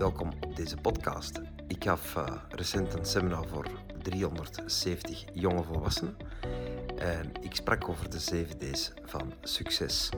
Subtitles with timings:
[0.00, 1.40] Welkom op deze podcast.
[1.66, 3.66] Ik gaf uh, recent een seminar voor
[4.02, 6.16] 370 jonge volwassenen
[6.96, 10.08] en ik sprak over de 7 D's van succes.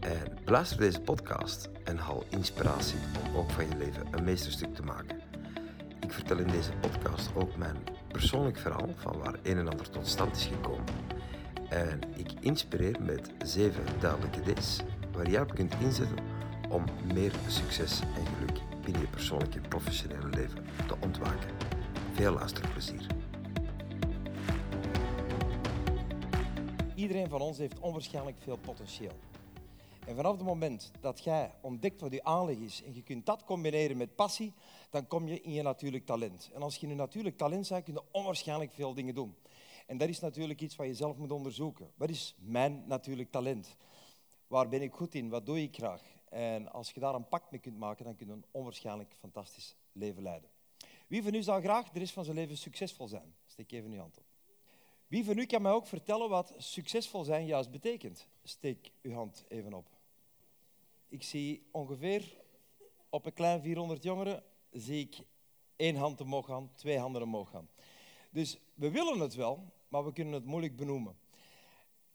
[0.00, 4.82] En beluister deze podcast en haal inspiratie om ook van je leven een meesterstuk te
[4.82, 5.20] maken.
[6.00, 7.76] Ik vertel in deze podcast ook mijn
[8.08, 10.94] persoonlijk verhaal van waar een en ander tot stand is gekomen.
[11.68, 14.80] En ik inspireer met 7 duidelijke D's
[15.12, 16.18] waar jij op kunt inzetten
[16.68, 21.50] om meer succes en geluk binnen je persoonlijke en professionele leven te ontwaken.
[22.12, 23.06] Veel luisterplezier.
[26.94, 29.12] Iedereen van ons heeft onwaarschijnlijk veel potentieel.
[30.06, 33.44] En vanaf het moment dat jij ontdekt wat je aanleg is en je kunt dat
[33.44, 34.52] combineren met passie,
[34.90, 36.50] dan kom je in je natuurlijk talent.
[36.54, 39.34] En als je in een natuurlijk talent bent, kun je onwaarschijnlijk veel dingen doen.
[39.86, 41.90] En dat is natuurlijk iets wat je zelf moet onderzoeken.
[41.96, 43.76] Wat is mijn natuurlijk talent?
[44.46, 45.28] Waar ben ik goed in?
[45.28, 46.02] Wat doe ik graag?
[46.30, 49.76] En als je daar een pak mee kunt maken, dan kun je een onwaarschijnlijk fantastisch
[49.92, 50.50] leven leiden.
[51.06, 53.34] Wie van u zou graag de rest van zijn leven succesvol zijn?
[53.46, 54.24] Steek even uw hand op.
[55.06, 58.26] Wie van u kan mij ook vertellen wat succesvol zijn juist betekent?
[58.42, 59.88] Steek uw hand even op.
[61.08, 62.36] Ik zie ongeveer
[63.08, 65.18] op een klein 400 jongeren zie ik
[65.76, 67.68] één hand omhoog gaan, twee handen omhoog gaan.
[68.30, 71.18] Dus we willen het wel, maar we kunnen het moeilijk benoemen.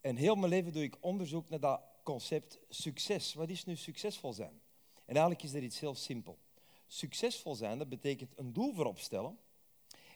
[0.01, 3.33] En heel mijn leven doe ik onderzoek naar dat concept succes.
[3.33, 4.61] Wat is nu succesvol zijn?
[5.05, 6.37] En eigenlijk is er iets heel simpel.
[6.87, 9.39] Succesvol zijn, dat betekent een doel voorop stellen.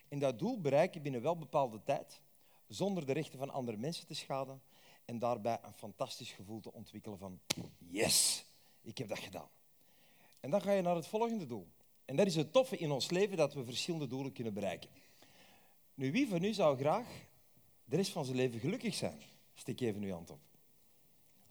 [0.07, 2.21] En dat doel bereiken binnen wel bepaalde tijd,
[2.67, 4.61] zonder de rechten van andere mensen te schaden.
[5.05, 7.39] En daarbij een fantastisch gevoel te ontwikkelen van
[7.77, 8.45] yes,
[8.81, 9.49] ik heb dat gedaan.
[10.39, 11.67] En dan ga je naar het volgende doel.
[12.05, 14.89] En dat is het toffe in ons leven, dat we verschillende doelen kunnen bereiken.
[15.94, 17.07] Nu, wie van u zou graag
[17.85, 19.22] de rest van zijn leven gelukkig zijn?
[19.53, 20.47] Steek even uw hand op.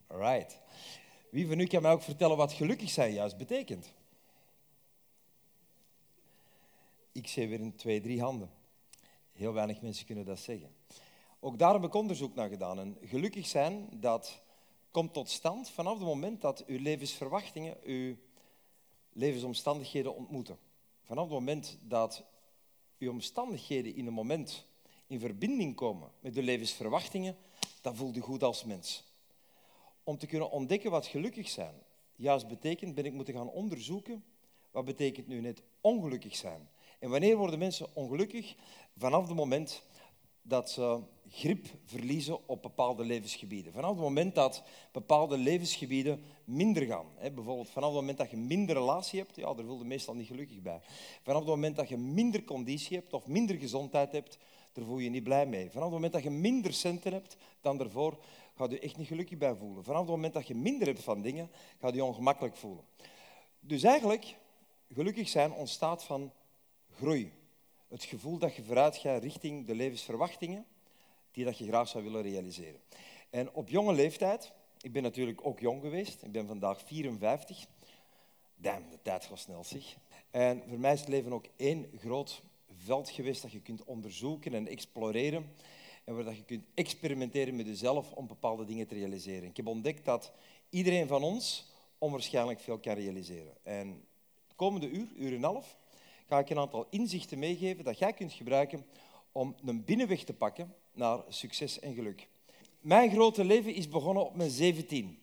[0.07, 0.59] Alright.
[1.29, 3.93] Wie van u kan mij ook vertellen wat gelukkig zijn juist betekent?
[7.11, 8.49] Ik zie weer in twee, drie handen.
[9.31, 10.75] Heel weinig mensen kunnen dat zeggen.
[11.39, 12.79] Ook daar heb ik onderzoek naar gedaan.
[12.79, 14.41] En gelukkig zijn, dat
[14.91, 18.15] komt tot stand vanaf het moment dat uw levensverwachtingen uw
[19.13, 20.57] levensomstandigheden ontmoeten.
[21.03, 22.23] Vanaf het moment dat
[22.97, 24.65] uw omstandigheden in een moment
[25.07, 27.37] in verbinding komen met de levensverwachtingen,
[27.81, 29.03] dan voelt u goed als mens.
[30.07, 31.73] Om te kunnen ontdekken wat gelukkig zijn
[32.15, 34.23] juist betekent, ben ik moeten gaan onderzoeken
[34.71, 36.69] wat betekent nu net ongelukkig zijn.
[36.99, 38.55] En wanneer worden mensen ongelukkig?
[38.97, 39.83] Vanaf het moment
[40.41, 43.73] dat ze grip verliezen op bepaalde levensgebieden.
[43.73, 47.05] Vanaf het moment dat bepaalde levensgebieden minder gaan.
[47.19, 50.27] Bijvoorbeeld vanaf het moment dat je minder relatie hebt, ja, daar wil je meestal niet
[50.27, 50.79] gelukkig bij.
[51.21, 54.37] Vanaf het moment dat je minder conditie hebt of minder gezondheid hebt,
[54.73, 55.69] daar voel je je niet blij mee.
[55.69, 58.17] Vanaf het moment dat je minder centen hebt dan daarvoor,
[58.57, 59.83] ga je echt niet gelukkig bij voelen.
[59.83, 62.83] Vanaf het moment dat je minder hebt van dingen, ga je ongemakkelijk voelen.
[63.59, 64.35] Dus eigenlijk,
[64.93, 66.31] gelukkig zijn ontstaat van
[66.91, 67.31] groei.
[67.87, 70.65] Het gevoel dat je vooruit gaat richting de levensverwachtingen
[71.31, 72.79] die dat je graag zou willen realiseren.
[73.29, 74.51] En op jonge leeftijd,
[74.81, 77.65] ik ben natuurlijk ook jong geweest, ik ben vandaag 54.
[78.55, 79.97] Damn, de tijd gaat snel zich.
[80.31, 82.41] En voor mij is het leven ook één groot
[82.77, 85.53] veld geweest dat je kunt onderzoeken en exploreren.
[86.07, 89.49] En waar je kunt experimenteren met jezelf om bepaalde dingen te realiseren.
[89.49, 90.31] Ik heb ontdekt dat
[90.69, 93.53] iedereen van ons onwaarschijnlijk veel kan realiseren.
[93.63, 93.87] En
[94.47, 95.77] het komende uur, uur en een half,
[96.27, 98.85] ga ik een aantal inzichten meegeven dat jij kunt gebruiken
[99.31, 102.27] om een binnenweg te pakken naar succes en geluk.
[102.81, 105.19] Mijn grote leven is begonnen op mijn 17.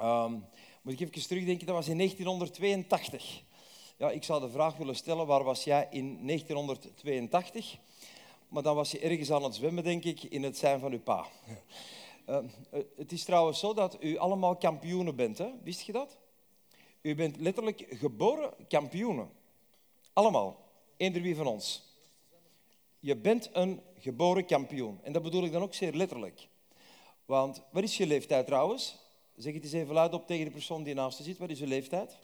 [0.00, 0.44] Um,
[0.82, 3.42] moet ik even terugdenken, dat was in 1982.
[3.96, 7.78] Ja, ik zou de vraag willen stellen, waar was jij in 1982?
[8.48, 11.00] Maar dan was je ergens aan het zwemmen, denk ik, in het zijn van uw
[11.00, 11.26] pa.
[12.28, 12.38] Uh,
[12.96, 15.50] het is trouwens zo dat u allemaal kampioenen bent, hè?
[15.62, 16.16] wist je dat?
[17.00, 19.30] U bent letterlijk geboren kampioenen.
[20.12, 20.66] Allemaal.
[20.96, 21.82] Eender wie van ons.
[23.00, 24.98] Je bent een geboren kampioen.
[25.02, 26.48] En dat bedoel ik dan ook zeer letterlijk.
[27.24, 28.96] Want wat is je leeftijd trouwens?
[29.36, 31.38] Zeg het eens even luid op tegen de persoon die naast je zit.
[31.38, 32.18] Wat is je leeftijd?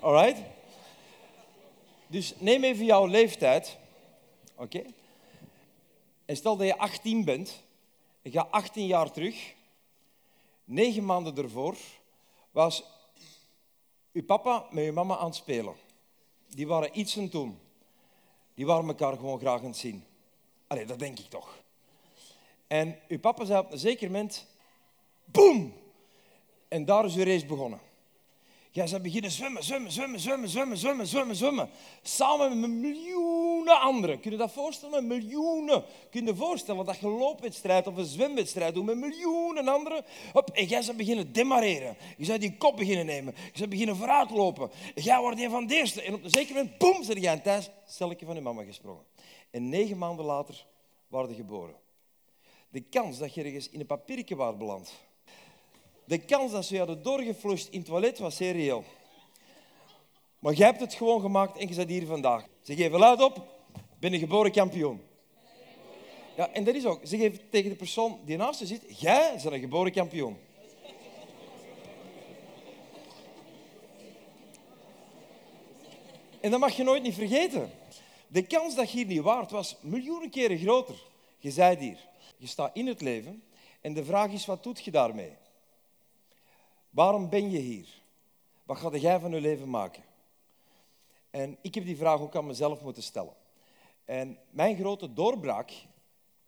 [0.00, 0.42] Alright?
[2.10, 3.76] Dus neem even jouw leeftijd.
[4.54, 4.82] Oké?
[6.24, 7.62] En stel dat je 18 bent.
[8.22, 9.54] En ga 18 jaar terug.
[10.64, 11.76] Negen maanden ervoor
[12.50, 12.84] was
[14.12, 15.74] uw papa met uw mama aan het spelen.
[16.48, 17.58] Die waren iets aan het doen.
[18.54, 20.04] Die waren elkaar gewoon graag aan het zien.
[20.66, 21.62] Allee, dat denk ik toch.
[22.66, 24.46] En uw papa zei op een zeker moment...
[25.24, 25.74] Boom!
[26.68, 27.80] En daar is uw race begonnen.
[28.72, 31.70] Jij zou beginnen zwemmen, zwemmen, zwemmen, zwemmen, zwemmen, zwemmen, zwemmen, zwemmen.
[32.02, 34.20] Samen met miljoenen anderen.
[34.20, 35.06] Kun je dat voorstellen?
[35.06, 35.84] Miljoenen.
[36.10, 40.04] Kun je je voorstellen dat je een loopwedstrijd of een zwemwedstrijd doet met miljoenen anderen?
[40.32, 41.96] Hop, en jij zou beginnen demareren.
[42.16, 43.34] Je zou die kop beginnen nemen.
[43.36, 44.70] Je zou beginnen vooruitlopen.
[44.94, 46.02] En jij wordt een van de eerste.
[46.02, 49.04] En op een zeker moment, boem, zit jij thuis, stelkje van je mama gesprongen.
[49.50, 50.66] En negen maanden later
[51.08, 51.74] waren geboren.
[52.68, 54.92] De kans dat je ergens in een papiertje was beland
[56.10, 58.82] de kans dat ze je hadden doorgeflushed in het toilet was zeer.
[60.38, 62.46] Maar jij hebt het gewoon gemaakt en je zit hier vandaag.
[62.62, 63.46] Ze geven luid op,
[63.98, 65.00] ben een geboren kampioen.
[66.36, 67.00] Ja, en dat is ook.
[67.06, 70.38] Ze geven tegen de persoon die naast je zit, jij bent een geboren kampioen.
[76.40, 77.70] En dat mag je nooit niet vergeten.
[78.28, 81.02] De kans dat je hier niet waard was miljoenen keren groter.
[81.38, 82.08] Je zei hier.
[82.36, 83.42] Je staat in het leven
[83.80, 85.39] en de vraag is, wat doet je daarmee?
[86.90, 87.88] Waarom ben je hier?
[88.62, 90.02] Wat ga jij van je leven maken?
[91.30, 93.34] En ik heb die vraag ook aan mezelf moeten stellen.
[94.04, 95.72] En mijn grote doorbraak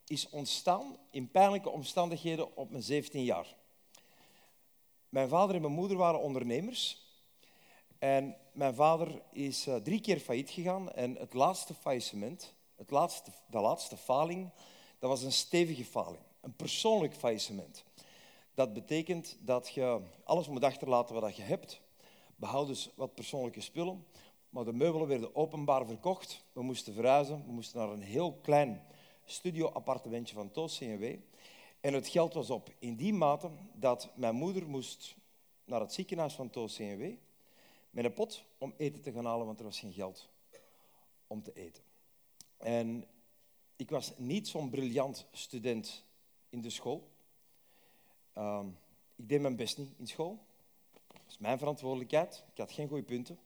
[0.06, 3.56] is ontstaan in pijnlijke omstandigheden op mijn 17 jaar.
[5.08, 7.00] Mijn vader en mijn moeder waren ondernemers.
[7.98, 10.92] En mijn vader is uh, drie keer failliet gegaan.
[10.92, 14.50] En het laatste faillissement, het laatste, de laatste faling,
[14.98, 16.22] dat was een stevige faling.
[16.40, 17.84] Een persoonlijk faillissement.
[18.54, 21.81] Dat betekent dat je alles moet achterlaten wat je hebt.
[22.37, 24.06] Behoud dus wat persoonlijke spullen.
[24.49, 26.44] Maar de meubelen werden openbaar verkocht.
[26.52, 27.44] We moesten verhuizen.
[27.46, 28.82] We moesten naar een heel klein
[29.25, 31.16] studio-appartementje van Toos CNW.
[31.81, 32.70] En het geld was op.
[32.78, 35.16] In die mate dat mijn moeder moest
[35.64, 37.12] naar het ziekenhuis van Toos CNW
[37.90, 40.28] met een pot om eten te gaan halen, want er was geen geld
[41.26, 41.82] om te eten.
[42.56, 43.05] En
[43.76, 46.05] ik was niet zo'n briljant student
[46.48, 47.11] in de school.
[48.32, 48.67] Ehm,
[49.17, 50.38] ik deed mijn best niet in school.
[51.06, 52.44] Dat was mijn verantwoordelijkheid.
[52.52, 53.38] Ik had geen goede punten.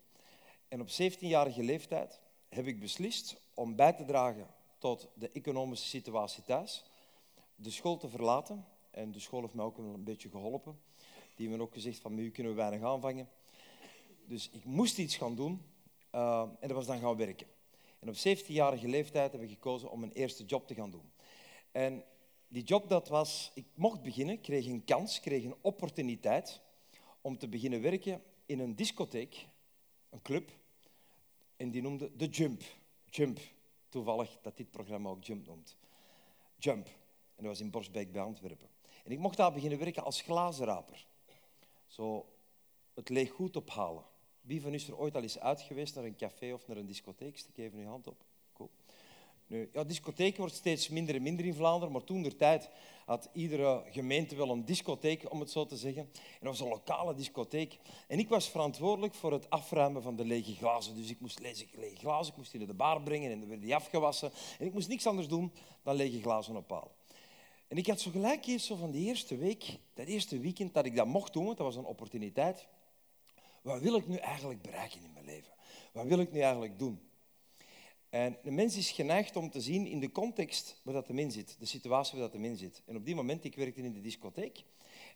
[0.69, 4.47] En op 17-jarige leeftijd heb ik beslist om bij te dragen
[4.79, 6.85] tot de economische situatie thuis,
[7.55, 8.65] de school te verlaten.
[8.91, 10.81] En de school heeft mij ook een beetje geholpen.
[11.35, 13.29] Die hebben ook gezegd van, met u kunnen we weinig aanvangen.
[14.25, 15.63] Dus ik moest iets gaan doen
[16.15, 17.47] uh, en dat was dan gaan werken.
[17.99, 21.13] En op 17-jarige leeftijd heb ik gekozen om een eerste job te gaan doen.
[21.73, 22.05] En
[22.49, 26.61] die job dat was, ik mocht beginnen, kreeg een kans, kreeg een opportuniteit
[27.21, 29.47] om te beginnen werken in een discotheek,
[30.11, 30.51] een club,
[31.57, 32.63] en die noemde de Jump.
[33.05, 33.41] Jump,
[33.89, 35.77] toevallig dat dit programma ook Jump noemt.
[36.59, 36.87] Jump.
[36.87, 38.69] En dat was in Borsbeek bij Antwerpen.
[39.05, 41.07] En ik mocht daar beginnen werken als glazenraper.
[41.87, 42.29] Zo
[42.95, 44.05] het leeg goed ophalen.
[44.41, 46.77] Wie van u is er ooit al eens uit geweest naar een café of naar
[46.77, 47.39] een discotheek?
[47.39, 48.26] Steek even uw hand op.
[49.47, 52.71] Nu, ja, wordt steeds minder en minder in Vlaanderen, maar toen der tijd
[53.05, 56.03] had iedere gemeente wel een discotheek, om het zo te zeggen.
[56.13, 57.79] En dat was een lokale discotheek.
[58.09, 60.95] En ik was verantwoordelijk voor het afruimen van de lege glazen.
[60.95, 63.67] Dus ik moest lege glazen, ik moest die naar de bar brengen en dan werden
[63.67, 64.31] die afgewassen.
[64.59, 65.53] En ik moest niks anders doen
[65.83, 66.91] dan lege glazen ophalen.
[67.69, 70.87] En ik had zo gelijk eens zo van die eerste week, dat eerste weekend dat
[70.87, 72.67] ik dat mocht doen, want dat was een opportuniteit.
[73.63, 75.53] Wat wil ik nu eigenlijk bereiken in mijn leven?
[75.93, 77.06] Wat wil ik nu eigenlijk doen?
[78.11, 81.35] En de mens is geneigd om te zien in de context waar dat de mens
[81.35, 82.83] zit, de situatie waar dat de mens zit.
[82.87, 84.65] En op die moment, ik werkte in de discotheek.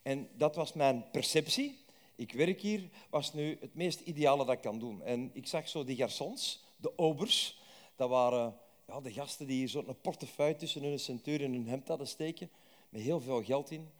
[0.03, 1.79] En dat was mijn perceptie.
[2.15, 5.03] Ik werk hier, was nu het meest ideale dat ik kan doen.
[5.03, 7.61] En ik zag zo die garçons, de obers,
[7.97, 8.57] dat waren
[8.87, 12.51] ja, de gasten die hier zo'n portefeuille tussen hun centuur en hun hemd hadden steken,
[12.89, 13.91] met heel veel geld in.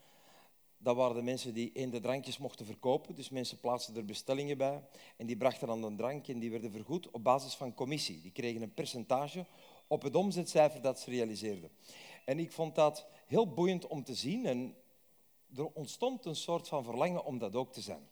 [0.83, 3.15] Dat waren de mensen die in de drankjes mochten verkopen.
[3.15, 4.83] Dus mensen plaatsten er bestellingen bij
[5.17, 8.21] en die brachten dan een drank en die werden vergoed op basis van commissie.
[8.21, 9.47] Die kregen een percentage
[9.87, 11.71] op het omzetcijfer dat ze realiseerden.
[12.25, 14.75] En ik vond dat heel boeiend om te zien en
[15.57, 18.09] er ontstond een soort van verlangen om dat ook te zijn.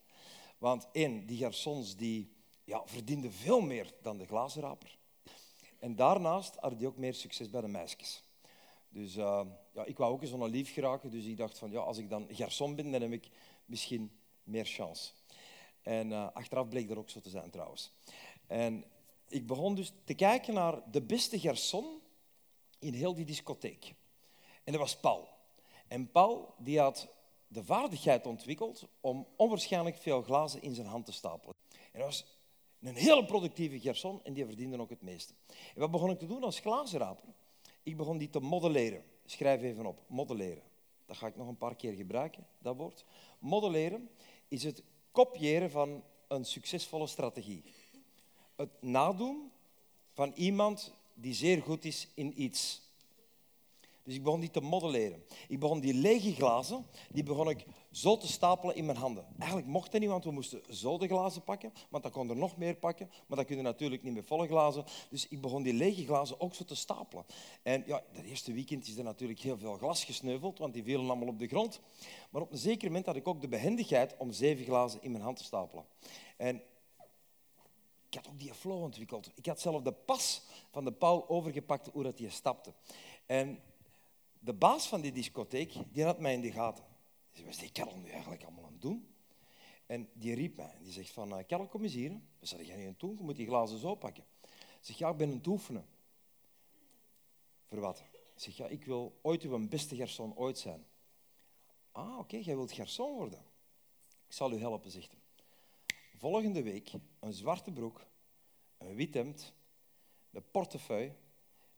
[0.59, 2.33] Want één, die garçons die,
[2.65, 4.99] ja, verdienden veel meer dan de glazenraper.
[5.79, 8.23] En daarnaast hadden die ook meer succes bij de meisjes.
[8.89, 9.41] Dus uh,
[9.79, 12.09] ja, ik wou ook eens zo'n lief geraken, dus ik dacht van ja, als ik
[12.09, 13.29] dan garçon ben, dan heb ik
[13.65, 14.11] misschien
[14.43, 15.13] meer chance.
[15.83, 17.93] En uh, achteraf bleek dat ook zo te zijn trouwens.
[18.47, 18.85] En
[19.29, 21.85] ik begon dus te kijken naar de beste garçon
[22.79, 23.95] in heel die discotheek.
[24.65, 25.29] En dat was Paul.
[25.89, 27.09] En Paul die had
[27.47, 31.55] de vaardigheid ontwikkeld om onwaarschijnlijk veel glazen in zijn hand te stapelen.
[31.71, 32.25] En dat was
[32.81, 35.35] een hele productieve garçon en die verdiende ook het meeste.
[35.75, 37.29] En wat begon ik te doen als glazenraper?
[37.83, 39.05] Ik begon die te modelleren.
[39.31, 40.63] Schrijf even op, modelleren.
[41.07, 43.05] Dat ga ik nog een paar keer gebruiken, dat woord.
[43.39, 44.11] Modelleren
[44.49, 47.63] is het kopiëren van een succesvolle strategie.
[48.57, 49.51] Het nadoen
[50.13, 52.81] van iemand die zeer goed is in iets.
[54.03, 55.25] Dus ik begon die te modelleren.
[55.49, 57.65] Ik begon die lege glazen, die begon ik
[57.99, 59.27] zo te stapelen in mijn handen.
[59.39, 62.37] Eigenlijk mocht dat niet, want we moesten zo de glazen pakken, want dan kon er
[62.37, 63.11] nog meer pakken.
[63.27, 64.85] Maar dat kun je natuurlijk niet met volle glazen.
[65.11, 67.25] Dus ik begon die lege glazen ook zo te stapelen.
[67.63, 71.07] En ja, dat eerste weekend is er natuurlijk heel veel glas gesneuveld, want die vielen
[71.07, 71.81] allemaal op de grond.
[72.31, 75.25] Maar op een zeker moment had ik ook de behendigheid om zeven glazen in mijn
[75.25, 75.85] hand te stapelen.
[76.37, 76.63] En
[78.09, 79.31] ik had ook die flow ontwikkeld.
[79.35, 82.73] Ik had zelf de pas van de Paul overgepakt hoe dat hij stapte.
[83.27, 83.59] En
[84.39, 86.88] de baas van die discotheek, die had mij in de gaten.
[87.39, 89.15] Zei, wat is die kerel nu eigenlijk allemaal aan het doen?
[89.87, 92.21] En die riep mij die zegt van, uh, kerel, kom eens hier.
[92.39, 93.17] Wat zei jij nu aan het doen?
[93.17, 94.25] Je moet die glazen zo pakken.
[94.43, 95.87] Ik zeg, ja, ik ben aan het oefenen.
[97.65, 97.99] Voor wat?
[98.35, 100.87] Ik zeg, ja, ik wil ooit uw beste garçon ooit zijn.
[101.93, 103.45] Ah, oké, jij wilt garçon worden.
[104.27, 105.17] Ik zal u helpen, zegt.
[106.17, 108.07] Volgende week een zwarte broek,
[108.79, 109.53] een wit hemd,
[110.31, 111.15] een portefeuille,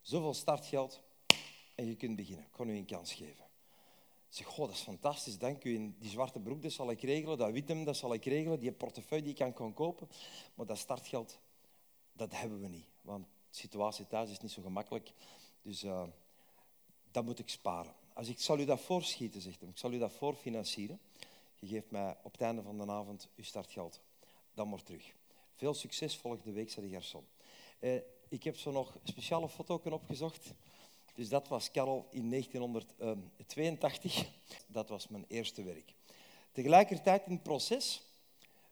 [0.00, 1.02] zoveel startgeld
[1.74, 2.44] en je kunt beginnen.
[2.44, 3.49] Ik kan u een kans geven.
[4.30, 5.94] Zeg, goh, dat is fantastisch, dank u.
[5.98, 7.38] die zwarte broek, dat zal ik regelen.
[7.38, 8.60] Dat wit hemd, dat zal ik regelen.
[8.60, 10.08] Die portefeuille die ik kan kopen.
[10.54, 11.40] Maar dat startgeld,
[12.12, 12.86] dat hebben we niet.
[13.02, 15.12] Want de situatie thuis is niet zo gemakkelijk.
[15.62, 16.02] Dus uh,
[17.10, 17.94] dat moet ik sparen.
[18.12, 19.68] Als ik zal u dat voorschieten, zegt hij.
[19.68, 21.00] Ik zal u dat voorfinancieren.
[21.58, 24.00] Je geeft mij op het einde van de avond uw startgeld
[24.54, 25.14] dan maar terug.
[25.56, 27.24] Veel succes volgende week, zei de garçon.
[27.78, 30.52] Eh, ik heb zo nog speciale foto's opgezocht.
[31.20, 34.26] Dus dat was Karel in 1982.
[34.66, 35.92] Dat was mijn eerste werk.
[36.52, 38.02] Tegelijkertijd in het proces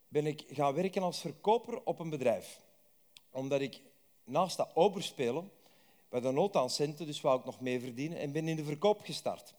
[0.08, 2.60] ben ik gaan werken als verkoper op een bedrijf.
[3.30, 3.80] Omdat ik
[4.24, 5.50] naast dat oberspelen,
[6.08, 8.64] bij de nood aan centen, dus wou ik nog mee verdienen, en ben in de
[8.64, 9.54] verkoop gestart.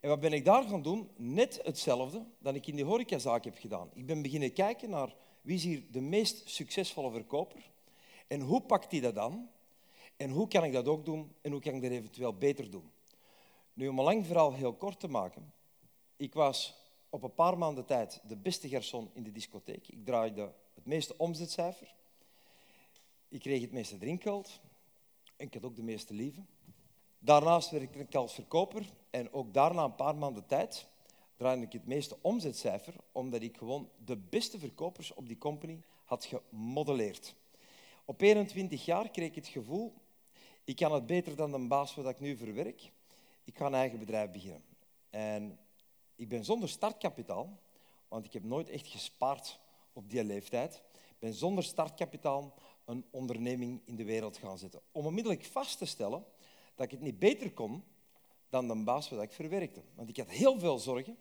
[0.00, 1.10] En wat ben ik daar gaan doen?
[1.16, 3.90] Net hetzelfde dat ik in die horecazaak heb gedaan.
[3.94, 7.70] Ik ben beginnen kijken naar wie is hier de meest succesvolle verkoper?
[8.26, 9.48] En hoe pakt hij dat dan?
[10.22, 11.34] En hoe kan ik dat ook doen?
[11.40, 12.90] En hoe kan ik dat eventueel beter doen?
[13.72, 15.52] Nu, om een lang verhaal heel kort te maken.
[16.16, 16.74] Ik was
[17.10, 19.88] op een paar maanden tijd de beste garçon in de discotheek.
[19.88, 21.94] Ik draaide het meeste omzetcijfer.
[23.28, 24.60] Ik kreeg het meeste drinkgeld.
[25.36, 26.40] En ik had ook de meeste lieve.
[27.18, 28.86] Daarnaast werkte ik als verkoper.
[29.10, 30.88] En ook daarna een paar maanden tijd
[31.36, 36.24] draaide ik het meeste omzetcijfer, omdat ik gewoon de beste verkopers op die company had
[36.24, 37.34] gemodelleerd.
[38.04, 39.94] Op 21 jaar kreeg ik het gevoel,
[40.64, 42.92] ik kan het beter dan de baas wat ik nu verwerk.
[43.44, 44.64] Ik ga een eigen bedrijf beginnen.
[45.10, 45.58] En
[46.16, 47.58] ik ben zonder startkapitaal,
[48.08, 49.60] want ik heb nooit echt gespaard
[49.92, 50.82] op die leeftijd.
[50.94, 52.54] Ik ben zonder startkapitaal
[52.84, 54.80] een onderneming in de wereld gaan zetten.
[54.92, 56.24] Om onmiddellijk vast te stellen
[56.74, 57.84] dat ik het niet beter kon
[58.48, 59.82] dan de baas wat ik verwerkte.
[59.94, 61.16] Want ik had heel veel zorgen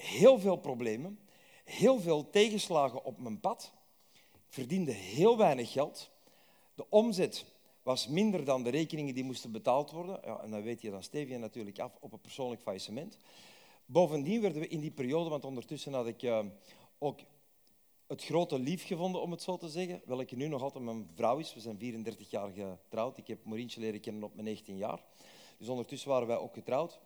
[0.00, 1.18] heel veel problemen,
[1.64, 3.72] heel veel tegenslagen op mijn pad.
[4.12, 6.10] Ik verdiende heel weinig geld.
[6.74, 7.44] De omzet
[7.82, 10.20] was minder dan de rekeningen die moesten betaald worden.
[10.24, 13.18] Ja, en dan weet je, dan steef je natuurlijk af op een persoonlijk faillissement.
[13.86, 16.40] Bovendien werden we in die periode, want ondertussen had ik uh,
[16.98, 17.20] ook
[18.06, 21.38] het grote lief gevonden, om het zo te zeggen, welke nu nog altijd mijn vrouw
[21.38, 21.54] is.
[21.54, 23.18] We zijn 34 jaar getrouwd.
[23.18, 25.02] Ik heb Maurientje leren kennen op mijn 19 jaar.
[25.58, 27.00] Dus ondertussen waren wij ook getrouwd.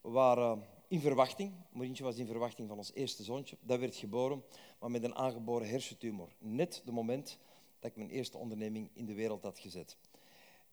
[0.00, 1.52] We waren in verwachting.
[1.72, 3.56] Marientje was in verwachting van ons eerste zoontje.
[3.60, 4.42] Dat werd geboren,
[4.78, 6.28] maar met een aangeboren hersentumor.
[6.38, 7.38] Net het moment
[7.78, 9.96] dat ik mijn eerste onderneming in de wereld had gezet.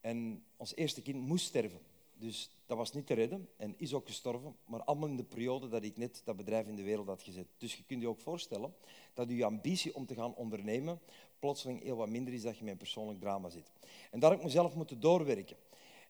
[0.01, 1.79] En ons eerste kind moest sterven.
[2.13, 5.67] Dus dat was niet te redden en is ook gestorven, maar allemaal in de periode
[5.67, 7.47] dat ik net dat bedrijf in de wereld had gezet.
[7.57, 8.73] Dus je kunt je ook voorstellen
[9.13, 10.99] dat je ambitie om te gaan ondernemen
[11.39, 13.71] plotseling heel wat minder is dat je met een persoonlijk drama zit.
[14.11, 15.57] En daar heb ik mezelf moeten doorwerken.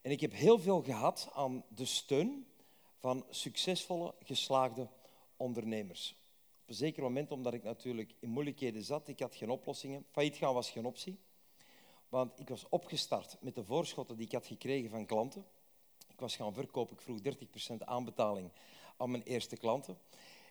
[0.01, 2.45] En ik heb heel veel gehad aan de steun
[2.97, 4.87] van succesvolle, geslaagde
[5.37, 6.15] ondernemers.
[6.61, 10.05] Op een zeker moment, omdat ik natuurlijk in moeilijkheden zat, ik had geen oplossingen.
[10.11, 11.17] Failliet gaan was geen optie.
[12.11, 15.45] Want ik was opgestart met de voorschotten die ik had gekregen van klanten.
[16.07, 17.19] Ik was gaan verkopen, ik vroeg
[17.73, 18.51] 30% aanbetaling
[18.97, 19.97] aan mijn eerste klanten.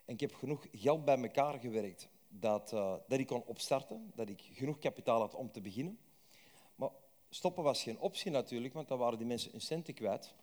[0.05, 4.29] En ik heb genoeg geld bij elkaar gewerkt dat, uh, dat ik kon opstarten, dat
[4.29, 5.99] ik genoeg kapitaal had om te beginnen.
[6.75, 6.91] Maar
[7.29, 10.35] stoppen was geen optie natuurlijk, want dan waren die mensen hun centen kwijt.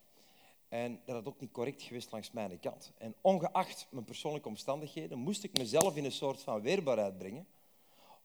[0.67, 2.91] En dat had ook niet correct geweest langs mijn kant.
[2.97, 7.47] En ongeacht mijn persoonlijke omstandigheden moest ik mezelf in een soort van weerbaarheid brengen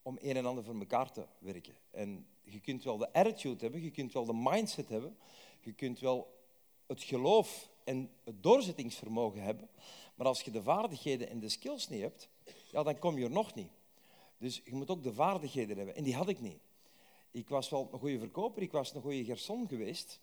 [0.02, 1.75] om een en ander voor elkaar te werken.
[1.90, 5.16] En je kunt wel de attitude hebben, je kunt wel de mindset hebben,
[5.61, 6.40] je kunt wel
[6.87, 9.68] het geloof en het doorzettingsvermogen hebben,
[10.14, 12.28] maar als je de vaardigheden en de skills niet hebt,
[12.70, 13.70] ja, dan kom je er nog niet.
[14.38, 15.96] Dus je moet ook de vaardigheden hebben.
[15.96, 16.61] En die had ik niet.
[17.30, 20.20] Ik was wel een goede verkoper, ik was een goede garçon geweest,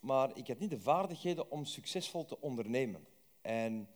[0.00, 3.06] maar ik had niet de vaardigheden om succesvol te ondernemen.
[3.40, 3.88] En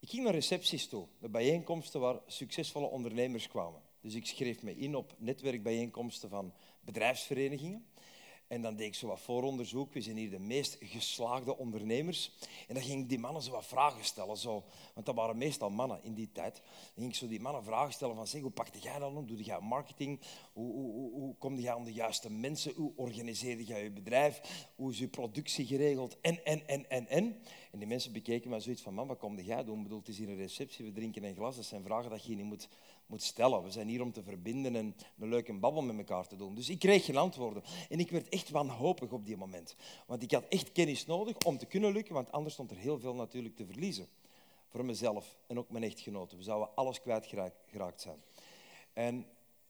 [0.00, 3.80] ik ging naar recepties toe, de bijeenkomsten waar succesvolle ondernemers kwamen.
[4.00, 6.52] Dus ik schreef me in op netwerkbijeenkomsten van
[6.84, 7.86] bedrijfsverenigingen.
[8.52, 9.92] En dan deed ik zo wat vooronderzoek.
[9.92, 12.32] We zijn hier de meest geslaagde ondernemers.
[12.68, 14.36] En dan ging ik die mannen zo wat vragen stellen.
[14.36, 14.64] Zo.
[14.94, 16.54] Want dat waren meestal mannen in die tijd.
[16.54, 19.26] Dan ging ik zo die mannen vragen stellen van, zeg, hoe pakte jij dat om?
[19.26, 20.20] Doe jij marketing?
[20.52, 22.72] Hoe, hoe, hoe, hoe kom je aan de juiste mensen?
[22.74, 24.66] Hoe organiseerde jij je bedrijf?
[24.74, 26.20] Hoe is je productie geregeld?
[26.20, 27.36] En, en, en, en, en.
[27.70, 29.76] En die mensen bekeken me zoiets van, man, wat kom jij doen?
[29.76, 31.56] Ik bedoel, het is hier een receptie, we drinken een glas.
[31.56, 32.68] Dat zijn vragen dat je niet moet
[33.12, 33.62] moet stellen.
[33.62, 36.54] We zijn hier om te verbinden en een leuke babbel met elkaar te doen.
[36.54, 37.62] Dus ik kreeg geen antwoorden.
[37.88, 39.76] En ik werd echt wanhopig op die moment.
[40.06, 42.98] Want ik had echt kennis nodig om te kunnen lukken, want anders stond er heel
[42.98, 44.08] veel natuurlijk te verliezen.
[44.68, 46.38] Voor mezelf en ook mijn echtgenoten.
[46.38, 48.22] We zouden alles kwijtgeraakt zijn.
[48.92, 49.26] En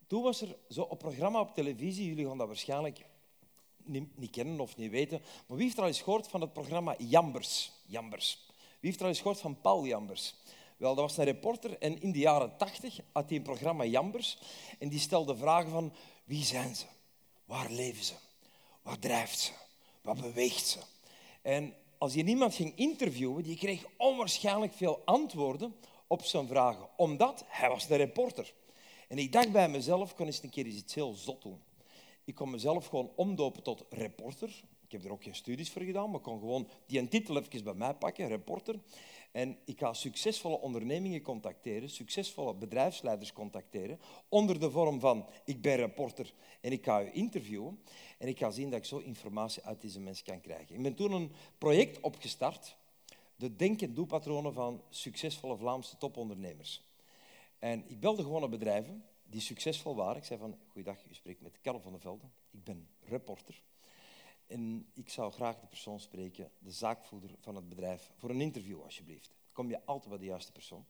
[0.06, 3.04] toen was er zo een programma op televisie, jullie gaan dat waarschijnlijk
[3.76, 6.52] niet, niet, kennen of niet weten, maar wie heeft er al eens gehoord van het
[6.52, 7.72] programma Jambers?
[7.86, 8.46] Jambers.
[8.48, 10.34] Wie heeft er al eens gehoord van Paul Jambers?
[10.82, 14.38] Wel, dat was een reporter en in de jaren tachtig had hij een programma Jambers
[14.78, 15.92] en die stelde vragen van
[16.24, 16.84] wie zijn ze?
[17.44, 18.14] Waar leven ze?
[18.82, 19.52] Wat drijft ze?
[20.00, 20.78] Wat beweegt ze?
[21.42, 25.74] En als je niemand ging interviewen, die kreeg onwaarschijnlijk veel antwoorden
[26.06, 28.54] op zijn vragen, omdat hij was de reporter.
[29.08, 31.62] En ik dacht bij mezelf, kon eens een keer iets heel zot doen.
[32.24, 34.62] Ik kon mezelf gewoon omdopen tot reporter.
[34.84, 37.94] Ik heb er ook geen studies voor gedaan, maar kon gewoon die titel bij mij
[37.94, 38.80] pakken, reporter.
[39.32, 45.76] En ik ga succesvolle ondernemingen contacteren, succesvolle bedrijfsleiders contacteren, onder de vorm van ik ben
[45.76, 47.82] reporter en ik ga u interviewen.
[48.18, 50.74] En ik ga zien dat ik zo informatie uit deze mensen kan krijgen.
[50.74, 52.76] Ik ben toen een project opgestart,
[53.36, 56.82] de denk- en doelpatronen van succesvolle Vlaamse topondernemers.
[57.58, 60.16] En ik belde gewone bedrijven die succesvol waren.
[60.16, 62.24] Ik zei van, goeiedag, u spreekt met Karel van der Velde.
[62.50, 63.62] Ik ben reporter.
[64.52, 68.82] En ik zou graag de persoon spreken, de zaakvoerder van het bedrijf, voor een interview
[68.82, 69.28] alsjeblieft.
[69.28, 70.86] Dan kom je altijd bij de juiste persoon.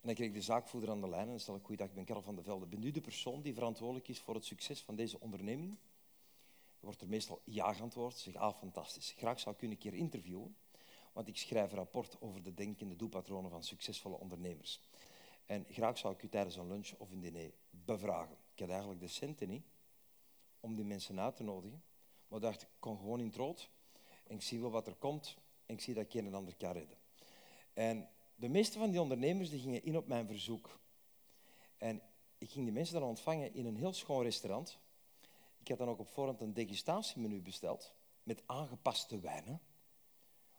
[0.00, 1.94] En dan kreeg ik de zaakvoerder aan de lijn en dan stel ik, goeiedag, ik
[1.94, 2.66] ben Karel van der Velde.
[2.66, 5.68] Bent u de persoon die verantwoordelijk is voor het succes van deze onderneming?
[5.68, 8.16] Dan wordt er meestal ja geantwoord.
[8.16, 9.14] Zeg, ah, fantastisch.
[9.16, 10.56] Graag zou ik u een keer interviewen,
[11.12, 14.80] want ik schrijf een rapport over de denkende doelpatronen van succesvolle ondernemers.
[15.46, 18.36] En graag zou ik u tijdens een lunch of een diner bevragen.
[18.52, 19.64] Ik had eigenlijk de centen
[20.60, 21.82] om die mensen uit te nodigen.
[22.28, 23.70] Maar dacht, ik kom gewoon in het rood
[24.26, 26.56] en ik zie wel wat er komt en ik zie dat ik een en ander
[26.56, 26.96] kan redden.
[27.72, 30.78] En de meeste van die ondernemers die gingen in op mijn verzoek.
[31.76, 32.02] En
[32.38, 34.78] ik ging die mensen dan ontvangen in een heel schoon restaurant.
[35.58, 39.60] Ik had dan ook op voorhand een degustatiemenu besteld met aangepaste wijnen.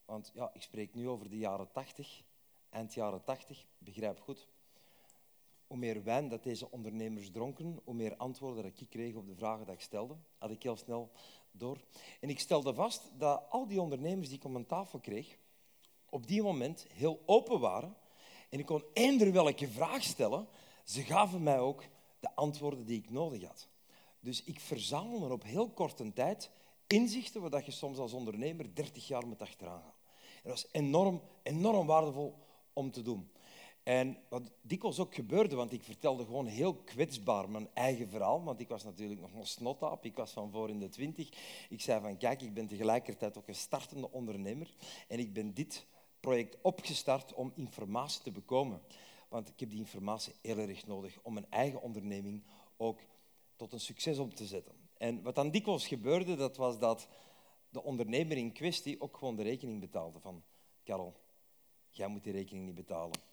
[0.05, 2.23] Want ja, ik spreek nu over de jaren 80,
[2.69, 4.47] eind jaren 80, begrijp goed.
[5.69, 9.35] Hoe meer wijn dat deze ondernemers dronken, hoe meer antwoorden dat ik kreeg op de
[9.35, 11.11] vragen die ik stelde, had ik heel snel
[11.51, 11.77] door.
[12.19, 15.37] En ik stelde vast dat al die ondernemers die ik om mijn tafel kreeg,
[16.09, 17.95] op die moment heel open waren.
[18.49, 20.47] En ik kon eender welke vraag stellen.
[20.83, 21.83] Ze gaven mij ook
[22.19, 23.69] de antwoorden die ik nodig had.
[24.19, 26.51] Dus ik verzamelde op heel korte tijd
[26.87, 29.93] inzichten waar je soms als ondernemer 30 jaar moet achteraan gaan.
[30.43, 32.35] dat was enorm, enorm waardevol
[32.73, 33.29] om te doen.
[33.83, 38.59] En wat dikwijls ook gebeurde, want ik vertelde gewoon heel kwetsbaar mijn eigen verhaal, want
[38.59, 41.29] ik was natuurlijk nog een snottaap, ik was van voor in de twintig.
[41.69, 44.75] Ik zei van, kijk, ik ben tegelijkertijd ook een startende ondernemer
[45.07, 45.85] en ik ben dit
[46.19, 48.81] project opgestart om informatie te bekomen.
[49.29, 52.43] Want ik heb die informatie heel erg nodig om mijn eigen onderneming
[52.77, 52.99] ook
[53.55, 54.73] tot een succes om te zetten.
[54.97, 57.07] En wat dan dikwijls gebeurde, dat was dat
[57.69, 60.19] de ondernemer in kwestie ook gewoon de rekening betaalde.
[60.19, 60.43] Van,
[60.83, 61.13] Karel,
[61.89, 63.28] jij moet die rekening niet betalen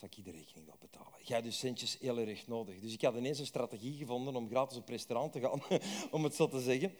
[0.00, 1.18] zal ik de rekening wel betalen.
[1.22, 2.80] Jij hebt dus centjes heel erg nodig.
[2.80, 5.62] Dus ik had ineens een strategie gevonden om gratis op restaurant te gaan,
[6.16, 6.94] om het zo te zeggen.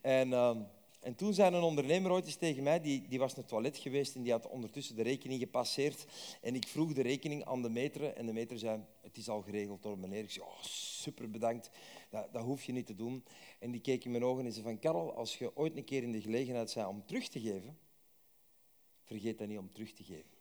[0.00, 0.56] En, uh,
[1.00, 3.76] en toen zei een ondernemer ooit eens tegen mij, die, die was naar het toilet
[3.76, 6.06] geweest en die had ondertussen de rekening gepasseerd.
[6.40, 9.42] En ik vroeg de rekening aan de meter en de meter zei, het is al
[9.42, 10.22] geregeld door meneer.
[10.22, 11.70] Ik zei, oh, super bedankt,
[12.10, 13.24] dat, dat hoef je niet te doen.
[13.58, 16.02] En die keek in mijn ogen en zei van, Karel, als je ooit een keer
[16.02, 17.78] in de gelegenheid bent om terug te geven,
[19.02, 20.35] vergeet dat niet om terug te geven.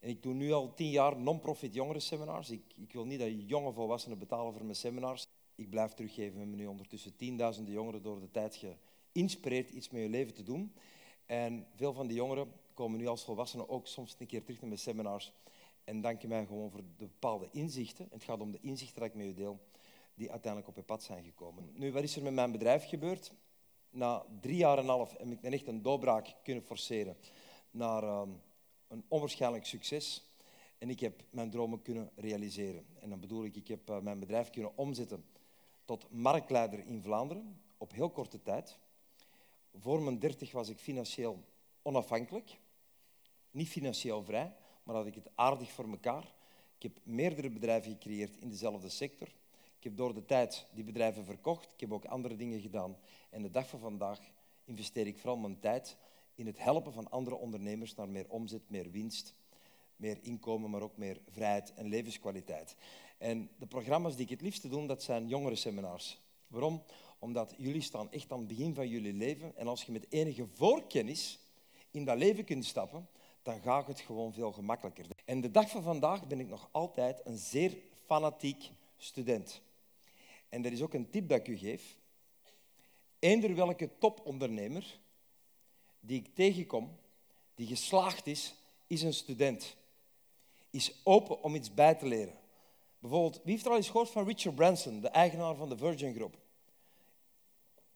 [0.00, 2.50] Ik doe nu al tien jaar non-profit jongerenseminars.
[2.50, 5.28] Ik, ik wil niet dat jonge volwassenen betalen voor mijn seminars.
[5.54, 6.32] Ik blijf teruggeven.
[6.32, 8.64] We hebben nu ondertussen tienduizenden jongeren door de tijd
[9.12, 10.72] geïnspireerd iets met hun leven te doen.
[11.26, 14.68] En veel van die jongeren komen nu als volwassenen ook soms een keer terug naar
[14.68, 15.32] mijn seminars
[15.84, 18.08] en danken mij gewoon voor de bepaalde inzichten.
[18.10, 19.58] Het gaat om de inzichten die ik met u deel,
[20.14, 21.70] die uiteindelijk op je pad zijn gekomen.
[21.74, 23.32] Nu, wat is er met mijn bedrijf gebeurd?
[23.90, 27.16] Na drie jaar en een half heb ik echt een doorbraak kunnen forceren
[27.70, 28.02] naar...
[28.02, 28.30] Ehm,
[28.88, 30.22] een onwaarschijnlijk succes.
[30.78, 32.86] En ik heb mijn dromen kunnen realiseren.
[33.00, 35.24] En dan bedoel ik, ik heb eh, mijn bedrijf kunnen omzetten
[35.84, 38.78] tot marktleider in Vlaanderen op heel korte tijd.
[39.74, 41.44] Voor mijn dertig was ik financieel
[41.82, 42.58] onafhankelijk.
[43.50, 46.34] Niet financieel vrij, maar had ik het aardig voor elkaar.
[46.76, 49.28] Ik heb meerdere bedrijven gecreëerd in dezelfde sector.
[49.78, 51.72] Ik heb door de tijd die bedrijven verkocht.
[51.72, 52.96] Ik heb ook andere dingen gedaan.
[53.30, 54.20] En de dag van vandaag
[54.64, 55.96] investeer ik vooral mijn tijd
[56.38, 59.34] in het helpen van andere ondernemers naar meer omzet, meer winst,
[59.96, 62.74] meer inkomen, maar ook meer vrijheid en levenskwaliteit.
[63.18, 66.20] En de programma's die ik het liefste doe, dat zijn jongerenseminars.
[66.46, 66.82] Waarom?
[67.18, 69.56] Omdat jullie staan echt aan het begin van jullie leven.
[69.56, 71.38] En als je met enige voorkennis
[71.90, 73.08] in dat leven kunt stappen,
[73.42, 75.06] dan gaat het gewoon veel gemakkelijker.
[75.24, 79.60] En de dag van vandaag ben ik nog altijd een zeer fanatiek student.
[80.48, 81.96] En er is ook een tip dat ik u geef.
[83.18, 84.98] Eender welke topondernemer
[86.00, 86.96] die ik tegenkom,
[87.54, 88.54] die geslaagd is,
[88.86, 89.76] is een student.
[90.70, 92.34] Is open om iets bij te leren.
[92.98, 96.14] Bijvoorbeeld, wie heeft er al eens gehoord van Richard Branson, de eigenaar van de Virgin
[96.14, 96.36] Group?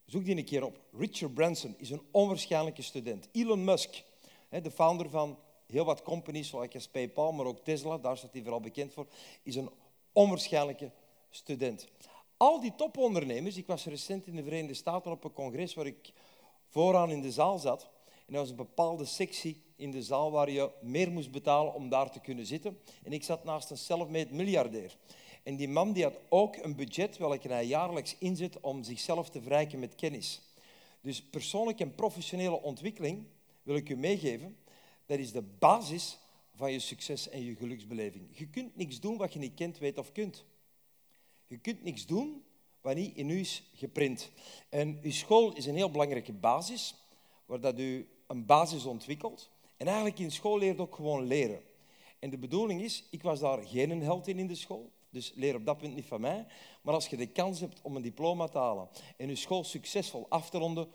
[0.06, 0.80] Zoek die een keer op.
[0.92, 3.28] Richard Branson is een onwaarschijnlijke student.
[3.32, 4.02] Elon Musk,
[4.48, 8.60] de founder van heel wat companies, zoals PayPal, maar ook Tesla, daar staat hij vooral
[8.60, 9.06] bekend voor,
[9.42, 9.70] is een
[10.12, 10.90] onwaarschijnlijke
[11.30, 11.88] student.
[12.36, 16.12] Al die topondernemers, ik was recent in de Verenigde Staten op een congres waar ik
[16.72, 17.90] vooraan in de zaal zat.
[18.26, 21.88] En er was een bepaalde sectie in de zaal waar je meer moest betalen om
[21.88, 22.78] daar te kunnen zitten.
[23.02, 24.96] En ik zat naast een self-made miljardair.
[25.42, 29.42] En die man die had ook een budget welke hij jaarlijks inzet om zichzelf te
[29.42, 30.40] verrijken met kennis.
[31.00, 33.26] Dus persoonlijke en professionele ontwikkeling,
[33.62, 34.56] wil ik u meegeven,
[35.06, 36.18] dat is de basis
[36.54, 38.38] van je succes en je geluksbeleving.
[38.38, 40.44] Je kunt niks doen wat je niet kent, weet of kunt.
[41.46, 42.42] Je kunt niks doen
[42.82, 44.30] wat niet in u is geprint.
[44.68, 46.94] En uw school is een heel belangrijke basis,
[47.46, 49.50] waar dat u een basis ontwikkelt.
[49.76, 51.62] En eigenlijk in school leert ook gewoon leren.
[52.18, 55.54] En de bedoeling is, ik was daar geen held in in de school, dus leer
[55.54, 56.46] op dat punt niet van mij.
[56.82, 60.26] Maar als je de kans hebt om een diploma te halen en je school succesvol
[60.28, 60.88] af te ronden,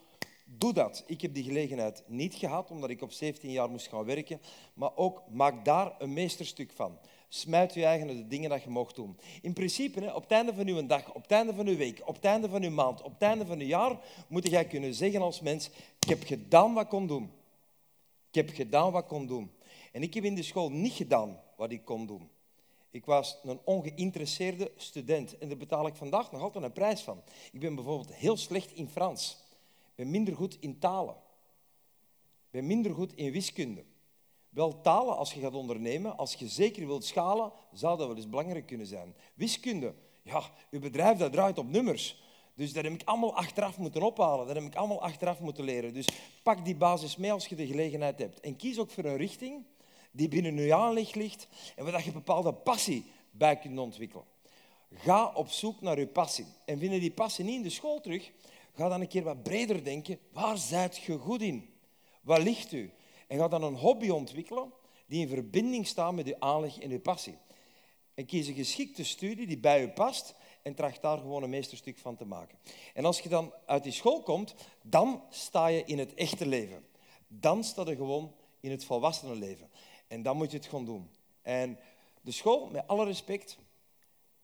[0.46, 1.04] doe dat.
[1.08, 4.42] Ik heb die gelegenheid niet gehad, omdat ik op 17 jaar moest gaan werken.
[4.74, 6.98] Maar ook maak daar een meesterstuk van.
[7.28, 9.20] Smijt je eigen de dingen dat je mocht doen.
[9.42, 12.16] In principe, op het einde van uw dag, op het einde van uw week, op
[12.16, 15.22] het einde van uw maand, op het einde van uw jaar, moet jij kunnen zeggen
[15.22, 17.32] als mens, ik heb gedaan wat ik kon doen.
[18.30, 19.52] Ik heb gedaan wat ik kon doen.
[19.92, 22.30] En ik heb in de school niet gedaan wat ik kon doen.
[22.90, 27.22] Ik was een ongeïnteresseerde student en daar betaal ik vandaag nog altijd een prijs van.
[27.52, 29.38] Ik ben bijvoorbeeld heel slecht in Frans.
[29.90, 31.16] Ik ben minder goed in talen.
[32.46, 33.84] Ik ben minder goed in wiskunde.
[34.58, 38.30] Wel, talen, als je gaat ondernemen, als je zeker wilt schalen, zou dat wel eens
[38.30, 39.16] belangrijk kunnen zijn.
[39.34, 42.22] Wiskunde, ja, je bedrijf dat draait op nummers.
[42.56, 44.48] Dus dat heb ik allemaal achteraf moeten ophalen.
[44.48, 45.94] Dat heb ik allemaal achteraf moeten leren.
[45.94, 46.08] Dus
[46.44, 48.40] pak die basis mee als je de gelegenheid hebt.
[48.40, 49.66] En kies ook voor een richting
[50.12, 54.26] die binnen je aanleg ligt en waar je bepaalde passie bij kunt ontwikkelen.
[54.94, 56.46] Ga op zoek naar je passie.
[56.66, 58.32] En vind je die passie niet in de school terug,
[58.74, 60.20] ga dan een keer wat breder denken.
[60.32, 61.70] Waar zijt je goed in?
[62.22, 62.92] Wat ligt u?
[63.28, 64.74] En ga dan een hobby ontwikkelen
[65.08, 67.38] die in verbinding staat met je aanleg en je passie.
[68.14, 71.98] En kies een geschikte studie die bij je past en tracht daar gewoon een meesterstuk
[71.98, 72.58] van te maken.
[72.94, 76.86] En als je dan uit die school komt, dan sta je in het echte leven.
[77.28, 78.88] Dan sta je gewoon in het
[79.22, 79.70] leven.
[80.08, 81.10] En dan moet je het gewoon doen.
[81.42, 81.80] En
[82.22, 83.58] de school, met alle respect,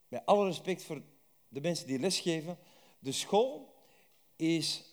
[0.08, 1.02] met alle respect voor
[1.48, 2.58] de mensen die lesgeven,
[2.98, 3.74] de school
[4.36, 4.84] is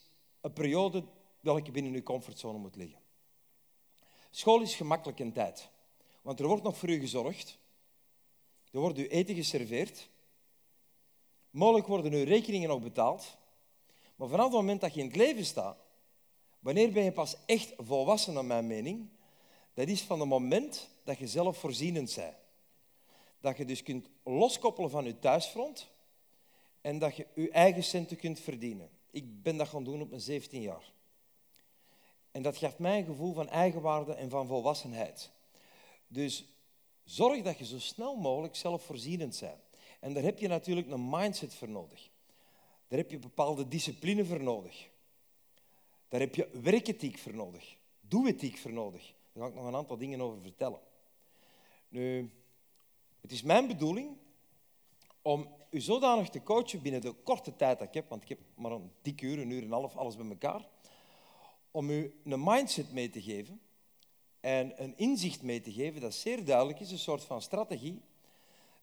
[0.41, 1.03] een periode
[1.39, 3.00] welke binnen uw comfortzone moet liggen.
[4.31, 5.69] School is gemakkelijk in tijd.
[6.21, 7.57] Want er wordt nog voor u gezorgd.
[8.71, 10.09] Er wordt u eten geserveerd.
[11.49, 13.37] Mogelijk worden uw rekeningen nog betaald.
[14.15, 15.77] Maar vanaf het moment dat je in het leven staat,
[16.59, 19.09] wanneer ben je pas echt volwassen, naar mijn mening?
[19.73, 22.35] Dat is van het moment dat je zelfvoorzienend bent.
[23.39, 25.91] Dat je dus kunt loskoppelen van je thuisfront
[26.81, 28.89] en dat je je eigen centen kunt verdienen.
[29.11, 30.91] Ik ben dat gaan doen op mijn 17 jaar.
[32.31, 35.31] En dat geeft mij een gevoel van eigenwaarde en van volwassenheid.
[36.07, 36.45] Dus
[37.03, 39.59] zorg dat je zo snel mogelijk zelfvoorzienend bent.
[39.99, 42.09] En daar heb je natuurlijk een mindset voor nodig.
[42.87, 44.89] Daar heb je bepaalde discipline voor nodig.
[46.07, 47.75] Daar heb je werkethiek voor nodig.
[47.99, 49.13] Doe-ethiek voor nodig.
[49.33, 50.79] Daar ga ik nog een aantal dingen over vertellen.
[51.89, 52.31] Nu,
[53.21, 54.17] het is mijn bedoeling
[55.21, 58.39] om u zodanig te coachen binnen de korte tijd dat ik heb, want ik heb
[58.55, 60.67] maar een dikke uur, een uur en een half, alles bij elkaar,
[61.71, 63.61] om u een mindset mee te geven
[64.39, 68.01] en een inzicht mee te geven dat zeer duidelijk is, een soort van strategie,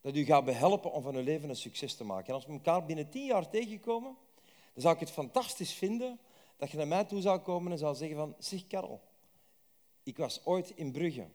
[0.01, 2.29] dat u gaat behelpen om van uw leven een succes te maken.
[2.29, 4.17] En als we elkaar binnen tien jaar tegenkomen,
[4.73, 6.19] dan zou ik het fantastisch vinden
[6.57, 9.01] dat je naar mij toe zou komen en zou zeggen van, zeg Karel,
[10.03, 11.27] ik was ooit in Brugge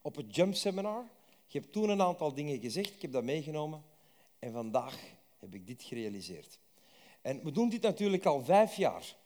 [0.00, 1.04] op het Jump Seminar.
[1.46, 3.84] Je hebt toen een aantal dingen gezegd, ik heb dat meegenomen
[4.38, 4.98] en vandaag
[5.38, 6.58] heb ik dit gerealiseerd.
[7.22, 9.16] En we doen dit natuurlijk al vijf jaar.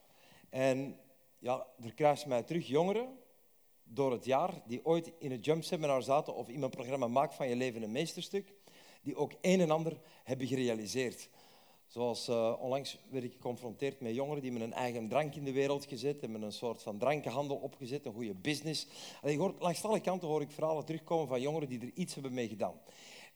[0.48, 0.98] En
[1.38, 3.18] ja, er kruisen mij terug jongeren
[3.82, 7.32] door het jaar die ooit in het Jump Seminar zaten of in mijn programma Maak
[7.32, 8.54] van je leven een meesterstuk,
[9.02, 11.28] die ook een en ander hebben gerealiseerd.
[11.86, 15.52] Zoals uh, onlangs werd ik geconfronteerd met jongeren die met een eigen drank in de
[15.52, 18.86] wereld gezet hebben, een soort van drankenhandel opgezet, een goede business.
[19.58, 22.80] Langs alle kanten hoor ik verhalen terugkomen van jongeren die er iets hebben mee gedaan.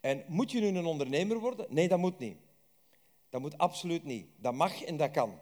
[0.01, 1.67] En moet je nu een ondernemer worden?
[1.69, 2.37] Nee, dat moet niet.
[3.29, 4.27] Dat moet absoluut niet.
[4.37, 5.39] Dat mag en dat kan.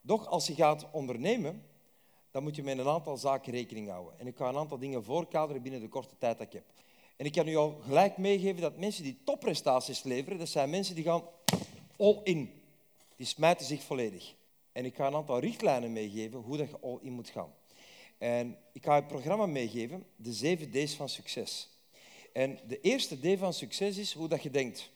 [0.00, 1.62] Doch als je gaat ondernemen,
[2.32, 4.18] dan moet je met een aantal zaken rekening houden.
[4.18, 6.64] En ik ga een aantal dingen voorkaderen binnen de korte tijd dat ik heb.
[7.16, 10.94] En ik kan u al gelijk meegeven dat mensen die topprestaties leveren, dat zijn mensen
[10.94, 11.22] die gaan
[11.96, 12.62] all in.
[13.16, 14.34] Die smijten zich volledig.
[14.72, 17.54] En ik ga een aantal richtlijnen meegeven hoe dat je all in moet gaan.
[18.18, 21.70] En ik ga het programma meegeven, de zeven D's van succes.
[22.32, 24.90] En de eerste D van succes is hoe dat je denkt.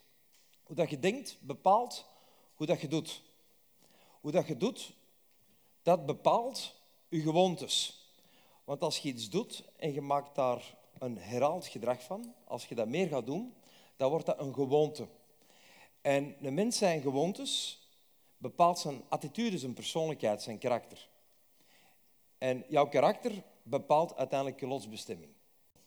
[0.62, 2.06] Hoe dat je denkt bepaalt
[2.56, 3.22] hoe dat je doet.
[4.20, 4.92] Hoe dat je doet,
[5.82, 6.74] dat bepaalt
[7.08, 8.04] je gewoontes.
[8.64, 12.74] Want als je iets doet en je maakt daar een herhaald gedrag van, als je
[12.74, 13.54] dat meer gaat doen,
[13.96, 15.06] dan wordt dat een gewoonte.
[16.00, 17.80] En een mens zijn gewoontes
[18.38, 21.08] bepaalt zijn attitude, zijn persoonlijkheid, zijn karakter.
[22.38, 25.32] En jouw karakter bepaalt uiteindelijk je lotsbestemming.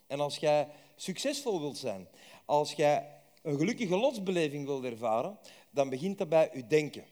[0.07, 2.07] En als jij succesvol wilt zijn,
[2.45, 5.39] als jij een gelukkige lotsbeleving wilt ervaren,
[5.71, 7.05] dan begint dat bij je denken.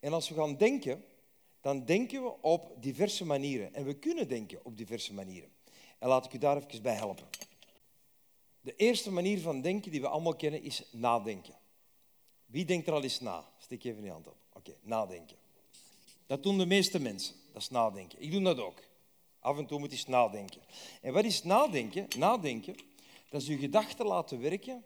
[0.00, 1.04] En als we gaan denken,
[1.60, 3.74] dan denken we op diverse manieren.
[3.74, 5.50] En we kunnen denken op diverse manieren.
[5.98, 7.26] En laat ik u daar even bij helpen.
[8.60, 11.54] De eerste manier van denken die we allemaal kennen is nadenken.
[12.46, 13.44] Wie denkt er al eens na?
[13.58, 14.36] Steek even je hand op.
[14.52, 15.36] Oké, nadenken.
[16.26, 17.34] Dat doen de meeste mensen.
[17.52, 18.22] Dat is nadenken.
[18.22, 18.82] Ik doe dat ook.
[19.38, 20.60] Af en toe moet je eens nadenken.
[21.00, 22.06] En wat is nadenken?
[22.18, 22.76] Nadenken,
[23.30, 24.84] dat is je gedachten laten werken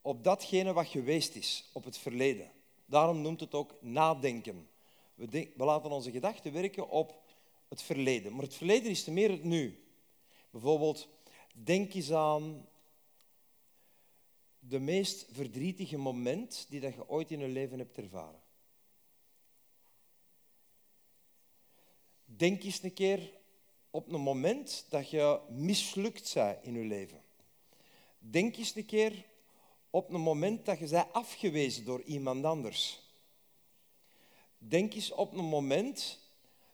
[0.00, 2.50] op datgene wat geweest is, op het verleden.
[2.84, 4.68] Daarom noemt het ook nadenken.
[5.30, 7.22] We, we laten onze gedachten werken op
[7.68, 8.32] het verleden.
[8.32, 9.84] Maar het verleden is te meer het nu.
[10.50, 11.08] Bijvoorbeeld,
[11.52, 12.68] denk eens aan
[14.58, 18.40] de meest verdrietige moment die dat je ooit in je leven hebt ervaren.
[22.24, 23.32] Denk eens een keer
[23.90, 27.22] op een moment dat je mislukt bent in je leven.
[28.18, 29.24] Denk eens een keer
[29.90, 33.01] op een moment dat je bent afgewezen door iemand anders.
[34.68, 36.18] Denk eens op een moment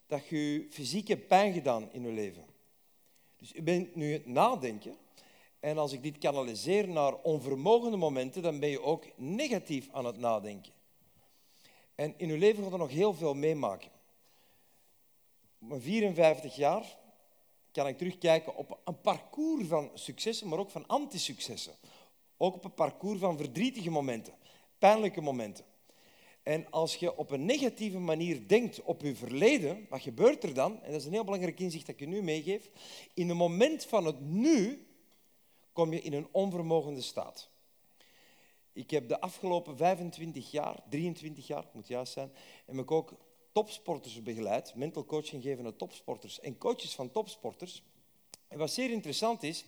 [0.07, 2.45] dat je fysieke pijn gedaan in je leven.
[3.37, 4.97] Dus je bent nu het nadenken.
[5.59, 10.17] En als ik dit kanaliseer naar onvermogende momenten, dan ben je ook negatief aan het
[10.17, 10.73] nadenken.
[11.95, 13.91] En in je leven gaat er nog heel veel meemaken.
[15.61, 16.97] Op mijn 54 jaar
[17.71, 21.73] kan ik terugkijken op een parcours van successen, maar ook van antisuccessen.
[22.37, 24.33] Ook op een parcours van verdrietige momenten,
[24.77, 25.65] pijnlijke momenten.
[26.43, 30.81] En als je op een negatieve manier denkt op je verleden, wat gebeurt er dan?
[30.83, 32.69] En dat is een heel belangrijk inzicht dat ik je nu meegeef.
[33.13, 34.87] In een moment van het nu
[35.73, 37.49] kom je in een onvermogende staat.
[38.73, 42.31] Ik heb de afgelopen 25 jaar, 23 jaar, moet juist zijn,
[42.65, 43.13] heb ik ook
[43.51, 47.83] topsporters begeleid, mental coaching geven aan topsporters en coaches van topsporters.
[48.47, 49.65] En wat zeer interessant is,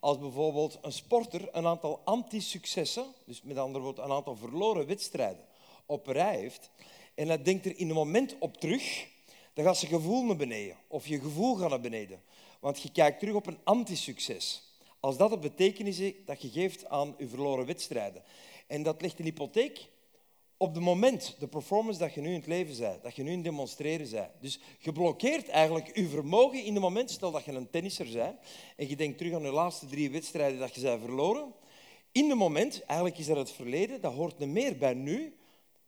[0.00, 5.44] als bijvoorbeeld een sporter een aantal anti-successen, dus met andere woorden een aantal verloren wedstrijden,
[5.88, 6.70] op rij heeft,
[7.14, 9.06] en hij denkt er in een moment op terug,
[9.54, 10.76] dan gaat zijn gevoel naar beneden.
[10.86, 12.22] Of je gevoel gaat naar beneden.
[12.60, 14.62] Want je kijkt terug op een anti-succes.
[15.00, 18.22] Als dat de betekenis is dat je geeft aan je verloren wedstrijden.
[18.66, 19.88] En dat legt een hypotheek
[20.60, 23.28] op het moment, de performance dat je nu in het leven bent, dat je nu
[23.28, 24.30] in het demonstreren bent.
[24.40, 28.38] Dus je blokkeert eigenlijk je vermogen in het moment, stel dat je een tennisser bent,
[28.76, 31.52] en je denkt terug aan je laatste drie wedstrijden dat je bent verloren.
[32.12, 35.37] In het moment, eigenlijk is dat het verleden, dat hoort niet meer bij nu,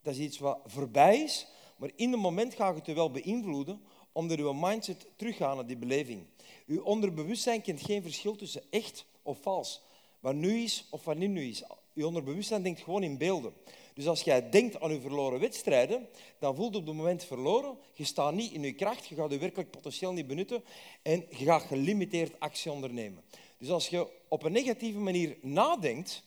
[0.02, 3.80] dat is iets wat voorbij is, maar in het moment gaat het je wel beïnvloeden,
[4.12, 6.26] omdat je mindset teruggaat naar die beleving.
[6.66, 9.82] Je onderbewustzijn kent geen verschil tussen echt of vals.
[10.20, 11.62] Wat nu is of wat niet nu is.
[11.92, 13.52] Je onderbewustzijn denkt gewoon in beelden.
[13.94, 16.08] Dus als jij denkt aan je verloren wedstrijden,
[16.38, 17.78] dan voelt je op het moment verloren.
[17.94, 20.64] Je staat niet in je kracht, je gaat je werkelijk potentieel niet benutten
[21.02, 23.22] en je gaat gelimiteerd actie ondernemen.
[23.58, 26.22] Dus als je op een negatieve manier nadenkt,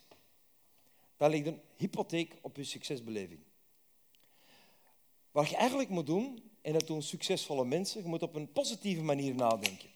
[1.18, 3.40] dan ligt een hypotheek op je succesbeleving.
[5.34, 9.02] Wat je eigenlijk moet doen, en dat doen succesvolle mensen, je moet op een positieve
[9.02, 9.90] manier nadenken.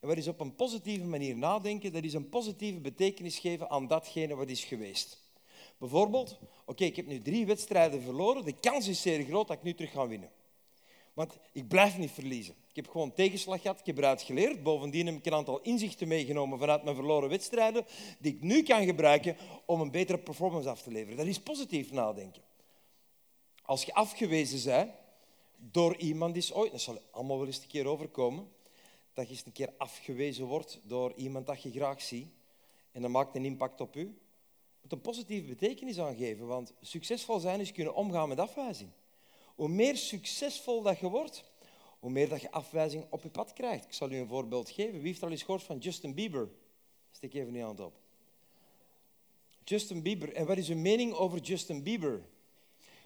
[0.00, 1.92] En wat is op een positieve manier nadenken?
[1.92, 5.22] Dat is een positieve betekenis geven aan datgene wat is geweest.
[5.78, 8.44] Bijvoorbeeld, oké, ik heb nu drie wedstrijden verloren.
[8.44, 10.30] De kans is zeer groot dat ik nu terug ga winnen.
[11.14, 12.54] Want ik blijf niet verliezen.
[12.68, 14.62] Ik heb gewoon tegenslag gehad, ik heb eruit geleerd.
[14.62, 17.86] Bovendien heb ik een aantal inzichten meegenomen vanuit mijn verloren wedstrijden,
[18.18, 19.36] die ik nu kan gebruiken
[19.66, 21.16] om een betere performance af te leveren.
[21.16, 22.42] Dat is positief nadenken.
[23.66, 24.90] Als je afgewezen bent
[25.56, 28.48] door iemand die is ooit, dat zal allemaal wel eens een keer overkomen,
[29.12, 32.28] dat je eens een keer afgewezen wordt door iemand dat je graag ziet
[32.92, 34.18] en dat maakt een impact op u,
[34.82, 38.90] moet een positieve betekenis aangeven, want succesvol zijn is kunnen omgaan met afwijzing.
[39.54, 41.44] Hoe meer succesvol dat je wordt,
[41.98, 43.84] hoe meer dat je afwijzing op je pad krijgt.
[43.84, 44.92] Ik zal u een voorbeeld geven.
[44.92, 46.48] Wie heeft al eens gehoord van Justin Bieber?
[47.10, 47.94] Steek even die hand op.
[49.64, 50.34] Justin Bieber.
[50.34, 52.24] En wat is uw mening over Justin Bieber?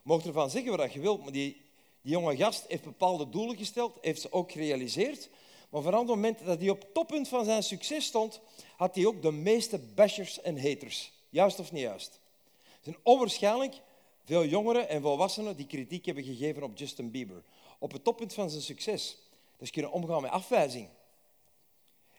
[0.02, 1.60] Mag ervan zeggen wat je wilt, maar die,
[2.02, 5.30] die jonge gast heeft bepaalde doelen gesteld, heeft ze ook gerealiseerd.
[5.70, 8.40] Maar vanaf het moment dat hij op het toppunt van zijn succes stond,
[8.76, 11.12] had hij ook de meeste bashers en haters.
[11.30, 12.20] Juist of niet juist?
[12.62, 13.80] Er zijn onwaarschijnlijk
[14.24, 17.42] veel jongeren en volwassenen die kritiek hebben gegeven op Justin Bieber.
[17.78, 19.16] Op het toppunt van zijn succes.
[19.62, 20.88] Ze kunnen omgaan met afwijzing.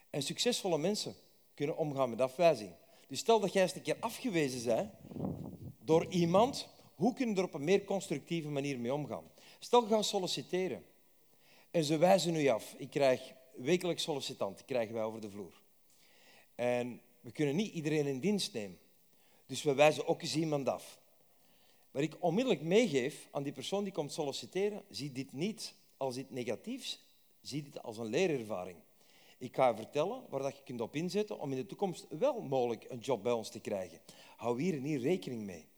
[0.10, 1.15] En succesvolle mensen
[1.54, 2.72] kunnen omgaan met afwijzing.
[3.08, 4.91] Dus stel dat jij eens een keer afgewezen bent
[5.80, 6.67] door iemand,
[7.02, 9.24] hoe kun je er op een meer constructieve manier mee omgaan?
[9.60, 10.86] Stel, je gaat solliciteren
[11.72, 12.76] en ze wijzen u af.
[12.78, 15.62] Ik krijg wekelijks sollicitanten, krijgen wij over de vloer.
[16.56, 18.78] En we kunnen niet iedereen in dienst nemen.
[19.46, 21.00] Dus we wijzen ook eens iemand af.
[21.92, 26.30] Maar ik onmiddellijk meegeef aan die persoon die komt solliciteren, zie dit niet als iets
[26.30, 27.04] negatiefs,
[27.42, 28.78] zie dit als een leerervaring.
[29.38, 32.42] Ik ga je vertellen waar dat je kunt op inzetten om in de toekomst wel
[32.42, 34.00] mogelijk een job bij ons te krijgen.
[34.36, 35.71] Hou hier en hier rekening mee.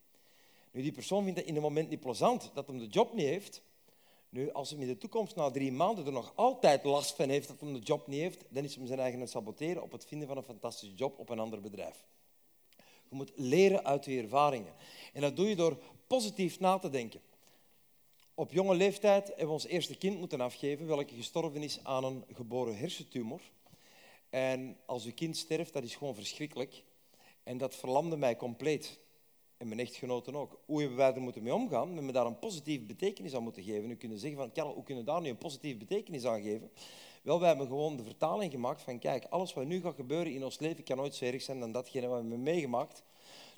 [0.74, 3.26] Nu, die persoon vindt het in het moment niet plezant dat hij de job niet
[3.26, 3.62] heeft.
[4.30, 7.48] Nu, als hij in de toekomst na drie maanden er nog altijd last van heeft
[7.48, 10.28] dat hij de job niet heeft, dan is hij zijn eigen saboteren op het vinden
[10.28, 12.06] van een fantastische job op een ander bedrijf.
[13.10, 14.74] Je moet leren uit je ervaringen.
[15.14, 17.22] En dat doe je door positief na te denken.
[18.34, 22.24] Op jonge leeftijd hebben we ons eerste kind moeten afgeven, welke gestorven is aan een
[22.34, 23.42] geboren hersentumor.
[24.30, 26.84] En als uw kind sterft, dat is gewoon verschrikkelijk.
[27.44, 29.00] En dat verlamde mij compleet.
[29.64, 30.60] En mijn echtgenoten ook.
[30.66, 31.88] Hoe hebben wij er moeten mee omgaan?
[31.88, 33.90] We hebben daar een positieve betekenis aan moeten geven.
[33.90, 36.72] U kunt zeggen van, Karel, hoe kunnen we daar nu een positieve betekenis aan geven?
[37.22, 40.44] Wel, wij hebben gewoon de vertaling gemaakt van, kijk, alles wat nu gaat gebeuren in
[40.44, 43.04] ons leven kan nooit zo zijn dan datgene wat we hebben meegemaakt.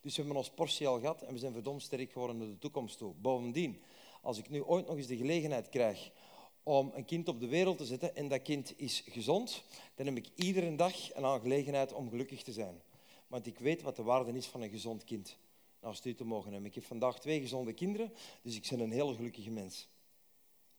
[0.02, 2.58] Dus we hebben ons portie al gehad en we zijn verdomd sterk geworden naar de
[2.58, 3.13] toekomst toe.
[3.22, 3.82] Bovendien,
[4.22, 6.12] als ik nu ooit nog eens de gelegenheid krijg
[6.63, 9.63] om een kind op de wereld te zetten en dat kind is gezond,
[9.96, 12.82] dan heb ik iedere dag een aangelegenheid om gelukkig te zijn.
[13.28, 15.38] Want ik weet wat de waarde is van een gezond kind
[15.86, 16.69] naast u te mogen hebben.
[16.69, 19.88] Ik heb vandaag twee gezonde kinderen, dus ik ben een hele gelukkige mens.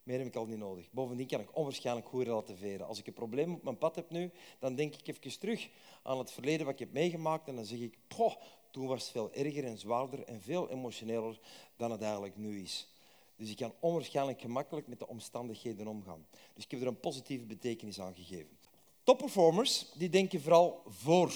[0.03, 0.91] Meer heb ik al niet nodig.
[0.91, 2.87] Bovendien kan ik onwaarschijnlijk goed relativeren.
[2.87, 5.69] Als ik een probleem op mijn pad heb nu, dan denk ik even terug
[6.03, 8.35] aan het verleden wat ik heb meegemaakt en dan zeg ik, poh,
[8.71, 11.41] toen was het veel erger en zwaarder en veel emotioneler
[11.77, 12.89] dan het eigenlijk nu is.
[13.37, 16.27] Dus ik kan onwaarschijnlijk gemakkelijk met de omstandigheden omgaan.
[16.55, 18.59] Dus ik heb er een positieve betekenis aan gegeven.
[19.03, 21.33] Topperformers die denken vooral voor.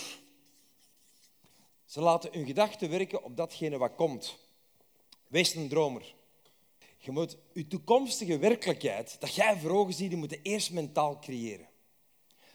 [1.90, 4.38] Ze laten hun gedachten werken op datgene wat komt.
[5.26, 6.14] Wees een dromer.
[6.98, 11.18] Je moet je toekomstige werkelijkheid, dat jij voor ogen ziet, die moet je eerst mentaal
[11.18, 11.68] creëren.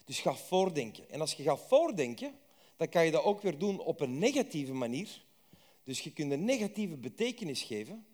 [0.05, 1.09] Dus ga voordenken.
[1.09, 2.39] En als je gaat voordenken,
[2.77, 5.21] dan kan je dat ook weer doen op een negatieve manier.
[5.83, 8.05] Dus je kunt een negatieve betekenis geven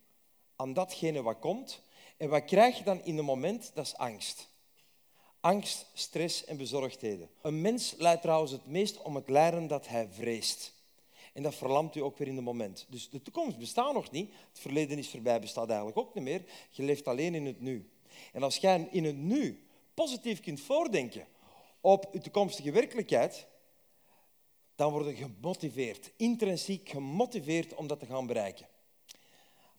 [0.56, 1.82] aan datgene wat komt.
[2.18, 3.72] En wat krijg je dan in het moment?
[3.74, 4.50] Dat is angst.
[5.40, 7.30] Angst, stress en bezorgdheden.
[7.42, 10.80] Een mens leidt trouwens het meest om het lijden dat hij vreest.
[11.34, 12.86] En dat verlamt u ook weer in het moment.
[12.89, 14.34] Dus de toekomst bestaat nog niet.
[14.50, 16.44] Het verleden is voorbij, bestaat eigenlijk ook niet meer.
[16.70, 17.89] Je leeft alleen in het nu.
[18.34, 19.63] En als jij in het nu
[19.94, 21.28] positief kunt voordenken
[21.82, 23.48] op je toekomstige werkelijkheid,
[24.76, 28.67] dan word je gemotiveerd, intrinsiek gemotiveerd om dat te gaan bereiken.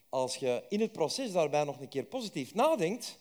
[0.08, 3.18] Als je in het proces daarbij nog een keer positief nadenkt,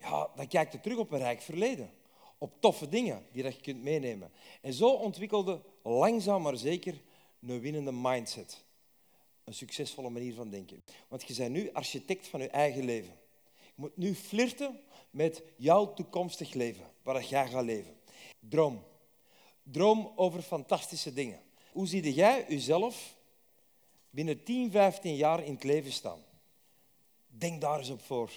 [0.00, 1.90] ja, dan kijk je terug op een rijk verleden.
[2.38, 4.32] Op toffe dingen die dat je kunt meenemen.
[4.60, 7.02] En zo ontwikkelde langzaam maar zeker
[7.48, 8.64] een winnende mindset.
[9.44, 10.84] Een succesvolle manier van denken.
[11.08, 13.14] Want je bent nu architect van je eigen leven.
[13.62, 14.80] Je moet nu flirten
[15.10, 17.96] met jouw toekomstig leven, waar jij gaat leven.
[18.38, 18.84] Droom.
[19.62, 21.40] Droom over fantastische dingen.
[21.72, 23.16] Hoe zie jij jezelf
[24.10, 26.24] binnen 10, 15 jaar in het leven staan?
[27.26, 28.30] Denk daar eens op voor.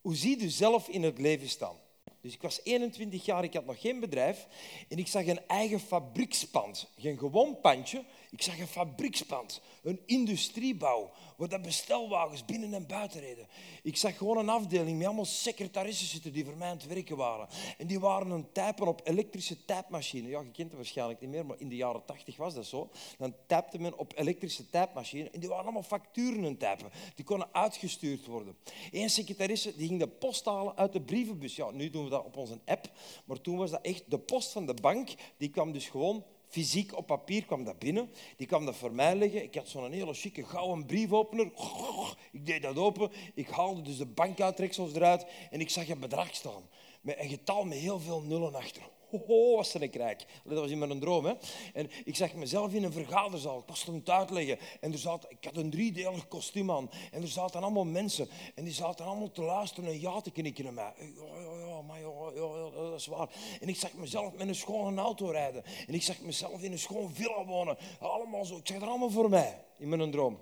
[0.00, 1.76] Hoe zie je zelf in het leven staan?
[2.20, 4.46] Dus ik was 21 jaar, ik had nog geen bedrijf
[4.88, 6.88] en ik zag een eigen fabriekspand.
[6.96, 13.20] Geen gewoon pandje, ik zag een fabriekspand, een industriebouw, waar dat bestelwagens binnen en buiten
[13.20, 13.46] reden.
[13.82, 17.16] Ik zag gewoon een afdeling met allemaal secretarissen zitten die voor mij aan het werken
[17.16, 17.48] waren.
[17.78, 20.28] En die waren een typen op elektrische typemachine.
[20.28, 22.90] Ja, je kent het waarschijnlijk niet meer, maar in de jaren 80 was dat zo.
[23.18, 26.90] Dan typte men op elektrische typemachine en die waren allemaal facturen aan typen.
[27.14, 28.56] Die konden uitgestuurd worden.
[28.92, 31.56] Eén secretarisse die ging de post halen uit de brievenbus.
[31.56, 32.90] Ja, nu doen we dat op onze app,
[33.24, 35.14] maar toen was dat echt de post van de bank.
[35.36, 38.10] Die kwam dus gewoon fysiek op papier kwam dat binnen.
[38.36, 39.42] Die kwam dat voor mij leggen.
[39.42, 41.50] Ik had zo'n hele chique gouden briefopener.
[42.32, 43.10] Ik deed dat open.
[43.34, 46.68] Ik haalde dus de bankuittreksels eruit en ik zag een bedrag staan.
[47.00, 48.82] Met een getal met heel veel nullen achter.
[49.10, 50.24] Ho, was er een krijk.
[50.44, 51.24] Dat was in mijn droom.
[51.24, 51.34] Hè?
[51.72, 53.58] En ik zag mezelf in een vergaderzaal.
[53.58, 54.58] Ik was het te uitleggen.
[54.80, 56.90] En er zat, ik had een driedelig kostuum aan.
[57.12, 58.28] En er zaten allemaal mensen.
[58.54, 60.92] En die zaten allemaal te luisteren en ja te knikken naar mij.
[60.98, 63.28] Ja, ja, ja, maar ja, ja, dat is waar.
[63.60, 65.64] En ik zag mezelf met een schone auto rijden.
[65.86, 67.76] En ik zag mezelf in een schoon villa wonen.
[68.00, 68.56] Allemaal zo.
[68.56, 70.38] Ik zag er allemaal voor mij in mijn droom.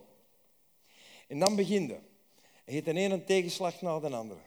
[1.26, 1.98] En dan beginde.
[2.66, 4.40] Je hebt de ene tegenslag na de andere.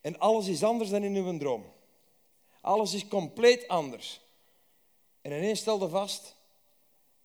[0.00, 1.64] En alles is anders dan in uw droom.
[2.60, 4.20] Alles is compleet anders.
[5.20, 6.36] En ineens stelde vast,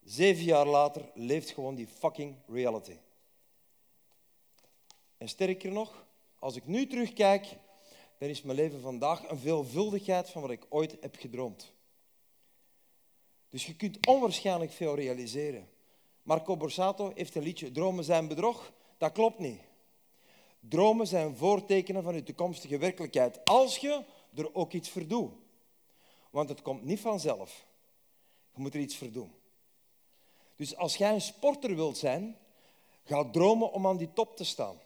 [0.04, 2.96] zeven jaar later leeft gewoon die fucking reality.
[5.16, 6.06] En sterker nog,
[6.38, 7.56] als ik nu terugkijk,
[8.18, 11.72] dan is mijn leven vandaag een veelvuldigheid van wat ik ooit heb gedroomd.
[13.50, 15.68] Dus je kunt onwaarschijnlijk veel realiseren.
[16.22, 18.72] Marco Borsato heeft een liedje Dromen zijn bedrog.
[18.98, 19.60] Dat klopt niet.
[20.60, 23.44] Dromen zijn voortekenen van je toekomstige werkelijkheid.
[23.44, 24.04] Als je
[24.38, 25.32] er ook iets voor doet.
[26.30, 27.66] Want het komt niet vanzelf.
[28.54, 29.32] Je moet er iets voor doen.
[30.56, 32.36] Dus als jij een sporter wilt zijn,
[33.04, 34.80] ga dromen om aan die top te staan.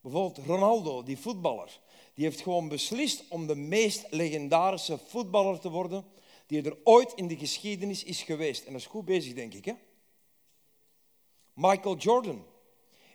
[0.00, 1.80] Bijvoorbeeld Ronaldo, die voetballer,
[2.14, 6.04] die heeft gewoon beslist om de meest legendarische voetballer te worden
[6.46, 8.64] die er ooit in de geschiedenis is geweest.
[8.64, 9.64] En dat is goed bezig, denk ik.
[9.64, 9.72] Hè?
[11.52, 12.44] Michael Jordan,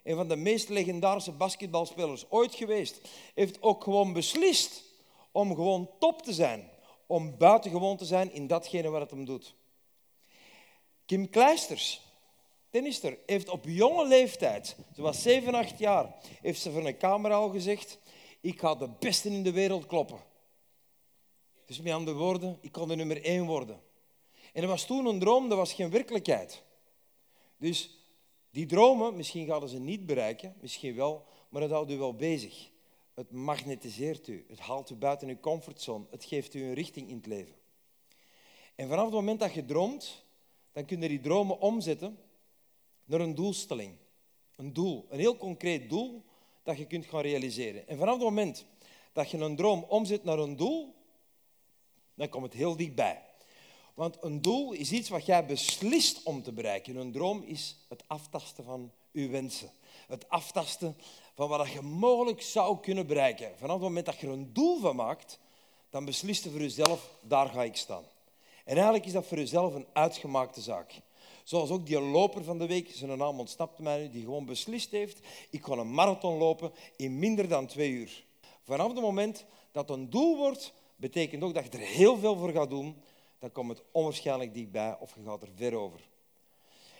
[0.07, 4.83] een van de meest legendarische basketbalspelers ooit geweest, heeft ook gewoon beslist
[5.31, 6.69] om gewoon top te zijn.
[7.05, 9.55] Om buitengewoon te zijn in datgene wat het hem doet.
[11.05, 12.01] Kim Kleisters,
[12.69, 17.35] tennister, heeft op jonge leeftijd, ze was 7, 8 jaar, heeft ze voor een camera
[17.35, 17.99] al gezegd,
[18.41, 20.19] ik ga de beste in de wereld kloppen.
[21.65, 23.81] Dus met andere woorden, ik kon de nummer 1 worden.
[24.53, 26.63] En dat was toen een droom, dat was geen werkelijkheid.
[27.57, 27.96] Dus
[28.51, 32.69] die dromen, misschien gaan ze niet bereiken, misschien wel, maar dat houdt u wel bezig.
[33.13, 37.15] Het magnetiseert u, het haalt u buiten uw comfortzone, het geeft u een richting in
[37.15, 37.55] het leven.
[38.75, 40.25] En vanaf het moment dat je droomt,
[40.71, 42.19] dan kun je die dromen omzetten
[43.05, 43.95] naar een doelstelling.
[44.55, 46.23] Een doel, een heel concreet doel
[46.63, 47.87] dat je kunt gaan realiseren.
[47.87, 48.65] En vanaf het moment
[49.13, 50.95] dat je een droom omzet naar een doel,
[52.13, 53.26] dan komt het heel dichtbij.
[53.97, 56.95] Want een doel is iets wat jij beslist om te bereiken.
[56.95, 59.71] Een droom is het aftasten van je wensen.
[60.07, 60.97] Het aftasten
[61.35, 63.51] van wat je mogelijk zou kunnen bereiken.
[63.57, 65.39] Vanaf het moment dat je er een doel van maakt,
[65.89, 68.03] dan beslist je voor jezelf, daar ga ik staan.
[68.65, 71.01] En eigenlijk is dat voor jezelf een uitgemaakte zaak.
[71.43, 74.91] Zoals ook die loper van de week, zijn naam ontsnapte mij nu, die gewoon beslist
[74.91, 75.19] heeft,
[75.49, 78.25] ik ga een marathon lopen in minder dan twee uur.
[78.63, 82.51] Vanaf het moment dat een doel wordt, betekent ook dat je er heel veel voor
[82.51, 82.95] gaat doen,
[83.39, 86.09] dan komt het onwaarschijnlijk dichtbij of je gaat er ver over.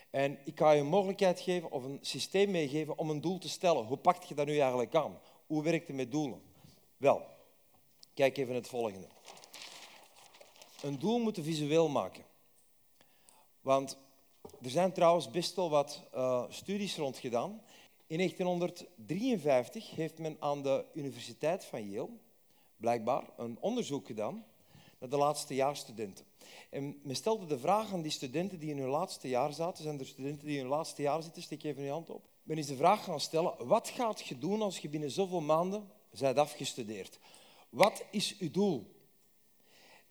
[0.10, 3.50] En ik ga je een mogelijkheid geven of een systeem meegeven om een doel te
[3.50, 3.86] stellen.
[3.86, 5.20] Hoe pak je dat nu eigenlijk aan?
[5.48, 6.42] Hoe werkt het met doelen?
[6.98, 7.26] Wel,
[8.14, 9.08] kijk even het volgende.
[10.82, 12.24] Een doel moeten visueel maken.
[13.62, 13.98] Want
[14.62, 17.62] er zijn trouwens best wel wat uh, studies rond gedaan.
[18.08, 22.10] In 1953 heeft men aan de Universiteit van Yale
[22.78, 24.46] blijkbaar een onderzoek gedaan
[25.00, 26.26] naar de laatste jaarstudenten.
[26.70, 29.84] En men stelde de vraag aan die studenten die in hun laatste jaar zaten.
[29.84, 31.42] Zijn er studenten die in hun laatste jaar zitten?
[31.42, 32.26] Steek even je hand op.
[32.44, 35.92] Men is de vraag gaan stellen, wat gaat je doen als je binnen zoveel maanden
[36.20, 37.20] bent afgestudeerd?
[37.70, 38.96] Wat is uw doel?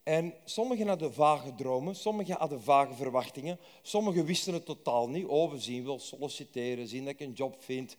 [0.03, 5.27] En sommigen hadden vage dromen, sommigen hadden vage verwachtingen, sommigen wisten het totaal niet.
[5.27, 7.97] Oh, we zien wel solliciteren, zien dat ik een job vind.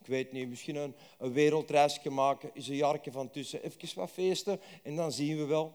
[0.00, 4.10] Ik weet niet, misschien een, een wereldreisje maken, is een jaartje van tussen, even wat
[4.10, 5.74] feesten en dan zien we wel.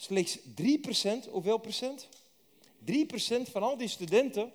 [0.00, 2.08] Slechts 3 procent, hoeveel procent?
[2.84, 4.52] 3 procent van al die studenten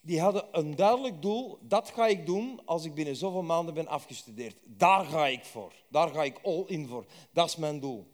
[0.00, 1.58] die hadden een duidelijk doel.
[1.60, 4.56] Dat ga ik doen als ik binnen zoveel maanden ben afgestudeerd.
[4.64, 5.72] Daar ga ik voor.
[5.88, 7.04] Daar ga ik all in voor.
[7.30, 8.06] Dat is mijn doel.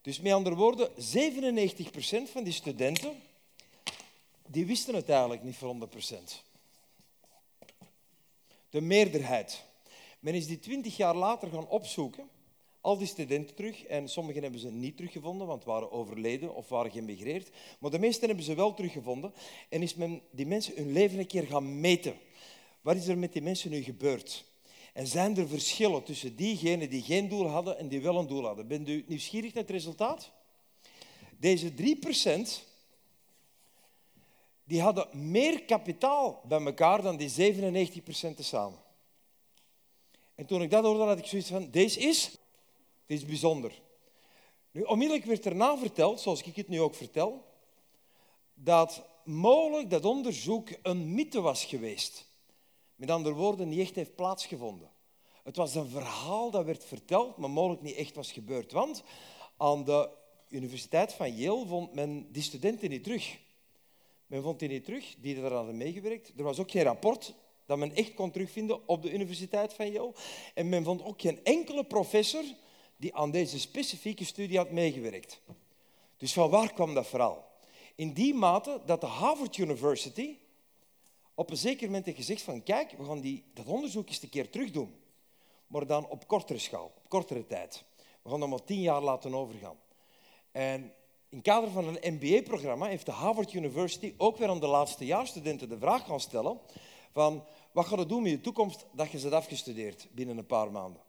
[0.00, 3.22] Dus met andere woorden, 97 procent van die studenten
[4.46, 6.42] die wisten het eigenlijk niet voor 100 procent.
[8.70, 9.64] De meerderheid.
[10.20, 12.28] Men is die 20 jaar later gaan opzoeken
[12.80, 13.84] al die studenten terug.
[13.84, 17.50] En sommigen hebben ze niet teruggevonden, want waren overleden of waren geëmigreerd.
[17.78, 19.32] Maar de meesten hebben ze wel teruggevonden.
[19.68, 22.14] En is men die mensen hun leven een keer gaan meten.
[22.80, 24.44] Wat is er met die mensen nu gebeurd?
[24.92, 28.44] En zijn er verschillen tussen diegenen die geen doel hadden en die wel een doel
[28.44, 28.68] hadden?
[28.68, 30.30] Bent u nieuwsgierig naar het resultaat?
[31.36, 32.66] Deze 3%
[34.64, 37.54] die hadden meer kapitaal bij elkaar dan die
[38.32, 38.78] 97% tezamen.
[40.34, 42.30] En toen ik dat hoorde, had ik zoiets van, deze is
[43.08, 43.82] dit is bijzonder.
[44.70, 47.44] Nu, onmiddellijk werd erna verteld, zoals ik het nu ook vertel,
[48.54, 52.26] dat mogelijk dat onderzoek een mythe was geweest.
[52.96, 54.90] Met andere woorden, niet echt heeft plaatsgevonden.
[55.42, 58.72] Het was een verhaal dat werd verteld, maar mogelijk niet echt was gebeurd.
[58.72, 59.02] Want
[59.56, 60.10] aan de
[60.48, 63.38] Universiteit van Yale vond men die studenten niet terug.
[64.26, 66.32] Men vond die niet terug, die er hadden meegewerkt.
[66.36, 67.34] Er was ook geen rapport
[67.66, 70.12] dat men echt kon terugvinden op de Universiteit van Yale.
[70.54, 72.44] En men vond ook geen enkele professor
[72.98, 75.40] die aan deze specifieke studie had meegewerkt.
[76.16, 77.50] Dus van waar kwam dat verhaal?
[77.94, 80.38] In die mate dat de Harvard University
[81.34, 84.28] op een zeker moment heeft gezegd van kijk, we gaan die, dat onderzoek eens een
[84.28, 84.94] keer terugdoen.
[85.66, 87.84] Maar dan op kortere schaal, op kortere tijd.
[88.22, 89.76] We gaan dat maar tien jaar laten overgaan.
[90.52, 90.82] En
[91.28, 95.06] in het kader van een MBA-programma heeft de Harvard University ook weer aan de laatste
[95.06, 96.58] jaarstudenten de vraag gaan stellen
[97.12, 100.46] van wat ga je doen met je toekomst dat je ze hebt afgestudeerd binnen een
[100.46, 101.02] paar maanden.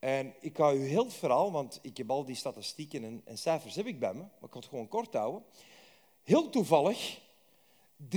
[0.00, 3.38] En ik ga u heel het verhaal, want ik heb al die statistieken en, en
[3.38, 5.42] cijfers heb ik bij me, maar ik ga het gewoon kort houden.
[6.22, 7.20] Heel toevallig,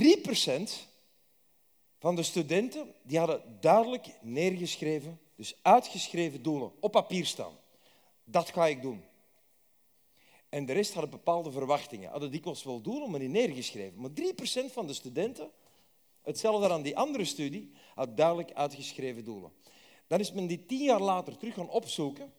[1.98, 7.52] van de studenten die hadden duidelijk neergeschreven, dus uitgeschreven doelen op papier staan.
[8.24, 9.04] Dat ga ik doen.
[10.48, 12.10] En de rest hadden bepaalde verwachtingen.
[12.10, 14.00] Hadden dikwijls wel doelen, maar niet neergeschreven.
[14.00, 15.50] Maar 3% van de studenten,
[16.22, 19.52] hetzelfde aan die andere studie, had duidelijk uitgeschreven doelen.
[20.06, 22.32] Dan is men die tien jaar later terug gaan opzoeken.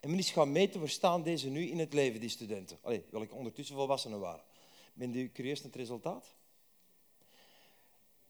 [0.00, 2.78] En men is gaan meten, waar staan deze nu in het leven, die studenten.
[2.82, 4.44] Allee, welke ondertussen volwassenen waren.
[4.94, 6.34] Ben je curieus het resultaat?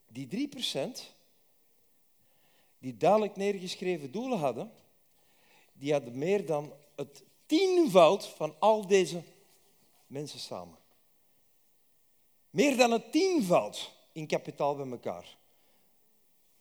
[0.08, 1.14] Die 3%
[2.78, 4.72] die duidelijk neergeschreven doelen hadden,
[5.72, 9.22] die hadden meer dan het tienvoud van al deze
[10.06, 10.78] mensen samen.
[12.50, 15.36] Meer dan het tienvoud in kapitaal bij elkaar.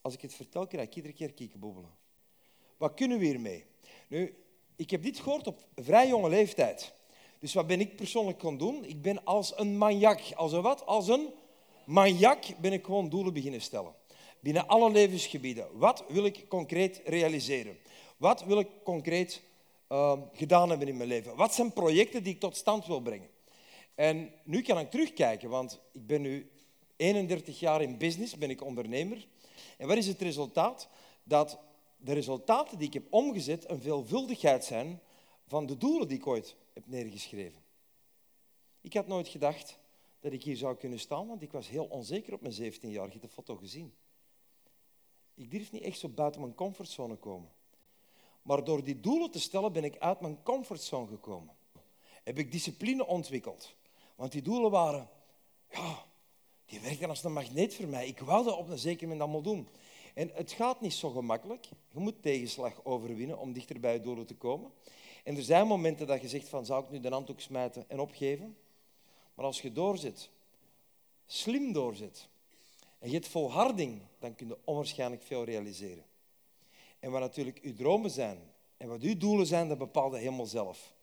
[0.06, 1.90] Als ik het vertel, krijg ik iedere keer kiekenbobbelen.
[2.78, 3.66] Wat kunnen we hiermee?
[4.08, 4.36] Nu,
[4.76, 6.94] ik heb dit gehoord op vrij jonge leeftijd.
[7.40, 8.84] Dus wat ben ik persoonlijk gaan doen?
[8.84, 10.22] Ik ben als een maniak.
[10.36, 10.86] Als een wat?
[10.86, 11.30] Als een
[11.86, 13.94] maniak ben ik gewoon doelen beginnen stellen.
[14.40, 15.78] Binnen alle levensgebieden.
[15.78, 17.78] Wat wil ik concreet realiseren?
[18.18, 19.44] Wat wil ik concreet
[19.90, 21.36] uh, gedaan hebben in mijn leven?
[21.36, 23.30] Wat zijn projecten die ik tot stand wil brengen?
[23.96, 26.52] En nu kan ik terugkijken, want ik ben nu
[26.96, 29.28] 31 jaar in business, ben ik ondernemer.
[29.78, 30.90] En wat is het resultaat?
[31.24, 31.60] Dat
[31.98, 35.02] de resultaten die ik heb omgezet een veelvuldigheid zijn
[35.48, 37.64] van de doelen die ik ooit heb neergeschreven.
[38.82, 39.80] Ik had nooit gedacht
[40.20, 43.14] dat ik hier zou kunnen staan, want ik was heel onzeker op mijn 17 jaar.
[43.14, 43.94] Je de foto gezien.
[45.34, 47.52] Ik durf niet echt zo buiten mijn comfortzone komen.
[48.42, 51.56] Maar door die doelen te stellen ben ik uit mijn comfortzone gekomen.
[52.24, 53.76] Heb ik discipline ontwikkeld.
[54.16, 55.10] Want die doelen waren,
[55.70, 56.06] ja,
[56.66, 58.08] die werken als een magneet voor mij.
[58.08, 59.68] Ik wou dat op een zeker moment allemaal doen.
[60.14, 61.66] En het gaat niet zo gemakkelijk.
[61.66, 64.72] Je moet tegenslag overwinnen om dichter bij je doelen te komen.
[65.24, 68.00] En er zijn momenten dat je zegt van, zou ik nu de handdoek smijten en
[68.00, 68.58] opgeven?
[69.34, 70.30] Maar als je doorzet,
[71.26, 72.28] slim doorzet,
[73.00, 76.06] en je hebt volharding, dan kun je onwaarschijnlijk veel realiseren.
[77.00, 78.38] En wat natuurlijk uw dromen zijn
[78.78, 80.94] en wat uw doelen zijn, dat bepaalt je helemaal zelf.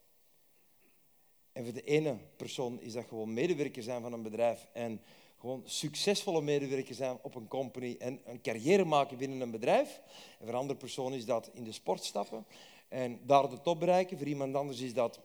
[1.52, 5.00] En voor de ene persoon is dat gewoon medewerker zijn van een bedrijf en
[5.42, 10.00] gewoon succesvolle medewerker zijn op een company en een carrière maken binnen een bedrijf.
[10.38, 12.46] En voor een andere persoon is dat in de sport stappen
[12.88, 14.18] en daar de top bereiken.
[14.18, 15.20] Voor iemand anders is dat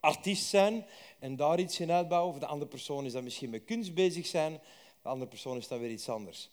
[0.00, 0.86] artiest zijn
[1.18, 2.32] en daar iets in uitbouwen.
[2.32, 4.60] Voor de andere persoon is dat misschien met kunst bezig zijn.
[5.02, 6.50] De andere persoon is dan weer iets anders.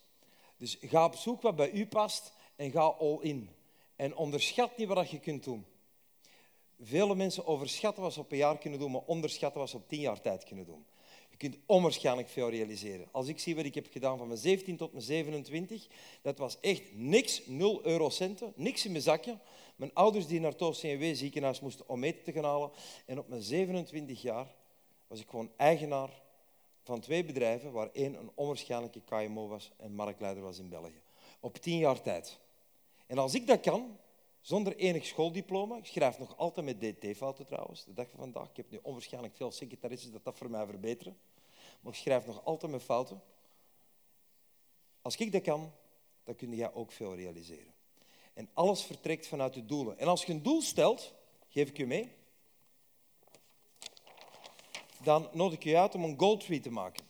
[0.57, 3.49] Dus ga op zoek wat bij u past en ga all in.
[3.95, 5.65] En onderschat niet wat je kunt doen.
[6.81, 9.87] Vele mensen overschatten wat ze op een jaar kunnen doen, maar onderschatten wat ze op
[9.87, 10.85] tien jaar tijd kunnen doen.
[11.41, 13.07] Kunt onwaarschijnlijk veel realiseren.
[13.11, 15.87] Als ik zie wat ik heb gedaan van mijn 17 tot mijn 27,
[16.21, 19.37] dat was echt niks, 0 eurocenten, niks in mijn zakje.
[19.75, 22.71] Mijn ouders die naar het CNW ziekenhuis moesten om eten te gaan halen.
[23.05, 24.55] En op mijn 27 jaar
[25.07, 26.21] was ik gewoon eigenaar
[26.83, 31.01] van twee bedrijven, waar één een onwaarschijnlijke KMO was en marktleider was in België.
[31.39, 32.39] Op tien jaar tijd.
[33.07, 33.97] En als ik dat kan,
[34.41, 38.57] zonder enig schooldiploma, ik schrijf nog altijd met DT-fouten trouwens, de dag van vandaag, ik
[38.57, 41.17] heb nu onwaarschijnlijk veel secretaristen dat dat voor mij verbeteren,
[41.81, 43.21] maar ik schrijf nog altijd met fouten.
[45.01, 45.71] Als ik dat kan,
[46.23, 47.73] dan kun jij ook veel realiseren.
[48.33, 49.99] En alles vertrekt vanuit de doelen.
[49.99, 51.13] En als je een doel stelt,
[51.47, 52.11] geef ik je mee,
[55.03, 57.09] dan nodig ik je uit om een goaltree te maken.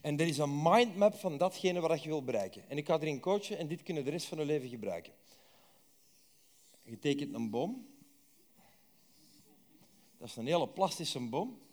[0.00, 2.68] En dat is een mindmap van datgene wat je wil bereiken.
[2.68, 5.12] En ik ga erin coachen en dit kunnen de rest van je leven gebruiken.
[6.82, 7.86] Je tekent een boom.
[10.18, 11.63] Dat is een hele plastische boom.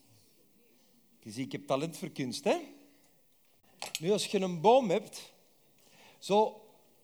[1.24, 2.58] Je ziet, ik heb talent voor kunst, hè?
[4.00, 5.34] Nu, als je een boom hebt,
[6.20, 6.62] zo,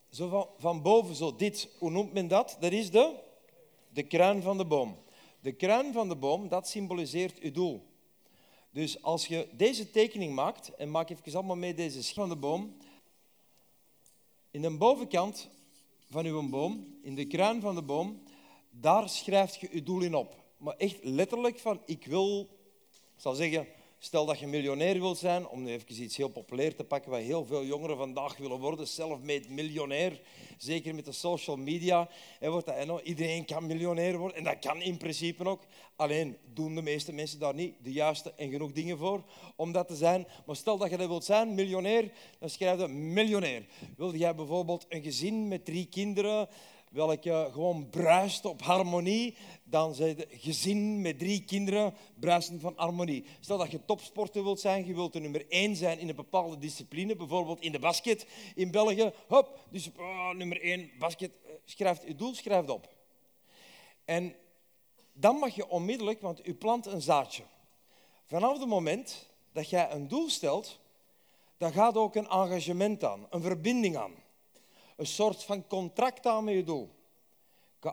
[0.09, 2.57] zo van, boven, zo dit, hoe noemt men dat?
[2.59, 3.15] Dat is de,
[3.89, 4.97] de kruin van de boom.
[5.39, 7.85] De kruin van de boom, dat symboliseert uw doel.
[8.71, 12.77] Dus als je deze tekening maakt, en maak even allemaal mee deze van de boom.
[14.51, 15.49] In de bovenkant
[16.09, 18.23] van uw boom, in de kruin van de boom,
[18.69, 20.35] daar schrijft je je doel in op.
[20.57, 22.49] Maar echt letterlijk van, ik wil,
[22.91, 23.67] ik zal zeggen,
[23.99, 27.19] stel dat je miljonair wilt zijn, om nu even iets heel populair te pakken, wat
[27.19, 30.21] heel veel jongeren vandaag willen worden, self-made miljonair,
[30.57, 34.81] zeker met de social media, hè, wordt dat, iedereen kan miljonair worden en dat kan
[34.81, 35.61] in principe ook.
[35.95, 39.23] Alleen doen de meeste mensen daar niet de juiste en genoeg dingen voor
[39.55, 40.27] om dat te zijn.
[40.45, 43.65] Maar stel dat je dat wilt zijn, miljonair, dan schrijf je miljonair.
[43.97, 46.49] Wil jij bijvoorbeeld een gezin met drie kinderen,
[46.91, 49.35] welke gewoon bruist op harmonie,
[49.69, 53.25] dan zijn gezin met drie kinderen bruisen van harmonie.
[53.39, 56.57] Stel dat je topsporter wilt zijn, je wilt de nummer één zijn in een bepaalde
[56.57, 59.11] discipline, bijvoorbeeld in de basket in België.
[59.27, 62.95] Hop, dus oh, nummer één, basket, eh, schrijf je doel, schrijf het op.
[64.05, 64.35] En
[65.13, 67.43] dan mag je onmiddellijk, want u plant een zaadje.
[68.25, 70.79] Vanaf het moment dat jij een doel stelt,
[71.57, 74.13] dan gaat ook een engagement aan, een verbinding aan
[74.97, 76.89] een soort van contract aan met je doel.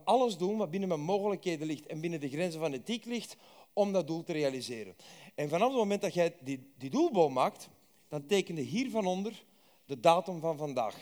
[0.04, 3.36] Alles doen wat binnen mijn mogelijkheden ligt en binnen de grenzen van ethiek ligt
[3.72, 4.96] om dat doel te realiseren.
[5.34, 7.68] En vanaf het moment dat jij die, die doelboom maakt,
[8.08, 9.44] dan teken je hier van onder
[9.86, 10.96] de datum van vandaag.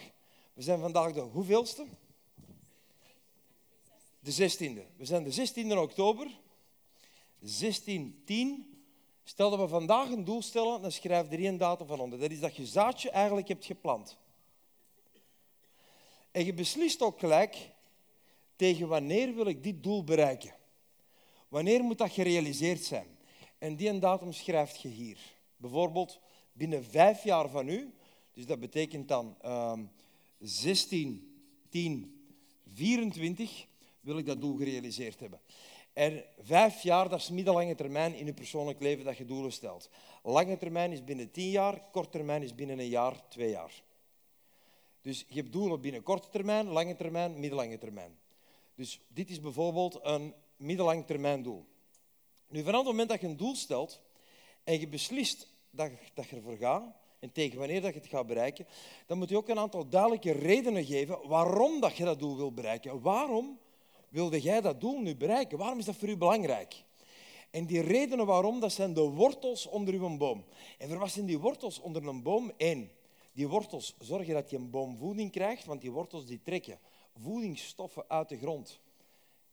[0.55, 1.87] We zijn vandaag de hoeveelste?
[4.19, 4.97] De 16e.
[4.97, 6.27] We zijn de 16e oktober.
[7.39, 8.67] 1610.
[9.25, 12.19] Stel dat we vandaag een doel stellen, dan schrijf er één datum van onder.
[12.19, 14.17] Dat is dat je zaadje eigenlijk hebt geplant.
[16.31, 17.72] En je beslist ook gelijk
[18.57, 20.55] tegen wanneer wil ik dit doel bereiken.
[21.49, 23.19] Wanneer moet dat gerealiseerd zijn?
[23.59, 25.19] En die datum schrijft je hier.
[25.57, 26.21] Bijvoorbeeld
[26.53, 27.95] binnen vijf jaar van u,
[28.33, 29.79] dus dat betekent dan uh,
[30.39, 32.27] 16, 10,
[32.73, 33.67] 24,
[34.01, 35.41] wil ik dat doel gerealiseerd hebben.
[35.93, 39.91] En vijf jaar, dat is middellange termijn in je persoonlijk leven dat je doelen stelt.
[40.23, 43.83] Lange termijn is binnen tien jaar, kort termijn is binnen een jaar, twee jaar.
[45.01, 48.19] Dus je hebt doelen binnen korte termijn, lange termijn, middellange termijn.
[48.83, 51.65] Dus dit is bijvoorbeeld een middellang termijn doel.
[52.49, 54.01] Nu, vanaf het moment dat je een doel stelt
[54.65, 58.27] en je beslist dat, dat je ervoor gaat en tegen wanneer dat je het gaat
[58.27, 58.67] bereiken,
[59.07, 62.53] dan moet je ook een aantal duidelijke redenen geven waarom dat je dat doel wil
[62.53, 63.01] bereiken.
[63.01, 63.59] Waarom
[64.09, 65.59] wilde jij dat doel nu bereiken?
[65.59, 66.85] Waarom is dat voor u belangrijk?
[67.51, 70.45] En die redenen waarom, dat zijn de wortels onder uw boom.
[70.79, 72.53] En voor wat die wortels onder een boom?
[72.57, 72.91] Eén,
[73.33, 76.79] die wortels zorgen dat je een boom voeding krijgt, want die wortels die trekken
[77.21, 78.81] voedingsstoffen uit de grond,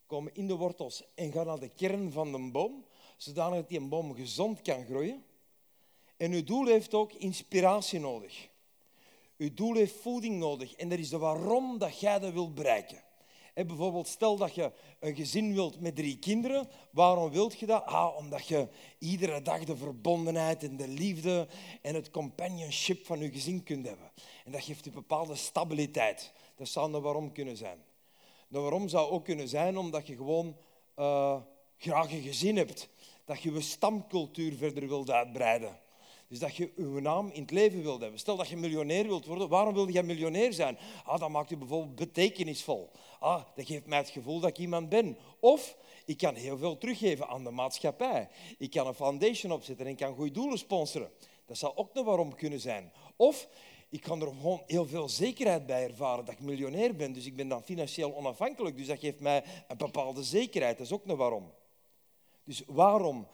[0.06, 2.86] komen in de wortels en gaan naar de kern van de boom,
[3.18, 5.24] zodanig dat die boom gezond kan groeien.
[6.18, 8.50] En uw doel heeft ook inspiratie nodig.
[9.38, 13.04] Uw doel heeft voeding nodig en dat is de waarom dat jij dat wilt bereiken
[13.68, 16.68] bijvoorbeeld, stel dat je een gezin wilt met drie kinderen.
[16.92, 17.86] Waarom wilt je dat?
[17.86, 18.68] Ah, omdat je
[19.00, 21.48] iedere dag de verbondenheid en de liefde
[21.82, 24.12] en het companionship van je gezin kunt hebben.
[24.46, 26.34] En dat geeft een bepaalde stabiliteit.
[26.60, 27.84] Dat zou een waarom kunnen zijn.
[28.48, 30.58] De waarom zou ook kunnen zijn omdat je gewoon
[30.98, 31.42] uh,
[31.78, 32.90] graag een gezin hebt.
[33.26, 35.80] Dat je je stamcultuur verder wilt uitbreiden.
[36.28, 38.20] Dus dat je je naam in het leven wilt hebben.
[38.20, 40.78] Stel dat je miljonair wilt worden, waarom wil je miljonair zijn?
[41.06, 42.92] Ah, dat maakt je bijvoorbeeld betekenisvol.
[43.20, 45.18] Ah, dat geeft mij het gevoel dat ik iemand ben.
[45.40, 48.30] Of ik kan heel veel teruggeven aan de maatschappij.
[48.58, 51.12] Ik kan een foundation opzetten en ik kan goede doelen sponsoren.
[51.46, 52.92] Dat zou ook nog waarom kunnen zijn.
[53.16, 53.48] Of
[53.90, 57.14] ik kan er gewoon heel veel zekerheid bij ervaren dat ik miljonair ben.
[57.14, 58.78] Dus ik ben dan financieel onafhankelijk.
[58.78, 60.78] Dus dat geeft mij een bepaalde zekerheid.
[60.78, 61.54] Dat is ook nog waarom.
[62.44, 63.28] Dus waarom?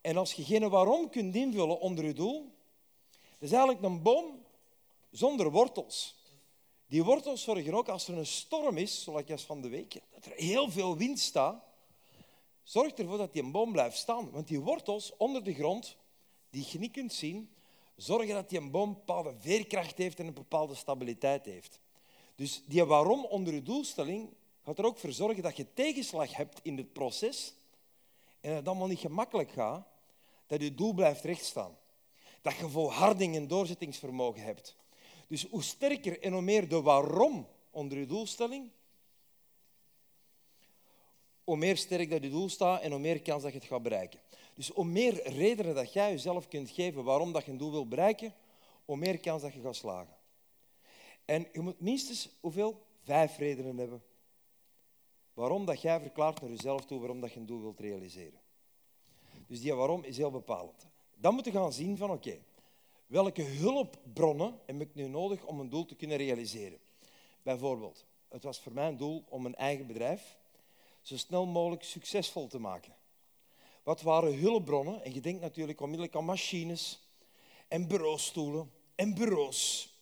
[0.00, 2.52] En als je geen waarom kunt invullen onder je doel,
[3.10, 4.44] dat is eigenlijk een boom
[5.10, 6.16] zonder wortels.
[6.86, 10.24] Die wortels zorgen ook als er een storm is, zoals als van de week, dat
[10.24, 11.64] er heel veel wind staat,
[12.62, 14.30] zorgt ervoor dat die een boom blijft staan.
[14.30, 15.96] Want die wortels onder de grond,
[16.50, 17.50] die je niet kunt zien,
[17.98, 21.80] zorgen dat die een boom bepaalde veerkracht heeft en een bepaalde stabiliteit heeft.
[22.34, 24.28] Dus die waarom onder je doelstelling
[24.64, 27.54] gaat er ook voor zorgen dat je tegenslag hebt in het proces
[28.40, 29.86] en het allemaal niet gemakkelijk gaat,
[30.46, 31.76] dat je doel blijft rechtstaan.
[32.42, 34.76] Dat je volharding en doorzettingsvermogen hebt.
[35.26, 38.70] Dus hoe sterker en hoe meer de waarom onder je doelstelling,
[41.48, 43.82] hoe meer sterk dat je doel staat en hoe meer kans dat je het gaat
[43.82, 44.20] bereiken.
[44.54, 47.88] Dus hoe meer redenen dat jij jezelf kunt geven waarom dat je een doel wil
[47.88, 48.34] bereiken,
[48.84, 50.14] hoe meer kans dat je gaat slagen.
[51.24, 52.82] En je moet minstens hoeveel?
[53.02, 54.02] Vijf redenen hebben.
[55.34, 58.40] Waarom dat jij verklaart naar jezelf toe waarom dat je een doel wilt realiseren.
[59.46, 60.86] Dus die waarom is heel bepalend.
[61.14, 62.38] Dan moet je gaan zien van oké,
[63.06, 66.78] welke hulpbronnen heb ik nu nodig om een doel te kunnen realiseren?
[67.42, 70.37] Bijvoorbeeld, het was voor mij een doel om een eigen bedrijf
[71.02, 72.94] zo snel mogelijk succesvol te maken.
[73.82, 75.04] Wat waren hulpbronnen?
[75.04, 77.08] En je denkt natuurlijk onmiddellijk aan machines
[77.68, 79.92] en bureaustoelen en bureaus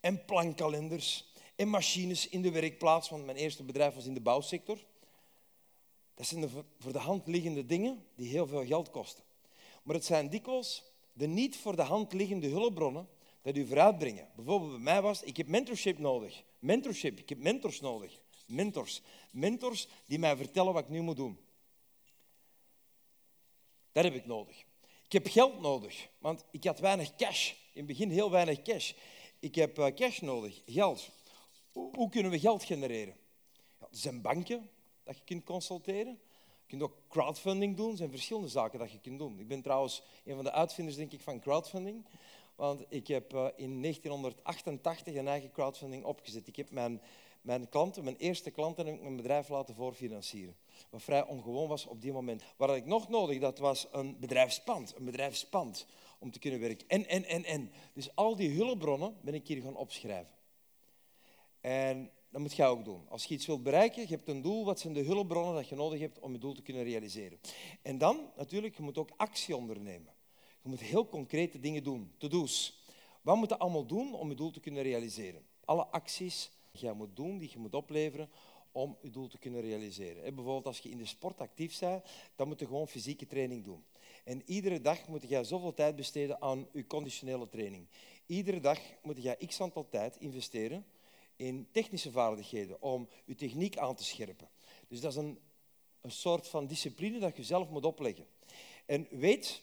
[0.00, 4.78] en plankalenders en machines in de werkplaats, want mijn eerste bedrijf was in de bouwsector.
[6.14, 6.48] Dat zijn de
[6.78, 9.24] voor de hand liggende dingen die heel veel geld kosten.
[9.82, 13.08] Maar het zijn dikwijls de niet voor de hand liggende hulpbronnen
[13.42, 14.28] dat u vooruitbrengen.
[14.36, 16.42] Bijvoorbeeld bij mij was, ik heb mentorship nodig.
[16.58, 18.20] Mentorship, ik heb mentors nodig.
[18.46, 19.02] Mentors.
[19.30, 21.38] Mentors die mij vertellen wat ik nu moet doen.
[23.92, 24.64] Dat heb ik nodig.
[25.04, 27.50] Ik heb geld nodig, want ik had weinig cash.
[27.50, 28.92] In het begin heel weinig cash.
[29.38, 31.08] Ik heb eh, cash nodig, geld.
[31.72, 33.16] Hoe kunnen we geld genereren?
[33.80, 34.70] Ja, er zijn banken
[35.04, 36.18] dat je kunt consulteren.
[36.60, 37.90] Je kunt ook crowdfunding doen.
[37.90, 39.40] Er zijn verschillende zaken dat je kunt doen.
[39.40, 42.04] Ik ben trouwens een van de uitvinders denk ik, van crowdfunding.
[42.54, 46.46] Want ik heb eh, in 1988 een eigen crowdfunding opgezet.
[46.46, 47.00] Ik heb mijn,
[47.46, 50.56] mijn klanten, mijn eerste klanten, heb ik mijn bedrijf laten voorfinancieren.
[50.90, 52.42] Wat vrij ongewoon was op die moment.
[52.56, 53.38] Wat had ik nog nodig?
[53.38, 54.94] Dat was een bedrijfspand.
[54.96, 55.86] Een bedrijfspand
[56.18, 56.88] om te kunnen werken.
[56.88, 57.70] En, en, en, en.
[57.92, 60.34] Dus al die hulpbronnen ben ik hier gaan opschrijven.
[61.60, 63.08] En dat moet jij ook doen.
[63.08, 65.74] Als je iets wilt bereiken, je hebt een doel, wat zijn de hulpbronnen dat je
[65.74, 67.40] nodig hebt om je doel te kunnen realiseren.
[67.82, 70.14] En dan, natuurlijk, je moet ook actie ondernemen.
[70.62, 72.84] Je moet heel concrete dingen doen, to-do's.
[73.22, 75.46] Wat moet je allemaal doen om je doel te kunnen realiseren?
[75.64, 76.50] Alle acties
[76.80, 78.30] je moet doen, die je moet opleveren
[78.72, 80.34] om je doel te kunnen realiseren.
[80.34, 82.04] Bijvoorbeeld als je in de sport actief bent,
[82.34, 83.84] dan moet je gewoon fysieke training doen.
[84.24, 87.86] En iedere dag moet je zoveel tijd besteden aan je conditionele training.
[88.26, 90.86] Iedere dag moet je x aantal tijd investeren
[91.36, 94.48] in technische vaardigheden om je techniek aan te scherpen.
[94.88, 95.38] Dus dat is een,
[96.00, 98.26] een soort van discipline dat je zelf moet opleggen.
[98.86, 99.62] En weet,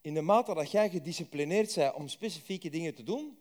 [0.00, 3.38] in de mate dat jij gedisciplineerd bent om specifieke dingen te doen,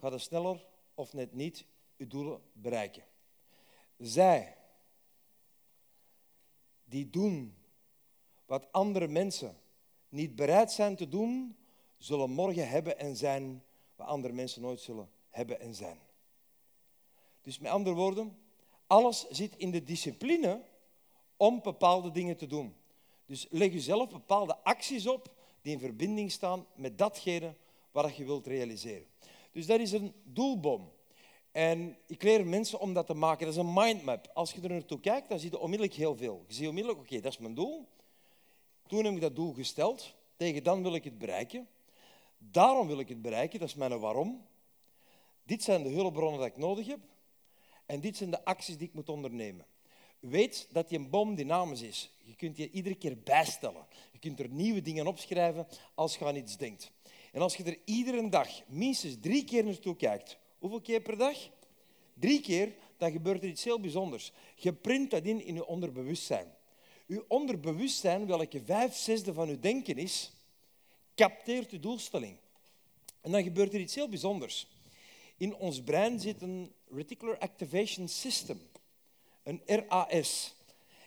[0.00, 1.66] gaat het sneller of net niet
[1.96, 3.04] je doelen bereiken.
[3.96, 4.56] Zij
[6.84, 7.54] die doen
[8.46, 9.56] wat andere mensen
[10.08, 11.56] niet bereid zijn te doen,
[11.98, 13.64] zullen morgen hebben en zijn
[13.96, 15.98] wat andere mensen nooit zullen hebben en zijn.
[17.40, 18.38] Dus met andere woorden,
[18.86, 20.64] alles zit in de discipline
[21.36, 22.76] om bepaalde dingen te doen.
[23.26, 27.54] Dus leg jezelf bepaalde acties op die in verbinding staan met datgene
[27.90, 29.06] wat je wilt realiseren.
[29.52, 30.92] Dus dat is een doelboom.
[31.52, 33.46] En ik leer mensen om dat te maken.
[33.46, 34.30] Dat is een mindmap.
[34.34, 36.44] Als je er naartoe kijkt, dan zie je onmiddellijk heel veel.
[36.46, 37.88] Je ziet onmiddellijk, oké, dat is mijn doel.
[38.86, 40.14] Toen heb ik dat doel gesteld.
[40.36, 41.68] Tegen dan wil ik het bereiken.
[42.38, 43.58] Daarom wil ik het bereiken.
[43.58, 44.46] Dat is mijn waarom.
[45.42, 47.00] Dit zijn de hulpbronnen die ik nodig heb.
[47.86, 49.66] En dit zijn de acties die ik moet ondernemen.
[50.20, 52.10] Weet dat die een boom dynamisch is.
[52.22, 53.86] Je kunt je iedere keer bijstellen.
[54.12, 56.92] Je kunt er nieuwe dingen opschrijven als je aan iets denkt.
[57.32, 61.36] En als je er iedere dag minstens drie keer naartoe kijkt, hoeveel keer per dag?
[62.14, 64.32] Drie keer, dan gebeurt er iets heel bijzonders.
[64.54, 66.54] Je print dat in in je onderbewustzijn.
[67.06, 70.32] Uw onderbewustzijn, welke vijf zesde van uw denken is,
[71.14, 72.36] capteert uw doelstelling.
[73.20, 74.66] En dan gebeurt er iets heel bijzonders.
[75.36, 78.60] In ons brein zit een Reticular Activation System,
[79.42, 80.54] een RAS.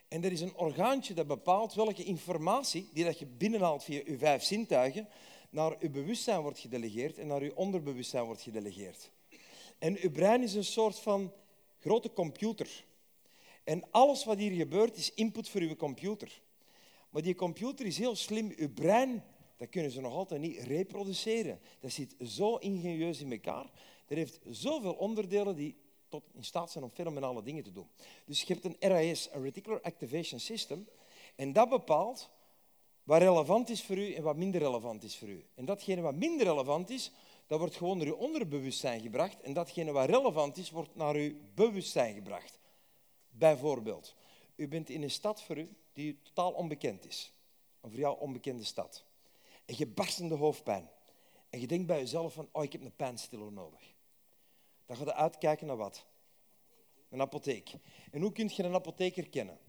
[0.08, 4.18] En dat is een orgaantje dat bepaalt welke informatie die dat je binnenhaalt via je
[4.18, 5.08] vijf zintuigen
[5.54, 9.12] naar je bewustzijn wordt gedelegeerd en naar je onderbewustzijn wordt gedelegeerd.
[9.78, 11.34] En je brein is een soort van
[11.80, 12.86] grote computer.
[13.64, 16.42] En alles wat hier gebeurt is input voor uw computer.
[17.10, 18.54] Maar die computer is heel slim.
[18.56, 19.24] Uw brein,
[19.58, 21.60] dat kunnen ze nog altijd niet reproduceren.
[21.80, 23.72] Dat zit zo ingenieus in elkaar.
[24.06, 25.76] Dat heeft zoveel onderdelen die
[26.10, 27.88] tot in staat zijn om fenomenale dingen te doen.
[28.26, 30.88] Dus je hebt een RAS, een Reticular Activation System.
[31.36, 32.30] En dat bepaalt
[33.04, 35.46] wat relevant is voor u en wat minder relevant is voor u.
[35.56, 37.12] En datgene wat minder relevant is,
[37.48, 39.42] dat wordt gewoon naar uw onderbewustzijn gebracht.
[39.42, 42.60] En datgene wat relevant is, wordt naar uw bewustzijn gebracht.
[43.30, 44.16] Bijvoorbeeld,
[44.56, 47.34] u bent in een stad voor u die totaal onbekend is.
[47.82, 49.04] Een voor jou onbekende stad.
[49.66, 50.90] En je barstende hoofdpijn.
[51.50, 53.94] En je denkt bij jezelf van, oh, ik heb een pijnstiller nodig.
[54.86, 56.06] Dan ga je uitkijken naar wat?
[57.10, 57.74] Een apotheek.
[58.12, 59.60] En hoe kun je een apotheker kennen?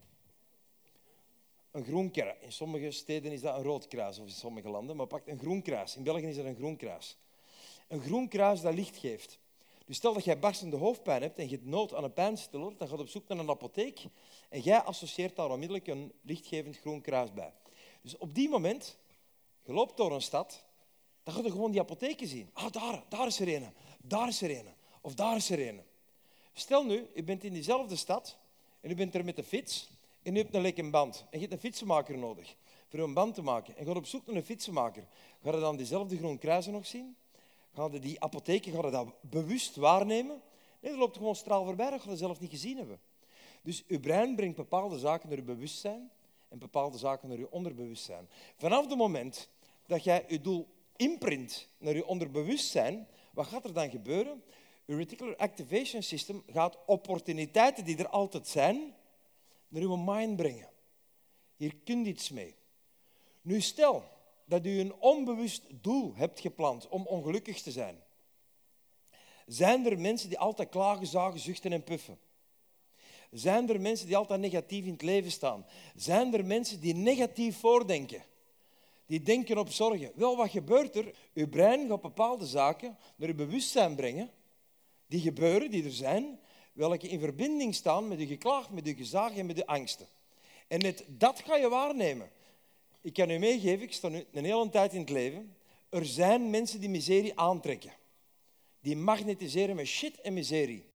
[1.75, 2.37] Een groen kruis.
[2.39, 5.39] In sommige steden is dat een rood kruis, of in sommige landen, maar pak een
[5.39, 5.95] groen kruis.
[5.95, 7.17] In België is dat een groen kruis.
[7.87, 9.39] Een groen kruis dat licht geeft.
[9.85, 12.87] Dus stel dat jij barstende hoofdpijn hebt en je hebt nood aan een pijnstiller, dan
[12.87, 13.99] gaat op zoek naar een apotheek
[14.49, 17.53] en jij associeert daar onmiddellijk een lichtgevend groen kruis bij.
[18.01, 18.97] Dus op die moment,
[19.63, 20.63] je loopt door een stad,
[21.23, 22.49] dan ga je gewoon die apotheken zien.
[22.53, 23.73] Ah, daar, daar is er een,
[24.03, 24.67] daar is er een,
[25.01, 25.81] of daar is er een.
[26.53, 28.37] Stel nu, je bent in diezelfde stad
[28.81, 29.89] en je bent er met de fiets
[30.25, 31.19] en je hebt een lekke band.
[31.19, 32.55] En je hebt een fietsenmaker nodig
[32.87, 33.73] voor een band te maken.
[33.75, 35.07] En je gaat op zoek naar een fietsenmaker.
[35.43, 37.15] Ga je dan diezelfde groen kruisen nog zien?
[37.73, 40.41] Ga je die apotheken ga je dat bewust waarnemen?
[40.79, 42.99] Nee, dat loopt gewoon straal voorbij, dat je dat zelf niet gezien hebben.
[43.61, 46.11] Dus je brein brengt bepaalde zaken naar je bewustzijn
[46.49, 48.29] en bepaalde zaken naar je onderbewustzijn.
[48.57, 49.49] Vanaf het moment
[49.85, 54.43] dat jij je doel imprint naar je onderbewustzijn, wat gaat er dan gebeuren?
[54.85, 58.93] Uw reticular activation system gaat opportuniteiten die er altijd zijn,
[59.67, 60.69] naar uw mind brengen.
[61.55, 62.55] Hier kunt iets mee.
[63.41, 64.03] Nu stel
[64.45, 68.03] dat u een onbewust doel hebt gepland om ongelukkig te zijn.
[69.45, 72.19] Zijn er mensen die altijd klagen, zagen, zuchten en puffen?
[73.31, 75.65] Zijn er mensen die altijd negatief in het leven staan?
[75.95, 78.23] Zijn er mensen die negatief voordenken?
[79.05, 80.11] Die denken op zorgen.
[80.15, 81.15] Wel, wat gebeurt er?
[81.33, 84.31] Uw brein gaat bepaalde zaken naar uw bewustzijn brengen,
[85.07, 86.39] die gebeuren, die er zijn,
[86.75, 90.07] welke in verbinding staan met uw geklaag, met uw gezag en met uw angsten.
[90.67, 92.31] En net dat ga je waarnemen.
[93.01, 95.55] Ik kan u meegeven, ik sta nu een hele tijd in het leven.
[95.89, 97.93] Er zijn mensen die miserie aantrekken.
[98.79, 100.85] Die magnetiseren met shit en miserie.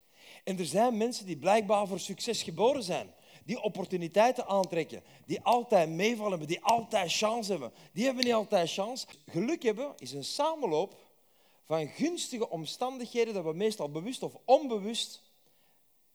[0.45, 3.14] En er zijn mensen die blijkbaar voor succes geboren zijn.
[3.45, 5.03] Die opportuniteiten aantrekken.
[5.26, 7.72] Die altijd meevallen die altijd chance hebben.
[7.93, 9.07] Die hebben niet altijd chance.
[9.26, 11.01] Geluk hebben is een samenloop
[11.66, 15.30] van gunstige omstandigheden dat we meestal bewust of onbewust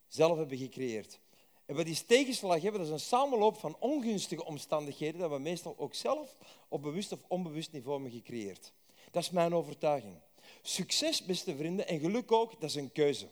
[0.08, 1.20] zelf hebben gecreëerd.
[1.66, 5.76] En wat die tegenslag hebben, dat is een samenloop van ongunstige omstandigheden dat we meestal
[5.78, 6.36] ook zelf
[6.68, 8.74] op bewust of onbewust niveau hebben gecreëerd.
[9.12, 10.16] Dat is mijn overtuiging.
[10.62, 13.30] Succes, beste vrienden, en geluk ook, dat is een keuze.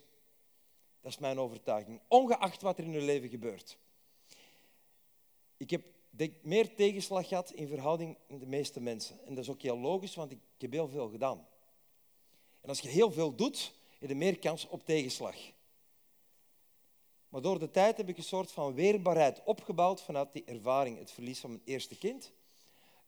[1.00, 3.76] Dat is mijn overtuiging, ongeacht wat er in uw leven gebeurt.
[5.56, 5.82] Ik heb
[6.42, 9.18] meer tegenslag gehad in verhouding met de meeste mensen.
[9.26, 11.46] En dat is ook heel logisch, want ik heb heel veel gedaan.
[12.60, 15.36] En als je heel veel doet, heb je meer kans op tegenslag.
[17.34, 21.10] Maar door de tijd heb ik een soort van weerbaarheid opgebouwd vanuit die ervaring, het
[21.10, 22.32] verlies van mijn eerste kind,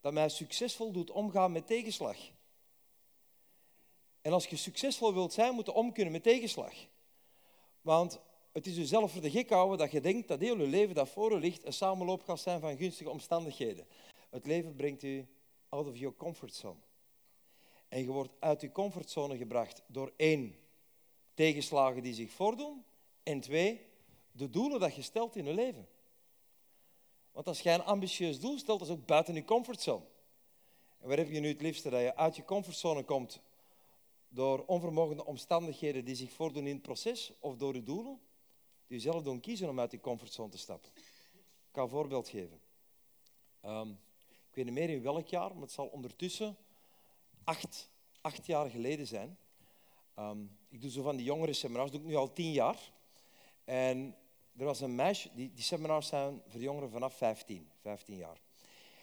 [0.00, 2.16] dat mij succesvol doet omgaan met tegenslag.
[4.20, 6.72] En als je succesvol wilt zijn, moet je omkunnen met tegenslag.
[7.80, 8.20] Want
[8.52, 11.08] het is jezelf voor de gek houden dat je denkt dat heel je leven dat
[11.08, 13.86] voor je ligt een samenloop gaat zijn van gunstige omstandigheden.
[14.30, 15.26] Het leven brengt u
[15.68, 16.80] out of your comfort zone.
[17.88, 20.56] En je wordt uit je comfortzone gebracht door één,
[21.34, 22.84] tegenslagen die zich voordoen,
[23.22, 23.94] en twee,
[24.36, 25.88] de doelen dat je stelt in je leven.
[27.32, 30.04] Want als jij een ambitieus doel stelt, dat is ook buiten je comfortzone.
[30.98, 31.90] En waar heb je nu het liefste?
[31.90, 33.40] Dat je uit je comfortzone komt
[34.28, 38.20] door onvermogende omstandigheden die zich voordoen in het proces of door je doelen,
[38.86, 40.90] die je zelf doen kiezen om uit die comfortzone te stappen.
[40.94, 42.60] Ik kan een voorbeeld geven.
[43.64, 43.90] Um,
[44.48, 46.56] ik weet niet meer in welk jaar, maar het zal ondertussen
[47.44, 49.38] acht, acht jaar geleden zijn.
[50.18, 52.92] Um, ik doe zo van die jongere seminars, doe ik nu al tien jaar.
[53.64, 54.16] En
[54.58, 58.40] er was een meisje, die, die seminars zijn voor jongeren vanaf 15, 15 jaar.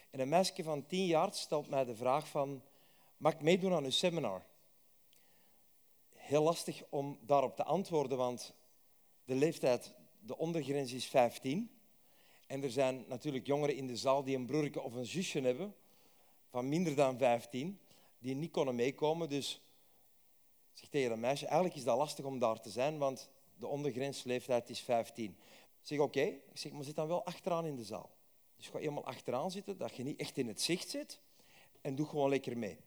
[0.09, 2.63] En een meisje van 10 jaar stelt mij de vraag van,
[3.17, 4.45] mag ik meedoen aan uw seminar?
[6.15, 8.53] Heel lastig om daarop te antwoorden, want
[9.25, 11.71] de leeftijd, de ondergrens is 15.
[12.47, 15.75] En er zijn natuurlijk jongeren in de zaal die een broertje of een zusje hebben
[16.49, 17.79] van minder dan 15,
[18.19, 19.29] die niet konden meekomen.
[19.29, 19.61] Dus
[20.71, 23.29] ik zeg tegen dat meisje, eigenlijk is dat lastig om daar te zijn, want
[23.63, 25.25] de ondergrensleeftijd is 15.
[25.31, 25.37] Ik
[25.81, 26.21] zeg, oké.
[26.21, 28.11] Ik zeg, maar zit dan wel achteraan in de zaal.
[28.55, 31.19] Dus ga eenmaal achteraan zitten, dat je niet echt in het zicht zit.
[31.81, 32.77] En doe gewoon lekker mee.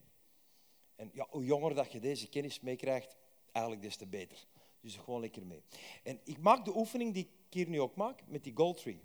[0.95, 3.15] En ja, hoe jonger dat je deze kennis meekrijgt,
[3.51, 4.47] eigenlijk des te beter.
[4.81, 5.63] Dus gewoon lekker mee.
[6.03, 9.01] En ik maak de oefening die ik hier nu ook maak, met die gold tree.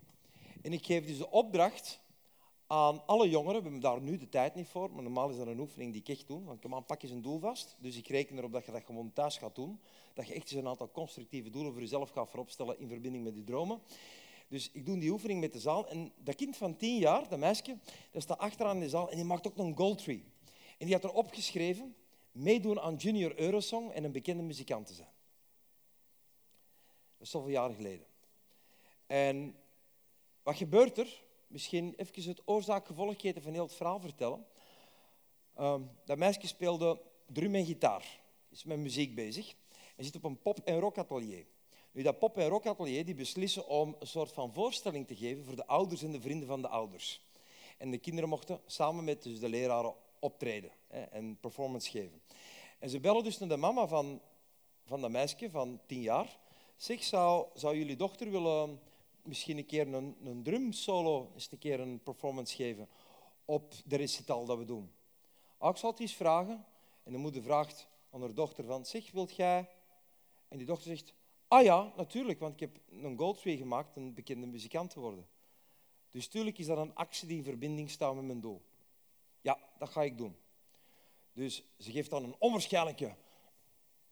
[0.62, 2.01] En ik geef dus de opdracht
[2.72, 3.56] aan alle jongeren.
[3.56, 6.00] We hebben daar nu de tijd niet voor, maar normaal is dat een oefening die
[6.00, 6.44] ik echt doe.
[6.44, 7.76] Want kom aan, pak eens een doel vast.
[7.78, 9.80] Dus ik reken erop dat je dat gewoon thuis gaat doen.
[10.14, 13.34] Dat je echt eens een aantal constructieve doelen voor jezelf gaat vooropstellen in verbinding met
[13.34, 13.80] die dromen.
[14.48, 15.88] Dus ik doe die oefening met de zaal.
[15.88, 17.78] En dat kind van tien jaar, dat meisje,
[18.10, 20.24] dat staat achteraan in de zaal en die maakt ook nog een gold tree.
[20.78, 21.96] En die had erop geschreven,
[22.32, 25.12] meedoen aan Junior Eurosong en een bekende muzikant te zijn.
[27.16, 28.06] Dat is zoveel jaren geleden.
[29.06, 29.56] En
[30.42, 31.30] wat gebeurt er?
[31.52, 34.46] Misschien even het oorzaak-gevolgketen van heel het verhaal vertellen.
[35.60, 39.54] Um, dat meisje speelde drum en gitaar, is met muziek bezig
[39.96, 41.46] en zit op een pop- en rockatelier.
[41.92, 45.56] Nu, dat pop- en rockatelier die beslissen om een soort van voorstelling te geven voor
[45.56, 47.22] de ouders en de vrienden van de ouders.
[47.78, 52.22] En de kinderen mochten samen met dus de leraren optreden hè, en performance geven.
[52.78, 54.20] En ze bellen dus naar de mama van,
[54.84, 56.38] van dat meisje van tien jaar.
[56.76, 58.80] Zeg, zou, zou jullie dochter willen
[59.22, 62.88] misschien een keer een, een drum solo, eens een keer een performance geven
[63.44, 64.92] op de recital dat we doen.
[65.58, 66.64] Ah, ik zal het vragen.
[67.02, 69.68] En de moeder vraagt aan haar dochter van, zeg, wilt jij?
[70.48, 71.14] En die dochter zegt,
[71.48, 75.28] ah ja, natuurlijk, want ik heb een Goldtree gemaakt, een bekende muzikant te worden.
[76.08, 78.62] Dus tuurlijk is dat een actie die in verbinding staat met mijn doel.
[79.40, 80.36] Ja, dat ga ik doen.
[81.32, 83.14] Dus ze geeft dan een onwaarschijnlijke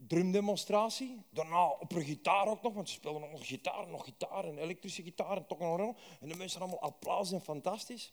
[0.06, 1.22] drumdemonstratie.
[1.30, 5.02] Daarna op een gitaar ook nog, want ze speelden nog gitaar, nog gitaar, en elektrische
[5.02, 8.12] gitaar en toch nog En de mensen allemaal applaus en fantastisch.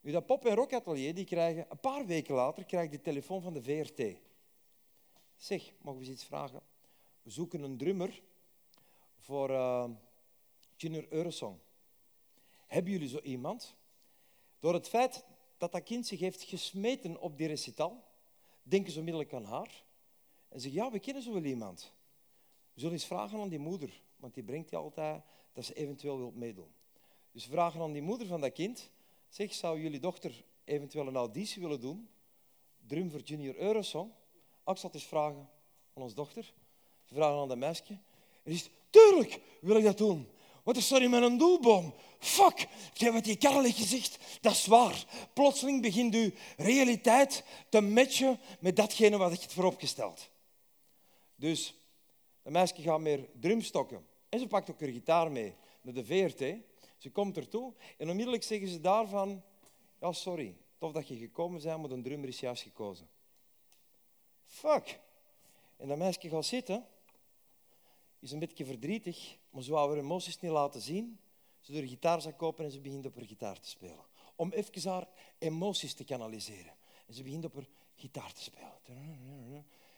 [0.00, 3.52] Nu, dat pop- en rockatelier, die krijgen, een paar weken later, krijg de telefoon van
[3.52, 4.16] de VRT.
[5.36, 6.62] Zeg, mogen we eens iets vragen?
[7.28, 8.22] we zoeken een drummer
[9.16, 9.84] voor uh,
[10.76, 11.58] Junior Eurosong.
[12.66, 13.76] Hebben jullie zo iemand?
[14.58, 15.24] Door het feit
[15.56, 18.04] dat dat kind zich heeft gesmeten op die recital,
[18.62, 19.84] denken ze onmiddellijk aan haar.
[20.48, 21.92] En zeggen, ja, we kennen zo wel iemand.
[22.74, 25.22] We zullen eens vragen aan die moeder, want die brengt die altijd
[25.52, 26.74] dat ze eventueel wil meedoen.
[27.32, 28.90] Dus we vragen aan die moeder van dat kind,
[29.28, 32.08] zeg, zou jullie dochter eventueel een auditie willen doen?
[32.86, 34.10] Drum voor Junior Eurosong.
[34.64, 35.48] Zal het eens vragen
[35.94, 36.52] aan onze dochter.
[37.04, 37.98] Ze vragen aan dat meisje.
[38.42, 40.28] En zegt, tuurlijk wil ik dat doen.
[40.62, 41.94] Wat is sorry met een doelboom?
[42.18, 45.04] Fuck, heb wat die Karel heeft gezegd, dat is waar.
[45.32, 50.30] Plotseling begint uw realiteit te matchen met datgene wat ik het voor opgesteld.
[51.38, 51.74] Dus
[52.42, 54.06] de meisje gaat meer drumstokken.
[54.28, 56.56] En ze pakt ook haar gitaar mee naar de VRT.
[56.96, 59.42] Ze komt ertoe en onmiddellijk zeggen ze daarvan...
[60.00, 63.08] Ja, sorry, tof dat je gekomen bent, maar een drummer is juist gekozen.
[64.44, 65.00] Fuck.
[65.76, 66.86] En dat meisje gaat zitten,
[68.18, 71.18] is een beetje verdrietig, maar ze wou haar emoties niet laten zien.
[71.60, 74.04] Ze doet haar gitaarzak kopen en ze begint op haar gitaar te spelen.
[74.36, 75.08] Om even haar
[75.38, 76.74] emoties te kanaliseren.
[77.06, 78.72] En ze begint op haar gitaar te spelen.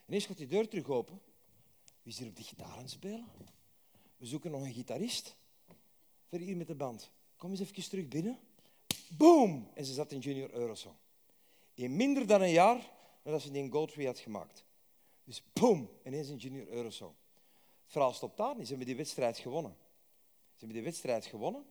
[0.06, 1.20] Ineens gaat die deur terug open.
[2.02, 3.28] Wie is op de gitaar spelen?
[4.16, 5.36] We zoeken nog een gitarist.
[6.28, 7.10] Voor hier met de band.
[7.36, 8.38] Kom eens even terug binnen.
[9.08, 9.70] Boom!
[9.74, 10.94] En ze zat in Junior Eurosong.
[11.74, 12.90] In minder dan een jaar
[13.22, 14.64] nadat ze die Goldtree had gemaakt.
[15.24, 15.90] Dus boom!
[16.04, 17.14] Ineens in Junior Eurosong.
[17.82, 18.62] Het verhaal stopt daar niet.
[18.62, 19.76] Ze hebben die wedstrijd gewonnen.
[20.52, 21.64] Ze hebben die wedstrijd gewonnen.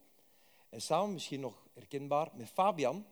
[0.69, 3.05] En samen misschien nog herkenbaar met Fabian.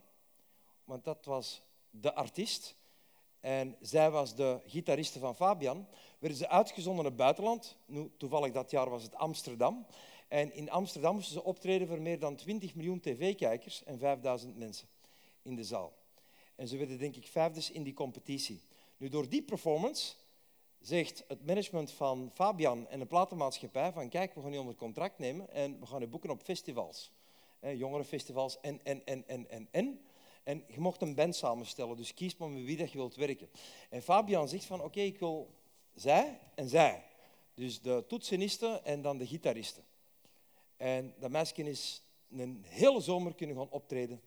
[0.83, 2.75] Want dat was de artiest.
[3.39, 5.87] En zij was de gitariste van Fabian.
[6.19, 7.77] Werden ze uitgezonden naar het buitenland.
[7.85, 9.85] Nu, toevallig dat jaar was het Amsterdam.
[10.27, 14.87] En in Amsterdam moesten ze optreden voor meer dan 20 miljoen tv-kijkers en 5000 mensen
[15.41, 15.93] in de zaal.
[16.55, 18.63] En ze werden denk ik vijfdes in die competitie.
[18.97, 20.13] Nu, door die performance
[20.79, 25.19] zegt het management van Fabian en de platenmaatschappij van kijk, we gaan je onder contract
[25.19, 27.11] nemen en we gaan je boeken op festivals.
[27.61, 30.01] jongerenfestivals en, en, en, en, en, en.
[30.47, 33.49] En je mocht een band samenstellen, dus kies maar met wie dat je wilt werken.
[33.89, 35.53] En Fabian zegt van oké, ik wil
[35.93, 37.03] zij en zij.
[37.53, 39.83] Dus de toetsenisten en dan de gitaristen.
[40.77, 44.21] En dat meisje is een hele zomer kunnen gaan optreden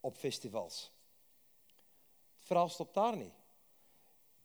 [0.00, 0.90] op festivals.
[2.36, 3.34] Het verhaal stopt daar niet.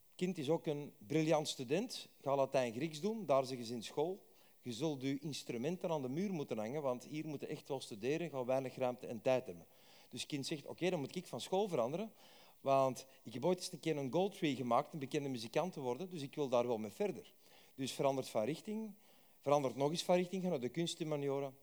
[0.08, 2.10] Het kind is ook een briljant student.
[2.22, 4.26] Ga Latijn-Grieks doen, daar zeggen ze in school.
[4.62, 8.30] Je zult je instrumenten aan de muur moeten hangen, want hier moeten echt wel studeren,
[8.30, 9.66] ga weinig ruimte en tijd hebben.
[10.10, 12.14] Dus het kind zegt, oké, dan moet ik van school veranderen,
[12.62, 16.10] want ik heb ooit eens een keer een Goldtree gemaakt, een bekende muzikant te worden,
[16.10, 17.34] dus ik wil daar wel mee verder.
[17.76, 18.94] Dus verandert van richting,
[19.40, 21.54] verandert nog eens van richting, naar de kunsthumaniora.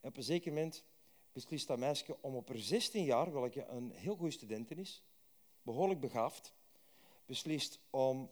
[0.00, 0.84] En op een zeker moment
[1.32, 5.02] beslist dat meisje om op haar 16 jaar, welke een heel goede student is,
[5.62, 6.54] behoorlijk begaafd,
[7.26, 8.30] beslist om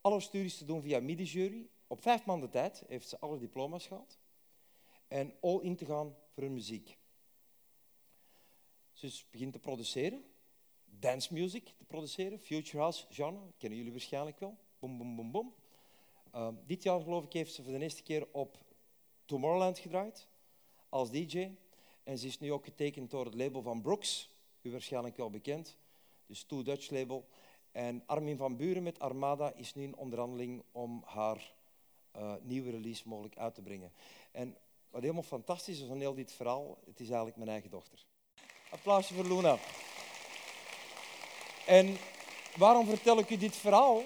[0.00, 1.68] alle studies te doen via midi-jury.
[1.86, 4.18] Op vijf maanden tijd heeft ze alle diploma's gehad.
[5.08, 6.98] En all in te gaan voor hun muziek.
[8.96, 10.24] Ze begint te produceren,
[10.84, 14.56] dance music te produceren, future house genre, kennen jullie waarschijnlijk wel.
[14.78, 15.54] Boom, boom, boom, boom.
[16.34, 18.58] Uh, dit jaar, geloof ik, heeft ze voor de eerste keer op
[19.24, 20.28] Tomorrowland gedraaid
[20.88, 21.50] als DJ.
[22.02, 24.30] En ze is nu ook getekend door het label van Brooks,
[24.62, 25.78] u waarschijnlijk wel bekend.
[26.26, 27.28] Dus Two Dutch label.
[27.72, 31.54] En Armin van Buren met Armada is nu in onderhandeling om haar
[32.16, 33.92] uh, nieuwe release mogelijk uit te brengen.
[34.32, 34.56] En
[34.90, 38.06] wat helemaal fantastisch is van heel dit verhaal, het is eigenlijk mijn eigen dochter.
[38.70, 39.58] Applausje voor Luna.
[41.66, 41.96] En
[42.56, 44.02] waarom vertel ik u dit verhaal?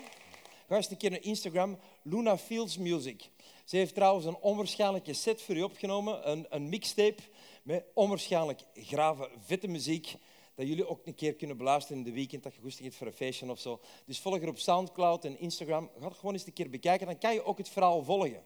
[0.69, 3.31] Ga eens een keer naar Instagram, Luna Fields Music.
[3.65, 7.23] Ze heeft trouwens een onwaarschijnlijke set voor u opgenomen, een, een mixtape
[7.63, 10.15] met onwaarschijnlijk grave, vette muziek
[10.55, 13.07] dat jullie ook een keer kunnen beluisteren in de weekend, dat je goesting hebt voor
[13.07, 13.81] een feestje of zo.
[14.07, 15.91] Dus volg er op Soundcloud en Instagram.
[16.01, 18.43] Ga het gewoon eens een keer bekijken, dan kan je ook het verhaal volgen.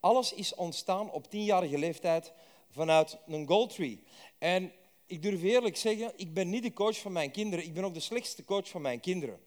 [0.00, 2.32] Alles is ontstaan op tienjarige leeftijd
[2.70, 4.02] vanuit een Goldtree.
[4.38, 4.72] En
[5.12, 7.64] ik durf eerlijk zeggen, ik ben niet de coach van mijn kinderen.
[7.64, 9.40] Ik ben ook de slechtste coach van mijn kinderen.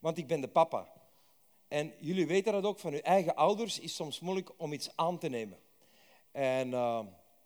[0.00, 0.92] Want ik ben de papa.
[1.68, 5.18] En jullie weten dat ook van uw eigen ouders, is soms moeilijk om iets aan
[5.18, 5.58] te nemen.
[6.32, 7.00] En uh,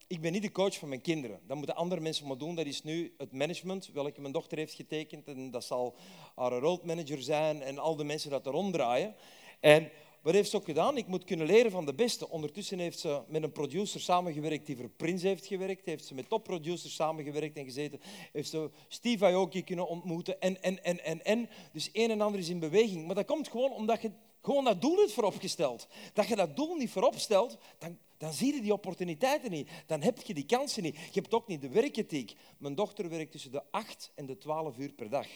[0.07, 1.41] ik ben niet de coach van mijn kinderen.
[1.47, 2.55] Dat moeten andere mensen maar doen.
[2.55, 5.29] Dat is nu het management, welke mijn dochter heeft getekend.
[5.29, 5.95] En dat zal
[6.35, 9.15] haar roadmanager zijn en al de mensen dat er ronddraaien.
[9.61, 9.91] En
[10.25, 10.97] wat heeft ze ook gedaan?
[10.97, 12.31] Ik moet kunnen leren van de beste.
[12.31, 15.87] Ondertussen heeft ze met een producer samengewerkt die voor Prince heeft gewerkt.
[15.87, 18.01] Heeft ze met topproducers samengewerkt en gezeten.
[18.33, 20.41] Heeft ze Steve Aoki kunnen ontmoeten.
[20.41, 21.49] En, en, en, en, en.
[21.73, 23.07] Dus een en ander is in beweging.
[23.07, 24.11] Maar dat komt gewoon omdat je
[24.43, 25.87] gewoon dat doel hebt vooropgesteld.
[26.13, 29.69] Dat je dat doel niet voorop stelt, dan, dan zie je die opportuniteiten niet.
[29.87, 30.97] Dan heb je die kansen niet.
[30.97, 32.33] Je hebt ook niet de werkethiek.
[32.59, 35.27] Mijn dochter werkt tussen de 8 en de 12 uur per dag.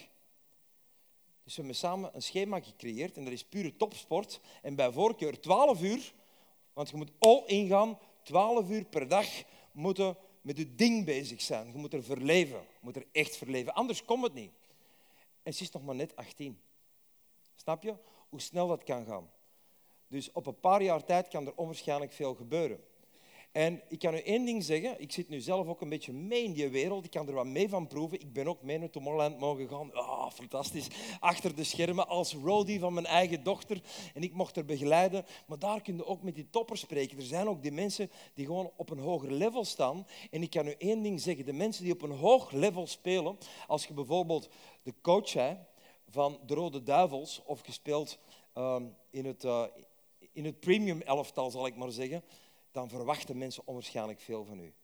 [1.49, 4.41] Dus we hebben samen een schema gecreëerd en dat is pure topsport.
[4.63, 6.15] En bij voorkeur 12 uur,
[6.73, 9.27] Want je moet all ingaan, 12 uur per dag
[9.73, 11.73] moeten met je ding bezig zijn.
[11.73, 13.75] Je moet er verleven, je moet er echt verleven.
[13.75, 14.51] Anders komt het niet.
[15.43, 16.61] En ze is nog maar net 18.
[17.55, 17.95] Snap je
[18.29, 19.31] hoe snel dat kan gaan?
[20.09, 22.85] Dus op een paar jaar tijd kan er onwaarschijnlijk veel gebeuren.
[23.53, 25.01] En ik kan u één ding zeggen.
[25.01, 27.05] Ik zit nu zelf ook een beetje mee in die wereld.
[27.05, 28.21] Ik kan er wat mee van proeven.
[28.21, 29.95] Ik ben ook mee naar Tomorrowland mogen gaan.
[29.95, 30.89] Ah, fantastisch.
[31.21, 33.81] Achter de schermen als roadie van mijn eigen dochter.
[34.15, 35.25] En ik mocht er begeleiden.
[35.47, 37.19] Maar daar kun je ook met die toppers spreken.
[37.19, 40.07] Er zijn ook die mensen die gewoon op een hoger level staan.
[40.31, 41.45] En ik kan u één ding zeggen.
[41.45, 43.39] De mensen die op een hoog level spelen.
[43.67, 44.49] Als je bijvoorbeeld
[44.83, 45.59] de coach bent
[46.09, 47.43] van de Rode Duivels.
[47.45, 48.19] Of gespeeld
[48.55, 48.77] uh,
[49.11, 49.63] in, het, uh,
[50.33, 52.23] in het premium elftal, zal ik maar zeggen
[52.79, 54.75] dan verwachten mensen onwaarschijnlijk veel van u.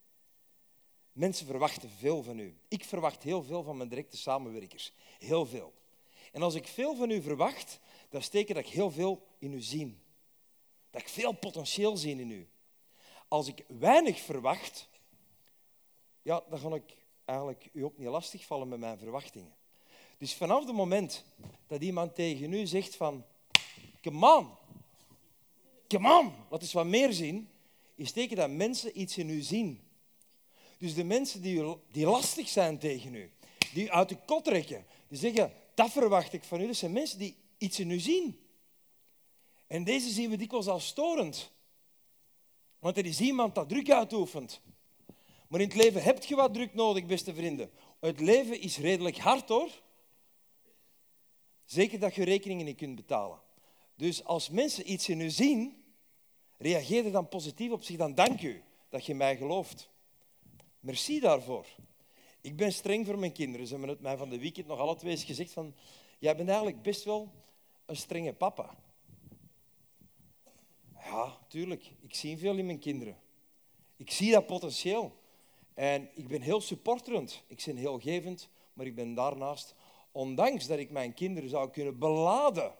[1.12, 2.58] Mensen verwachten veel van u.
[2.68, 4.92] Ik verwacht heel veel van mijn directe samenwerkers.
[5.18, 5.72] Heel veel.
[6.32, 9.60] En als ik veel van u verwacht, dan steken dat ik heel veel in u
[9.60, 9.98] zie.
[10.90, 12.48] Dat ik veel potentieel zie in u.
[13.28, 14.88] Als ik weinig verwacht,
[16.22, 19.54] ja, dan ga ik eigenlijk u ook niet lastigvallen met mijn verwachtingen.
[20.18, 21.24] Dus vanaf het moment
[21.66, 23.24] dat iemand tegen u zegt van,
[24.02, 24.50] come on,
[25.88, 27.48] come on, laat eens wat meer zien,
[27.94, 29.80] is teken dat mensen iets in u zien.
[30.78, 33.32] Dus de mensen die, die lastig zijn tegen u,
[33.72, 37.18] die uit de kot trekken, die zeggen, dat verwacht ik van u, dat zijn mensen
[37.18, 38.38] die iets in u zien.
[39.66, 41.50] En deze zien we dikwijls als storend.
[42.78, 44.60] Want er is iemand dat druk uitoefent.
[45.48, 47.70] Maar in het leven heb je wat druk nodig, beste vrienden.
[48.00, 49.70] Het leven is redelijk hard hoor.
[51.64, 53.40] Zeker dat je rekeningen niet kunt betalen.
[53.96, 55.83] Dus als mensen iets in u zien,
[56.56, 59.90] Reageer er dan positief op zich, dan dank u dat je mij gelooft.
[60.80, 61.66] Merci daarvoor.
[62.40, 63.66] Ik ben streng voor mijn kinderen.
[63.66, 65.74] Ze hebben het mij van de weekend nog alle twee eens gezegd van,
[66.18, 67.32] jij bent eigenlijk best wel
[67.86, 68.76] een strenge papa.
[70.94, 71.90] Ja, tuurlijk.
[72.00, 73.18] Ik zie veel in mijn kinderen.
[73.96, 75.22] Ik zie dat potentieel.
[75.74, 77.42] En ik ben heel supporterend.
[77.46, 79.74] Ik ben heel gevend, maar ik ben daarnaast,
[80.12, 82.74] ondanks dat ik mijn kinderen zou kunnen beladen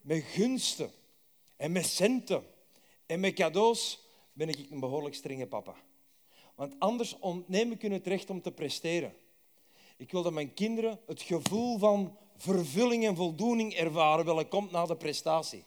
[0.00, 0.90] met gunsten
[1.56, 2.44] en met centen
[3.10, 4.00] en met cadeaus
[4.32, 5.74] ben ik een behoorlijk strenge papa.
[6.54, 9.14] Want anders ontneem ik hun het recht om te presteren.
[9.96, 14.86] Ik wil dat mijn kinderen het gevoel van vervulling en voldoening ervaren, welke komt na
[14.86, 15.64] de prestatie.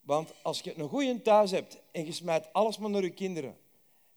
[0.00, 3.58] Want als je een goede thuis hebt en je smijt alles maar naar je kinderen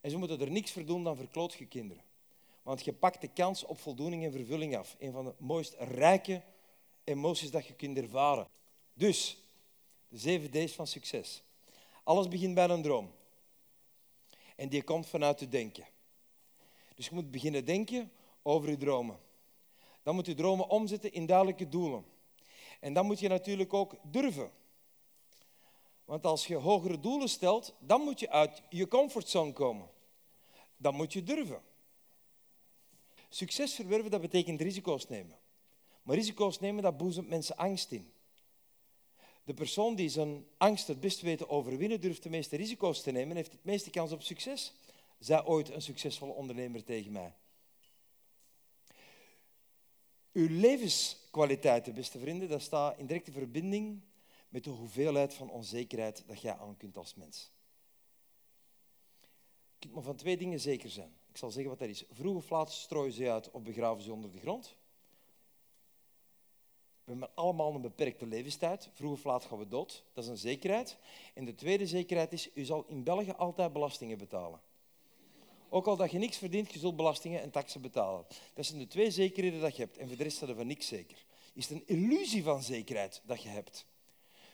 [0.02, 2.04] en ze moeten er niks voor doen, dan verkloot je kinderen.
[2.62, 4.96] Want je pakt de kans op voldoening en vervulling af.
[5.00, 6.42] Een van de mooist rijke
[7.04, 8.48] emoties dat je kunt ervaren.
[8.94, 9.43] Dus,
[10.14, 11.44] zeven D's van succes.
[12.04, 13.12] Alles begint bij een droom.
[14.56, 15.86] En die komt vanuit je denken.
[16.96, 18.12] Dus je moet beginnen denken
[18.42, 19.20] over je dromen.
[20.04, 22.06] Dan moet je dromen omzetten in duidelijke doelen.
[22.80, 24.52] En dan moet je natuurlijk ook durven.
[26.06, 29.90] Want als je hogere doelen stelt, dan moet je uit je comfortzone komen.
[30.78, 31.62] Dan moet je durven.
[33.30, 35.38] Succes verwerven, dat betekent risico's nemen.
[36.04, 38.13] Maar risico's nemen, dat boezemt mensen angst in.
[39.44, 43.12] De persoon die zijn angst het best weet te overwinnen, durft de meeste risico's te
[43.12, 44.74] nemen, heeft het meeste kans op succes.
[45.20, 47.34] Zei ooit een succesvolle ondernemer tegen mij.
[50.32, 54.02] Uw levenskwaliteiten, beste vrienden, dat staat in directe verbinding
[54.50, 57.52] met de hoeveelheid van onzekerheid dat jij aan kunt als mens.
[59.74, 61.16] Je kunt maar van twee dingen zeker zijn.
[61.30, 62.04] Ik zal zeggen wat dat is.
[62.10, 64.76] Vroeg of laat strooien ze uit of begraven ze onder de grond.
[67.04, 68.90] We hebben allemaal een beperkte levenstijd.
[68.94, 70.04] Vroeg of laat gaan we dood.
[70.14, 70.98] Dat is een zekerheid.
[71.34, 74.62] En de tweede zekerheid is, u zal in België altijd belastingen betalen.
[75.70, 78.26] Ook al dat je niks verdient, je zult belastingen en taxen betalen.
[78.54, 79.98] Dat zijn de twee zekerheden dat je hebt.
[79.98, 81.26] En voor de rest staat er van niks zeker.
[81.54, 83.86] Is een illusie van zekerheid dat je hebt.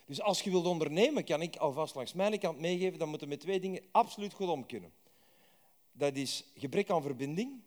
[0.06, 3.34] Dus als je wilt ondernemen, kan ik alvast langs mijn kant meegeven, dan moeten we
[3.34, 4.94] met twee dingen absoluut goed om kunnen.
[5.92, 7.62] Dat is gebrek aan verbinding.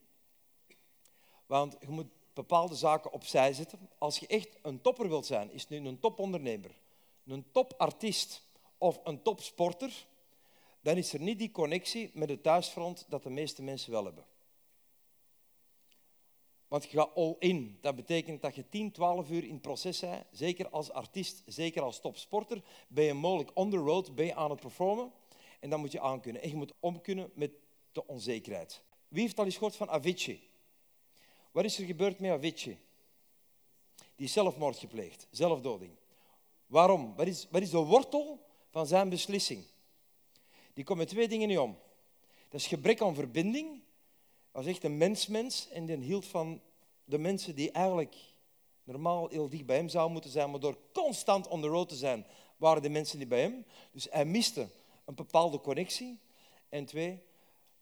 [1.46, 3.88] Want je moet bepaalde zaken opzij zetten.
[3.98, 6.70] Als je echt een topper wilt zijn, is nu een topondernemer,
[7.26, 8.42] een topartiest
[8.78, 10.06] of een topsporter,
[10.80, 14.24] dan is er niet die connectie met het thuisfront dat de meeste mensen wel hebben.
[16.68, 17.78] Want je gaat all in.
[17.80, 20.24] Dat betekent dat je 10, 12 uur in het proces bent.
[20.30, 22.62] Zeker als artiest, zeker als topsporter.
[22.88, 25.12] Ben je mogelijk on the road, ben je aan het performen.
[25.60, 26.42] En dan moet je aankunnen.
[26.42, 27.50] En je moet omkunnen met
[27.92, 28.82] de onzekerheid.
[29.08, 30.50] Wie heeft al eens gehoord van Avicii?
[31.52, 32.78] Wat is er gebeurd met Avicii?
[34.16, 35.92] Die is zelfmoord gepleegd, zelfdoding.
[36.66, 37.14] Waarom?
[37.16, 39.64] Wat is, wat is de wortel van zijn beslissing?
[40.74, 41.78] Die komt met twee dingen niet om.
[42.48, 43.68] Dat is gebrek aan verbinding.
[43.70, 46.60] Hij was echt een mensmens en die hield van
[47.04, 48.16] de mensen die eigenlijk
[48.84, 51.94] normaal heel dicht bij hem zouden moeten zijn, maar door constant on the road te
[51.94, 52.26] zijn,
[52.56, 53.64] waren de mensen niet bij hem.
[53.92, 54.68] Dus hij miste
[55.04, 56.20] een bepaalde connectie.
[56.68, 57.22] En twee,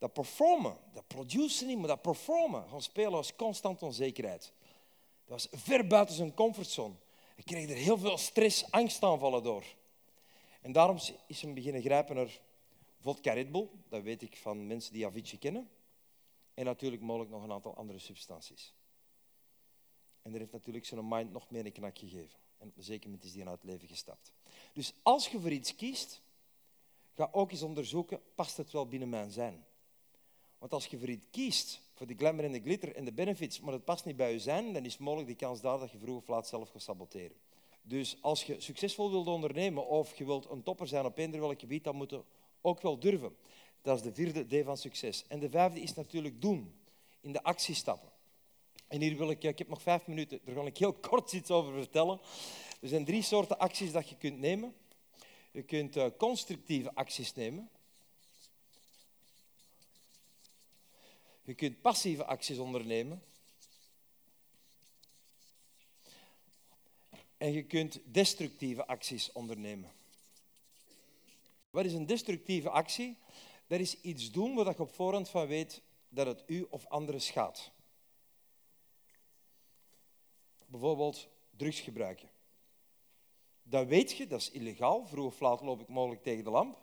[0.00, 4.52] dat performen, dat produceren niet, maar dat performen van spelen was constant onzekerheid.
[5.24, 6.94] Dat was ver buiten zijn comfortzone.
[7.34, 9.64] Hij kreeg er heel veel stress, angstaanvallen door.
[10.60, 10.96] En daarom
[11.26, 12.40] is hij beginnen grijpen naar
[12.98, 13.68] vodka Red Bull.
[13.88, 15.70] Dat weet ik van mensen die Avicii kennen.
[16.54, 18.74] En natuurlijk mogelijk nog een aantal andere substanties.
[20.22, 22.38] En dat heeft natuurlijk zijn mind nog meer een knak gegeven.
[22.58, 24.32] En op een zeker moment is die uit het leven gestapt.
[24.72, 26.22] Dus als je voor iets kiest,
[27.14, 29.64] ga ook eens onderzoeken, past het wel binnen mijn zijn?
[30.60, 33.60] Want als je voor iets kiest, voor de glamour en de glitter en de benefits,
[33.60, 35.98] maar het past niet bij je zijn, dan is mogelijk de kans daar dat je
[35.98, 37.36] vroeg of laat zelf gaat saboteren.
[37.82, 41.60] Dus als je succesvol wilt ondernemen of je wilt een topper zijn op eender welk
[41.60, 42.22] gebied, dan moet je
[42.60, 43.36] ook wel durven.
[43.82, 45.24] Dat is de vierde D van succes.
[45.28, 46.74] En de vijfde is natuurlijk doen,
[47.20, 48.08] in de actie stappen.
[48.88, 51.50] En hier wil ik, ik heb nog vijf minuten, daar ga ik heel kort iets
[51.50, 52.20] over vertellen.
[52.80, 54.74] Er zijn drie soorten acties dat je kunt nemen.
[55.50, 57.70] Je kunt uh, constructieve acties nemen.
[61.50, 63.22] Je kunt passieve acties ondernemen.
[67.36, 69.92] En je kunt destructieve acties ondernemen.
[71.70, 73.16] Wat is een destructieve actie?
[73.66, 77.20] Dat is iets doen waar je op voorhand van weet dat het u of anderen
[77.20, 77.70] schaadt.
[80.66, 82.30] Bijvoorbeeld drugs gebruiken.
[83.62, 85.06] Dat weet je, dat is illegaal.
[85.06, 86.82] Vroeg of laat loop ik mogelijk tegen de lamp.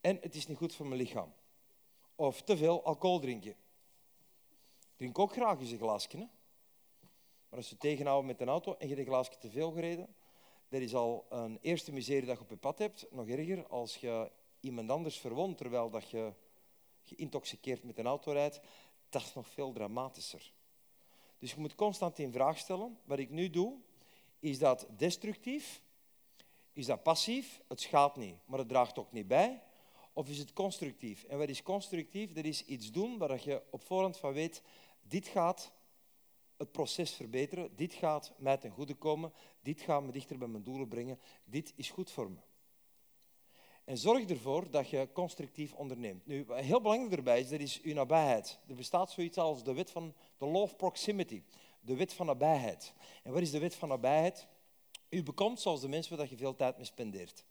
[0.00, 1.34] En het is niet goed voor mijn lichaam.
[2.14, 3.50] Of te veel alcohol drinken.
[3.50, 6.16] Ik drink ook graag eens een glaasje.
[6.16, 6.26] Hè?
[7.48, 10.14] Maar als je tegenhoudt met een auto en je hebt een glaasje te veel gereden,
[10.68, 13.06] dat is al een eerste miserie dat je op je pad hebt.
[13.10, 14.30] Nog erger, als je
[14.60, 16.32] iemand anders verwondt terwijl dat je
[17.02, 18.60] geïntoxiceerd met een auto rijdt,
[19.08, 20.52] dat is nog veel dramatischer.
[21.38, 22.98] Dus je moet constant in vraag stellen.
[23.04, 23.78] Wat ik nu doe,
[24.38, 25.82] is dat destructief?
[26.72, 27.62] Is dat passief?
[27.68, 29.62] Het schaadt niet, maar het draagt ook niet bij.
[30.14, 31.24] Of is het constructief?
[31.24, 32.32] En wat is constructief?
[32.32, 34.62] Dat is iets doen waar je op voorhand van weet,
[35.02, 35.72] dit gaat
[36.56, 39.32] het proces verbeteren, dit gaat mij ten goede komen,
[39.62, 42.38] dit gaat me dichter bij mijn doelen brengen, dit is goed voor me.
[43.84, 46.26] En zorg ervoor dat je constructief onderneemt.
[46.26, 48.58] Nu, wat heel belangrijk erbij is, dat is nabijheid.
[48.68, 51.42] Er bestaat zoiets als de wet van de law of proximity,
[51.80, 52.94] de wet van nabijheid.
[53.22, 54.46] En wat is de wet van nabijheid?
[55.08, 57.44] U bekomt zoals de mensen waar je veel tijd mee spendeert.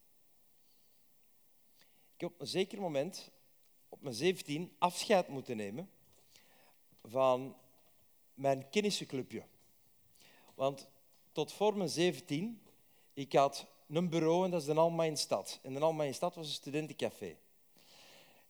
[2.14, 3.31] Ik heb op een zeker moment,
[3.90, 5.90] op mijn 17, afscheid moeten nemen
[7.03, 7.56] van
[8.34, 9.44] mijn kennissenclubje.
[10.56, 10.88] Want
[11.31, 12.61] tot voor mijn 17,
[13.14, 15.60] ik had een bureau en dat is de Alma in Stad.
[15.61, 17.38] En de Alma in Stad was een studentencafé.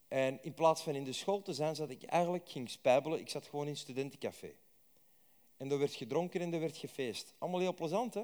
[0.07, 3.29] En in plaats van in de school te zijn, zat ik eigenlijk, ging spijbelen, ik
[3.29, 4.53] zat gewoon in studentencafé.
[5.57, 7.33] En er werd gedronken en er werd gefeest.
[7.37, 8.23] Allemaal heel plezant, hè?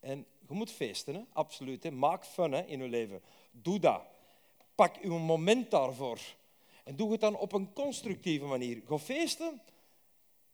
[0.00, 1.22] En je moet feesten, hè?
[1.32, 1.82] absoluut.
[1.82, 1.90] Hè?
[1.90, 3.22] Maak fun hè, in je leven.
[3.50, 4.02] Doe dat.
[4.82, 6.18] Pak uw moment daarvoor.
[6.84, 8.82] En doe het dan op een constructieve manier.
[8.86, 9.60] Ga feesten,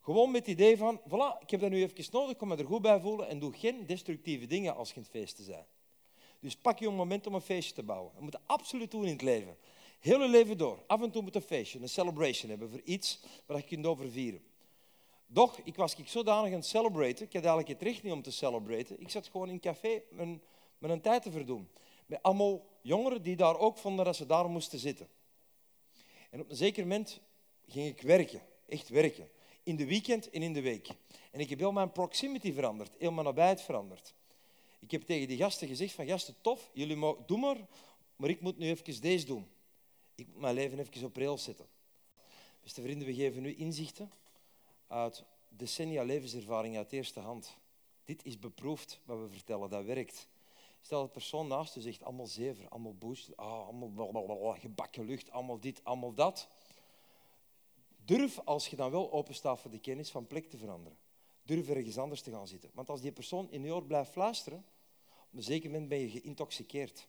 [0.01, 2.65] gewoon met het idee van, voilà, ik heb dat nu even nodig, kom me er
[2.65, 5.67] goed bij voelen en doe geen destructieve dingen als je in het feesten bent.
[6.41, 8.13] Dus pak je een moment om een feestje te bouwen.
[8.15, 9.57] Dat moet je absoluut doen in het leven.
[9.99, 10.83] Heel je leven door.
[10.87, 14.11] Af en toe moet een feestje, een celebration hebben voor iets waar je kunt over
[14.11, 14.43] vieren.
[15.27, 17.27] Doch, ik was ik zodanig aan het celebraten.
[17.27, 19.01] Ik had eigenlijk het recht niet om te celebraten.
[19.01, 20.03] Ik zat gewoon in een café
[20.79, 21.69] met een tijd te verdoen.
[22.09, 25.09] Met allemaal jongeren die daar ook vonden dat ze daar moesten zitten.
[26.31, 27.21] En op een zeker moment
[27.67, 28.43] ging ik werken.
[28.69, 29.29] Echt werken.
[29.63, 30.89] In de weekend en in de week.
[31.31, 32.95] En ik heb heel mijn proximity veranderd.
[32.99, 34.15] Heel mijn nabijheid veranderd.
[34.79, 37.57] Ik heb tegen die gasten gezegd van gasten, tof, jullie mogen, doe maar,
[38.17, 39.49] maar ik moet nu even deze doen.
[40.15, 41.67] Ik moet mijn leven even op rails zetten.
[42.61, 44.13] Beste vrienden, we geven nu inzichten
[44.87, 47.57] uit decennia levenservaring uit eerste hand.
[48.05, 50.29] Dit is beproefd wat we vertellen, dat werkt.
[50.81, 55.31] Stel dat de persoon naast je zegt, allemaal zever, allemaal boost, ah, allemaal gebakken lucht,
[55.31, 56.49] allemaal dit, allemaal dat.
[58.05, 60.99] Durf, als je dan wel openstaat voor de kennis, van plek te veranderen.
[61.43, 62.71] Durf ergens anders te gaan zitten.
[62.75, 64.65] Want als die persoon in je oor blijft fluisteren,
[65.31, 67.09] op een zeker moment ben je geïntoxiceerd.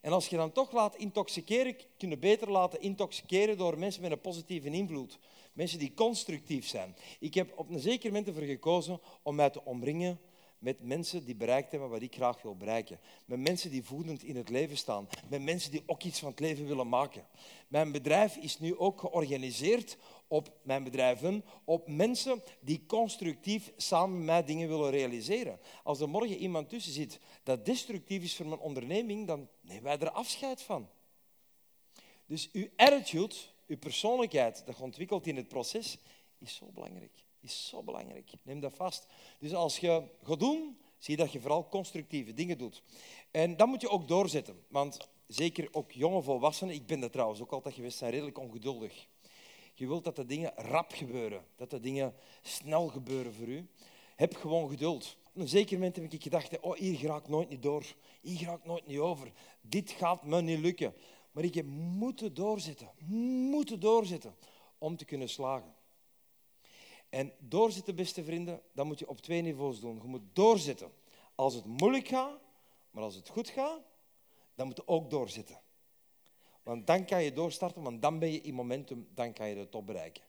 [0.00, 4.10] En als je dan toch laat intoxiceren, kun je beter laten intoxiceren door mensen met
[4.10, 5.18] een positieve invloed.
[5.52, 6.96] Mensen die constructief zijn.
[7.18, 10.20] Ik heb op een zeker moment ervoor gekozen om mij te omringen
[10.60, 13.00] met mensen die bereikt hebben wat ik graag wil bereiken.
[13.24, 15.08] Met mensen die voedend in het leven staan.
[15.28, 17.26] Met mensen die ook iets van het leven willen maken.
[17.68, 19.96] Mijn bedrijf is nu ook georganiseerd
[20.28, 25.60] op mijn bedrijven, op mensen die constructief samen met mij dingen willen realiseren.
[25.82, 29.98] Als er morgen iemand tussen zit dat destructief is voor mijn onderneming, dan nemen wij
[29.98, 30.88] er afscheid van.
[32.26, 33.34] Dus uw attitude,
[33.66, 35.98] uw persoonlijkheid, dat je ontwikkelt in het proces,
[36.38, 37.24] is zo belangrijk.
[37.40, 38.30] Is zo belangrijk.
[38.42, 39.06] Neem dat vast.
[39.38, 42.82] Dus als je gaat doen, Zie dat je vooral constructieve dingen doet.
[43.30, 44.64] En dat moet je ook doorzetten.
[44.68, 49.06] Want zeker ook jonge volwassenen, ik ben dat trouwens ook altijd geweest, zijn redelijk ongeduldig.
[49.74, 53.68] Je wilt dat de dingen rap gebeuren, dat de dingen snel gebeuren voor u.
[54.16, 55.16] Heb gewoon geduld.
[55.32, 57.84] Op een zeker moment heb ik gedacht, oh, hier ga ik nooit niet door.
[58.20, 59.32] Hier ga ik nooit niet over.
[59.60, 60.94] Dit gaat me niet lukken.
[61.32, 62.90] Maar ik heb moeten doorzetten,
[63.50, 64.34] moeten doorzetten
[64.78, 65.74] om te kunnen slagen.
[67.10, 69.98] En doorzetten, beste vrienden, dat moet je op twee niveaus doen.
[70.02, 70.92] Je moet doorzetten
[71.34, 72.38] als het moeilijk gaat,
[72.90, 73.80] maar als het goed gaat,
[74.54, 75.60] dan moet je ook doorzetten.
[76.62, 79.68] Want dan kan je doorstarten, want dan ben je in momentum, dan kan je de
[79.68, 80.22] top bereiken.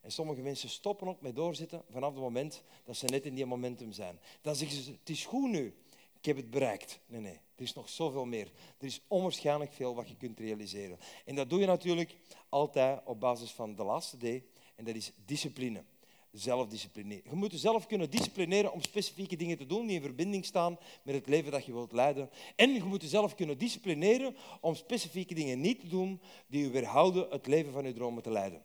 [0.00, 3.46] En sommige mensen stoppen ook met doorzetten vanaf het moment dat ze net in die
[3.46, 4.20] momentum zijn.
[4.40, 5.74] Dan zeggen ze, het is goed nu,
[6.18, 7.00] ik heb het bereikt.
[7.06, 8.52] Nee, nee, er is nog zoveel meer.
[8.78, 10.98] Er is onwaarschijnlijk veel wat je kunt realiseren.
[11.24, 12.16] En dat doe je natuurlijk
[12.48, 14.42] altijd op basis van de laatste D,
[14.76, 15.84] en dat is discipline
[16.32, 17.20] zelfdiscipline.
[17.24, 21.14] Je moet jezelf kunnen disciplineren om specifieke dingen te doen die in verbinding staan met
[21.14, 22.30] het leven dat je wilt leiden.
[22.56, 27.26] En je moet jezelf kunnen disciplineren om specifieke dingen niet te doen die je weerhouden
[27.30, 28.62] het leven van je dromen te leiden.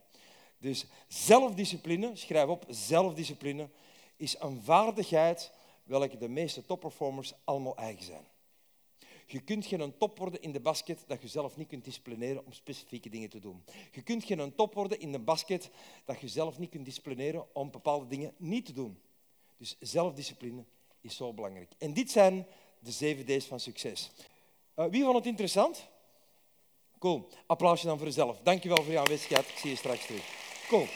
[0.58, 3.70] Dus zelfdiscipline, schrijf op, zelfdiscipline
[4.16, 5.52] is een vaardigheid
[5.84, 8.26] welke de meeste topperformers allemaal eigen zijn.
[9.26, 12.54] Je kunt geen top worden in de basket dat je zelf niet kunt disciplineren om
[12.54, 13.64] specifieke dingen te doen.
[13.92, 15.70] Je kunt geen top worden in de basket
[16.06, 19.00] dat je zelf niet kunt disciplineren om bepaalde dingen niet te doen.
[19.58, 20.66] Dus zelfdiscipline
[21.02, 21.72] is zo belangrijk.
[21.78, 22.48] En dit zijn
[22.80, 24.12] de zeven D's van succes.
[24.76, 25.88] Uh, wie vond het interessant?
[27.00, 27.28] Cool.
[27.46, 28.40] Applausje dan voor jezelf.
[28.44, 29.48] Dankjewel voor je aanwezigheid.
[29.48, 30.24] Ik zie je straks terug.
[30.68, 30.88] Cool.